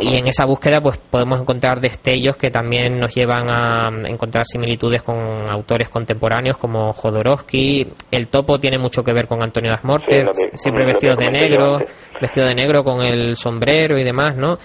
Y 0.00 0.16
en 0.16 0.26
esa 0.26 0.44
búsqueda 0.44 0.80
pues 0.80 0.98
podemos 0.98 1.40
encontrar 1.40 1.80
destellos 1.80 2.36
que 2.36 2.50
también 2.50 2.98
nos 2.98 3.14
llevan 3.14 3.50
a 3.50 3.90
encontrar 4.08 4.44
similitudes 4.46 5.02
con 5.02 5.50
autores 5.50 5.88
contemporáneos 5.88 6.56
como 6.56 6.92
Jodorowsky. 6.92 7.86
El 8.10 8.28
topo 8.28 8.58
tiene 8.58 8.78
mucho 8.78 9.02
que 9.02 9.12
ver 9.12 9.26
con 9.26 9.42
Antonio 9.42 9.70
Das 9.70 9.84
Mortes, 9.84 10.50
siempre 10.54 10.84
vestidos 10.84 11.18
de 11.18 11.30
negro, 11.30 11.78
vestido 12.20 12.46
de 12.46 12.54
negro 12.54 12.84
con 12.84 13.02
el 13.02 13.36
sombrero 13.36 13.98
y 13.98 14.04
demás, 14.04 14.36
¿no? 14.36 14.58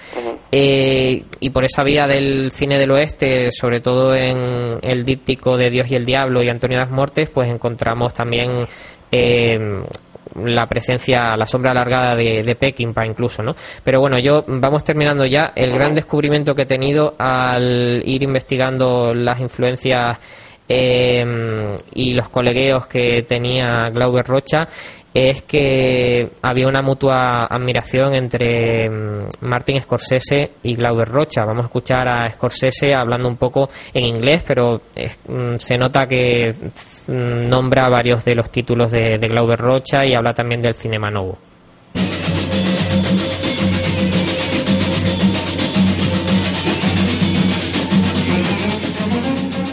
Eh, 0.52 1.24
y 1.40 1.50
por 1.50 1.66
esa 1.66 1.84
vía 1.84 2.08
del 2.08 2.52
cine 2.52 2.78
del 2.78 2.92
oeste, 2.92 3.52
sobre 3.52 3.82
todo 3.82 4.16
en 4.16 4.78
el 4.82 5.04
díptico 5.04 5.58
de 5.58 5.70
Dios 5.70 5.92
y 5.92 5.96
el 5.96 6.06
Diablo 6.06 6.42
y 6.44 6.50
Antonio 6.50 6.78
Das 6.78 6.92
Mortes, 6.92 7.30
pues 7.30 7.50
encontramos 7.50 8.14
también 8.14 8.66
eh, 9.12 9.60
la 10.44 10.68
presencia, 10.68 11.36
la 11.38 11.48
sombra 11.48 11.72
alargada 11.72 12.16
de, 12.16 12.44
de 12.44 12.56
Peckinpah 12.56 13.06
incluso, 13.06 13.42
¿no? 13.42 13.56
Pero 13.84 14.00
bueno, 14.00 14.20
yo 14.20 14.44
vamos 14.48 14.84
terminando 14.84 15.26
ya. 15.26 15.54
El 15.56 15.74
gran 15.74 15.96
descubrimiento 15.96 16.54
que 16.56 16.64
he 16.64 16.68
tenido 16.68 17.16
al 17.18 18.02
ir 18.06 18.24
investigando 18.24 19.14
las 19.14 19.40
influencias 19.40 20.20
eh, 20.68 21.76
y 21.94 22.14
los 22.14 22.30
colegueos 22.30 22.88
que 22.88 23.24
tenía 23.24 23.90
Glauber 23.92 24.26
Rocha 24.26 24.68
es 25.16 25.44
que 25.44 26.30
había 26.42 26.68
una 26.68 26.82
mutua 26.82 27.46
admiración 27.46 28.14
entre 28.14 28.90
mm, 28.90 29.30
Martin 29.42 29.80
Scorsese 29.80 30.52
y 30.62 30.76
Glauber 30.76 31.08
Rocha. 31.08 31.46
Vamos 31.46 31.64
a 31.64 31.68
escuchar 31.68 32.06
a 32.10 32.30
Scorsese 32.30 32.94
hablando 32.94 33.30
un 33.30 33.38
poco 33.38 33.70
en 33.94 34.04
inglés, 34.04 34.44
pero 34.46 34.82
mm, 35.30 35.56
se 35.56 35.78
nota 35.78 36.06
que 36.06 36.54
mm, 37.08 37.46
nombra 37.50 37.88
varios 37.88 38.26
de 38.26 38.36
los 38.36 38.52
títulos 38.52 38.92
de, 38.92 39.18
de 39.18 39.28
Glauber 39.30 39.58
Rocha 39.58 40.06
y 40.06 40.14
habla 40.14 40.34
también 40.34 40.60
del 40.60 40.76
Cinema 40.76 41.10
Novo. 41.10 41.38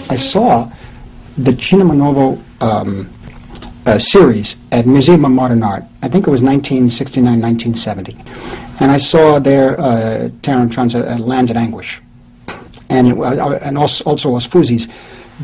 I 0.08 0.16
saw 0.16 0.70
the 1.42 1.52
Cinema 1.56 1.94
Novo 1.94 2.38
um, 2.60 3.06
uh, 3.86 3.98
series 3.98 4.56
at 4.70 4.86
Museum 4.86 5.24
of 5.24 5.30
Modern 5.30 5.62
Art. 5.62 5.84
I 6.02 6.08
think 6.08 6.26
it 6.26 6.30
was 6.30 6.42
1969, 6.42 7.40
1970. 7.40 8.16
And 8.80 8.90
I 8.90 8.98
saw 8.98 9.38
there 9.38 9.78
uh, 9.80 10.28
Taran 10.42 10.70
Tran's 10.70 10.94
uh, 10.94 11.16
Land 11.18 11.50
in 11.50 11.56
Anguish. 11.56 12.00
And, 12.88 13.08
it, 13.08 13.18
uh, 13.18 13.58
and 13.62 13.78
also, 13.78 14.04
also 14.04 14.30
was 14.30 14.46
Fuzi's. 14.46 14.88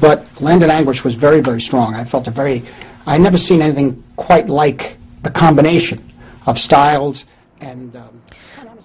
But 0.01 0.26
Land 0.41 0.62
in 0.62 0.70
Anguish 0.70 1.05
was 1.05 1.14
very, 1.14 1.41
very 1.41 1.61
strong. 1.61 1.95
I 1.95 2.05
felt 2.05 2.28
a 2.28 2.30
very, 2.30 2.64
I 3.07 3.18
never 3.18 3.36
seen 3.36 3.62
anything 3.62 4.03
quite 4.16 4.49
like 4.49 4.99
the 5.22 5.30
combination 5.30 6.12
of 6.47 6.59
styles 6.59 7.24
and. 7.61 7.95
Um, 7.97 8.22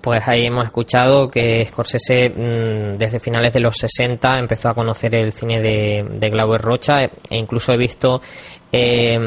Pues 0.03 0.27
ahí 0.27 0.45
hemos 0.45 0.65
escuchado 0.65 1.31
que 1.31 1.65
Scorsese 1.65 2.29
mmm, 2.29 2.97
desde 2.97 3.21
finales 3.21 3.53
de 3.53 3.61
los 3.61 3.77
60 3.77 4.37
empezó 4.37 4.67
a 4.67 4.73
conocer 4.73 5.15
el 5.15 5.31
cine 5.31 5.61
de, 5.61 6.05
de 6.19 6.29
Glauber 6.29 6.59
Rocha 6.59 7.03
e 7.03 7.37
incluso 7.37 7.71
he 7.71 7.77
visto 7.77 8.21
eh, 8.73 9.17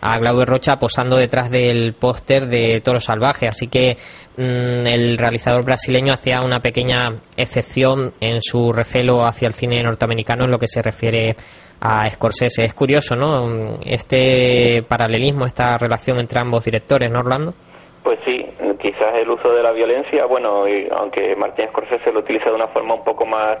a 0.00 0.18
Glauber 0.18 0.48
Rocha 0.48 0.76
posando 0.76 1.16
detrás 1.16 1.50
del 1.50 1.94
póster 1.94 2.46
de 2.46 2.80
Toro 2.80 2.98
Salvaje, 2.98 3.46
así 3.46 3.68
que 3.68 3.96
mmm, 4.36 4.86
el 4.86 5.18
realizador 5.18 5.64
brasileño 5.64 6.14
hacía 6.14 6.40
una 6.40 6.60
pequeña 6.60 7.20
excepción 7.36 8.10
en 8.20 8.40
su 8.40 8.72
recelo 8.72 9.24
hacia 9.24 9.46
el 9.46 9.54
cine 9.54 9.82
norteamericano 9.82 10.44
en 10.44 10.50
lo 10.50 10.58
que 10.58 10.66
se 10.66 10.82
refiere 10.82 11.36
a 11.80 12.08
Scorsese. 12.08 12.64
Es 12.64 12.74
curioso, 12.74 13.14
¿no? 13.14 13.78
Este 13.84 14.82
paralelismo, 14.88 15.44
esta 15.44 15.76
relación 15.76 16.18
entre 16.18 16.40
ambos 16.40 16.64
directores, 16.64 17.10
¿no, 17.10 17.20
Orlando? 17.20 17.54
Pues 18.02 18.18
sí, 18.24 18.44
quizás 18.80 19.14
el 19.20 19.28
uso 19.28 19.52
de 19.52 19.62
la 19.62 19.72
violencia, 19.72 20.24
bueno, 20.24 20.66
y 20.66 20.88
aunque 20.90 21.36
Martín 21.36 21.66
Scorsese 21.68 22.10
lo 22.10 22.20
utiliza 22.20 22.48
de 22.48 22.56
una 22.56 22.68
forma 22.68 22.94
un 22.94 23.04
poco 23.04 23.26
más, 23.26 23.58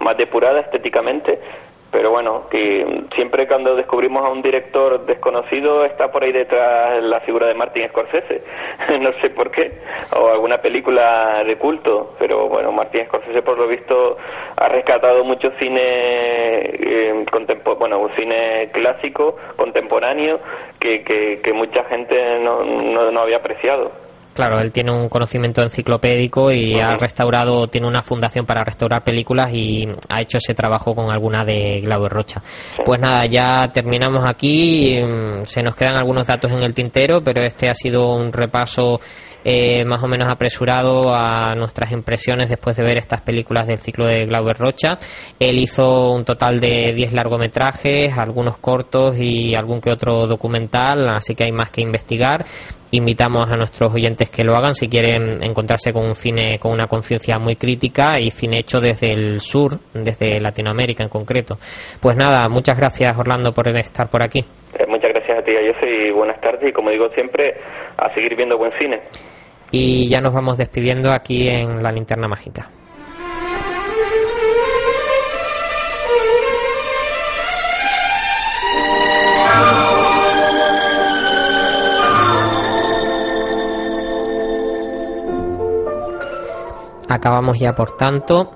más 0.00 0.16
depurada 0.16 0.60
estéticamente, 0.60 1.38
pero 1.92 2.10
bueno, 2.10 2.48
que 2.50 3.04
siempre 3.14 3.46
cuando 3.46 3.76
descubrimos 3.76 4.24
a 4.24 4.30
un 4.30 4.40
director 4.40 5.04
desconocido 5.04 5.84
está 5.84 6.10
por 6.10 6.24
ahí 6.24 6.32
detrás 6.32 7.02
la 7.02 7.20
figura 7.20 7.46
de 7.46 7.54
Martin 7.54 7.86
Scorsese, 7.90 8.42
no 9.00 9.12
sé 9.20 9.28
por 9.30 9.50
qué, 9.50 9.78
o 10.16 10.28
alguna 10.28 10.56
película 10.62 11.44
de 11.44 11.56
culto, 11.58 12.14
pero 12.18 12.48
bueno, 12.48 12.72
Martin 12.72 13.04
Scorsese 13.04 13.42
por 13.42 13.58
lo 13.58 13.68
visto 13.68 14.16
ha 14.56 14.68
rescatado 14.68 15.22
mucho 15.22 15.52
cine, 15.60 15.80
eh, 15.82 17.24
bueno, 17.78 17.98
un 17.98 18.10
cine 18.16 18.70
clásico, 18.72 19.36
contemporáneo, 19.56 20.40
que, 20.80 21.04
que, 21.04 21.40
que 21.42 21.52
mucha 21.52 21.84
gente 21.84 22.38
no, 22.38 22.64
no, 22.64 23.10
no 23.10 23.20
había 23.20 23.36
apreciado. 23.36 24.11
Claro, 24.34 24.60
él 24.60 24.72
tiene 24.72 24.90
un 24.90 25.08
conocimiento 25.08 25.62
enciclopédico 25.62 26.50
y 26.50 26.80
ha 26.80 26.96
restaurado, 26.96 27.68
tiene 27.68 27.86
una 27.86 28.02
fundación 28.02 28.46
para 28.46 28.64
restaurar 28.64 29.04
películas 29.04 29.52
y 29.52 29.86
ha 30.08 30.22
hecho 30.22 30.38
ese 30.38 30.54
trabajo 30.54 30.94
con 30.94 31.10
alguna 31.10 31.44
de 31.44 31.80
Glauber 31.82 32.10
Rocha. 32.10 32.42
Pues 32.84 33.00
nada, 33.00 33.26
ya 33.26 33.70
terminamos 33.72 34.24
aquí. 34.24 34.98
Se 35.44 35.62
nos 35.62 35.76
quedan 35.76 35.96
algunos 35.96 36.26
datos 36.26 36.50
en 36.50 36.62
el 36.62 36.74
tintero, 36.74 37.22
pero 37.22 37.42
este 37.42 37.68
ha 37.68 37.74
sido 37.74 38.14
un 38.14 38.32
repaso 38.32 39.00
eh, 39.44 39.84
más 39.84 40.02
o 40.02 40.08
menos 40.08 40.28
apresurado 40.28 41.14
a 41.14 41.54
nuestras 41.54 41.92
impresiones 41.92 42.48
después 42.48 42.76
de 42.76 42.82
ver 42.82 42.96
estas 42.96 43.20
películas 43.22 43.66
del 43.66 43.78
ciclo 43.78 44.06
de 44.06 44.26
Glauber 44.26 44.56
Rocha. 44.56 44.98
Él 45.38 45.58
hizo 45.58 46.12
un 46.12 46.24
total 46.24 46.60
de 46.60 46.92
10 46.94 47.12
largometrajes, 47.12 48.16
algunos 48.16 48.58
cortos 48.58 49.16
y 49.18 49.54
algún 49.54 49.80
que 49.80 49.90
otro 49.90 50.26
documental, 50.26 51.08
así 51.08 51.34
que 51.34 51.44
hay 51.44 51.52
más 51.52 51.70
que 51.70 51.80
investigar 51.80 52.44
invitamos 52.92 53.50
a 53.50 53.56
nuestros 53.56 53.92
oyentes 53.94 54.30
que 54.30 54.44
lo 54.44 54.54
hagan 54.54 54.74
si 54.74 54.88
quieren 54.88 55.42
encontrarse 55.42 55.92
con 55.92 56.04
un 56.04 56.14
cine 56.14 56.58
con 56.58 56.72
una 56.72 56.86
conciencia 56.86 57.38
muy 57.38 57.56
crítica 57.56 58.20
y 58.20 58.30
cine 58.30 58.58
hecho 58.58 58.80
desde 58.80 59.12
el 59.12 59.40
sur, 59.40 59.72
desde 59.94 60.38
Latinoamérica 60.40 61.02
en 61.02 61.08
concreto. 61.08 61.56
Pues 62.00 62.16
nada, 62.16 62.48
muchas 62.48 62.76
gracias 62.76 63.18
Orlando 63.18 63.52
por 63.52 63.66
estar 63.68 64.08
por 64.10 64.22
aquí. 64.22 64.44
Eh, 64.78 64.86
muchas 64.86 65.10
gracias 65.10 65.38
a 65.38 65.42
ti, 65.42 65.52
José, 65.52 65.88
y 66.08 66.10
buenas 66.10 66.40
tardes. 66.40 66.68
Y 66.68 66.72
como 66.72 66.90
digo 66.90 67.08
siempre, 67.14 67.54
a 67.96 68.12
seguir 68.14 68.36
viendo 68.36 68.56
buen 68.58 68.72
cine. 68.78 69.00
Y 69.72 70.06
ya 70.06 70.20
nos 70.20 70.34
vamos 70.34 70.58
despidiendo 70.58 71.10
aquí 71.12 71.48
en 71.48 71.82
La 71.82 71.90
Linterna 71.90 72.28
Mágica. 72.28 72.70
Acabamos 87.08 87.58
ya, 87.58 87.74
por 87.74 87.96
tanto, 87.96 88.52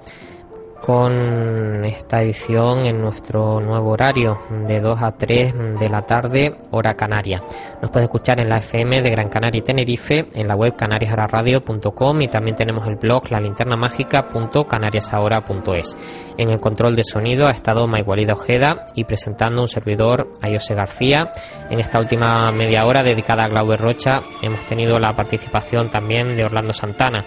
con 0.86 1.84
esta 1.84 2.22
edición 2.22 2.86
en 2.86 3.00
nuestro 3.00 3.60
nuevo 3.60 3.90
horario 3.90 4.38
de 4.68 4.80
2 4.80 5.02
a 5.02 5.16
3 5.16 5.54
de 5.80 5.88
la 5.88 6.02
tarde, 6.02 6.56
hora 6.70 6.94
canaria. 6.94 7.42
Nos 7.82 7.90
puede 7.90 8.04
escuchar 8.04 8.38
en 8.38 8.48
la 8.48 8.58
FM 8.58 9.02
de 9.02 9.10
Gran 9.10 9.28
Canaria 9.28 9.58
y 9.58 9.62
Tenerife, 9.62 10.28
en 10.32 10.46
la 10.46 10.54
web 10.54 10.76
canariasararadio.com 10.76 12.22
y 12.22 12.28
también 12.28 12.54
tenemos 12.54 12.86
el 12.86 12.94
blog 12.94 13.32
la 13.32 13.40
linterna 13.40 13.76
mágica.canariasahora.es. 13.76 15.96
En 16.38 16.50
el 16.50 16.60
control 16.60 16.94
de 16.94 17.02
sonido 17.02 17.48
ha 17.48 17.50
estado 17.50 17.88
Maigualida 17.88 18.34
Ojeda 18.34 18.86
y 18.94 19.02
presentando 19.02 19.62
un 19.62 19.68
servidor 19.68 20.30
a 20.40 20.48
José 20.48 20.76
García. 20.76 21.32
En 21.68 21.80
esta 21.80 21.98
última 21.98 22.52
media 22.52 22.86
hora 22.86 23.02
dedicada 23.02 23.42
a 23.42 23.48
Glauber 23.48 23.80
Rocha 23.80 24.22
hemos 24.40 24.60
tenido 24.66 25.00
la 25.00 25.16
participación 25.16 25.90
también 25.90 26.36
de 26.36 26.44
Orlando 26.44 26.72
Santana. 26.72 27.24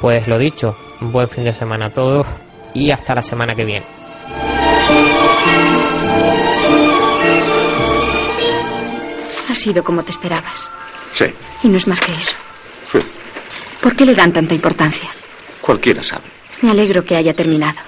Pues 0.00 0.26
lo 0.26 0.38
dicho, 0.38 0.74
buen 1.00 1.28
fin 1.28 1.44
de 1.44 1.52
semana 1.52 1.86
a 1.86 1.92
todos 1.92 2.26
y 2.76 2.90
hasta 2.90 3.14
la 3.14 3.22
semana 3.22 3.54
que 3.54 3.64
viene. 3.64 3.86
Ha 9.48 9.54
sido 9.54 9.82
como 9.82 10.02
te 10.02 10.10
esperabas. 10.10 10.68
Sí. 11.14 11.24
Y 11.62 11.68
no 11.68 11.76
es 11.78 11.86
más 11.86 12.00
que 12.00 12.12
eso. 12.12 12.36
Sí. 12.92 12.98
¿Por 13.80 13.96
qué 13.96 14.04
le 14.04 14.14
dan 14.14 14.32
tanta 14.32 14.54
importancia? 14.54 15.08
Cualquiera 15.60 16.02
sabe. 16.02 16.24
Me 16.60 16.70
alegro 16.70 17.04
que 17.04 17.16
haya 17.16 17.32
terminado. 17.34 17.78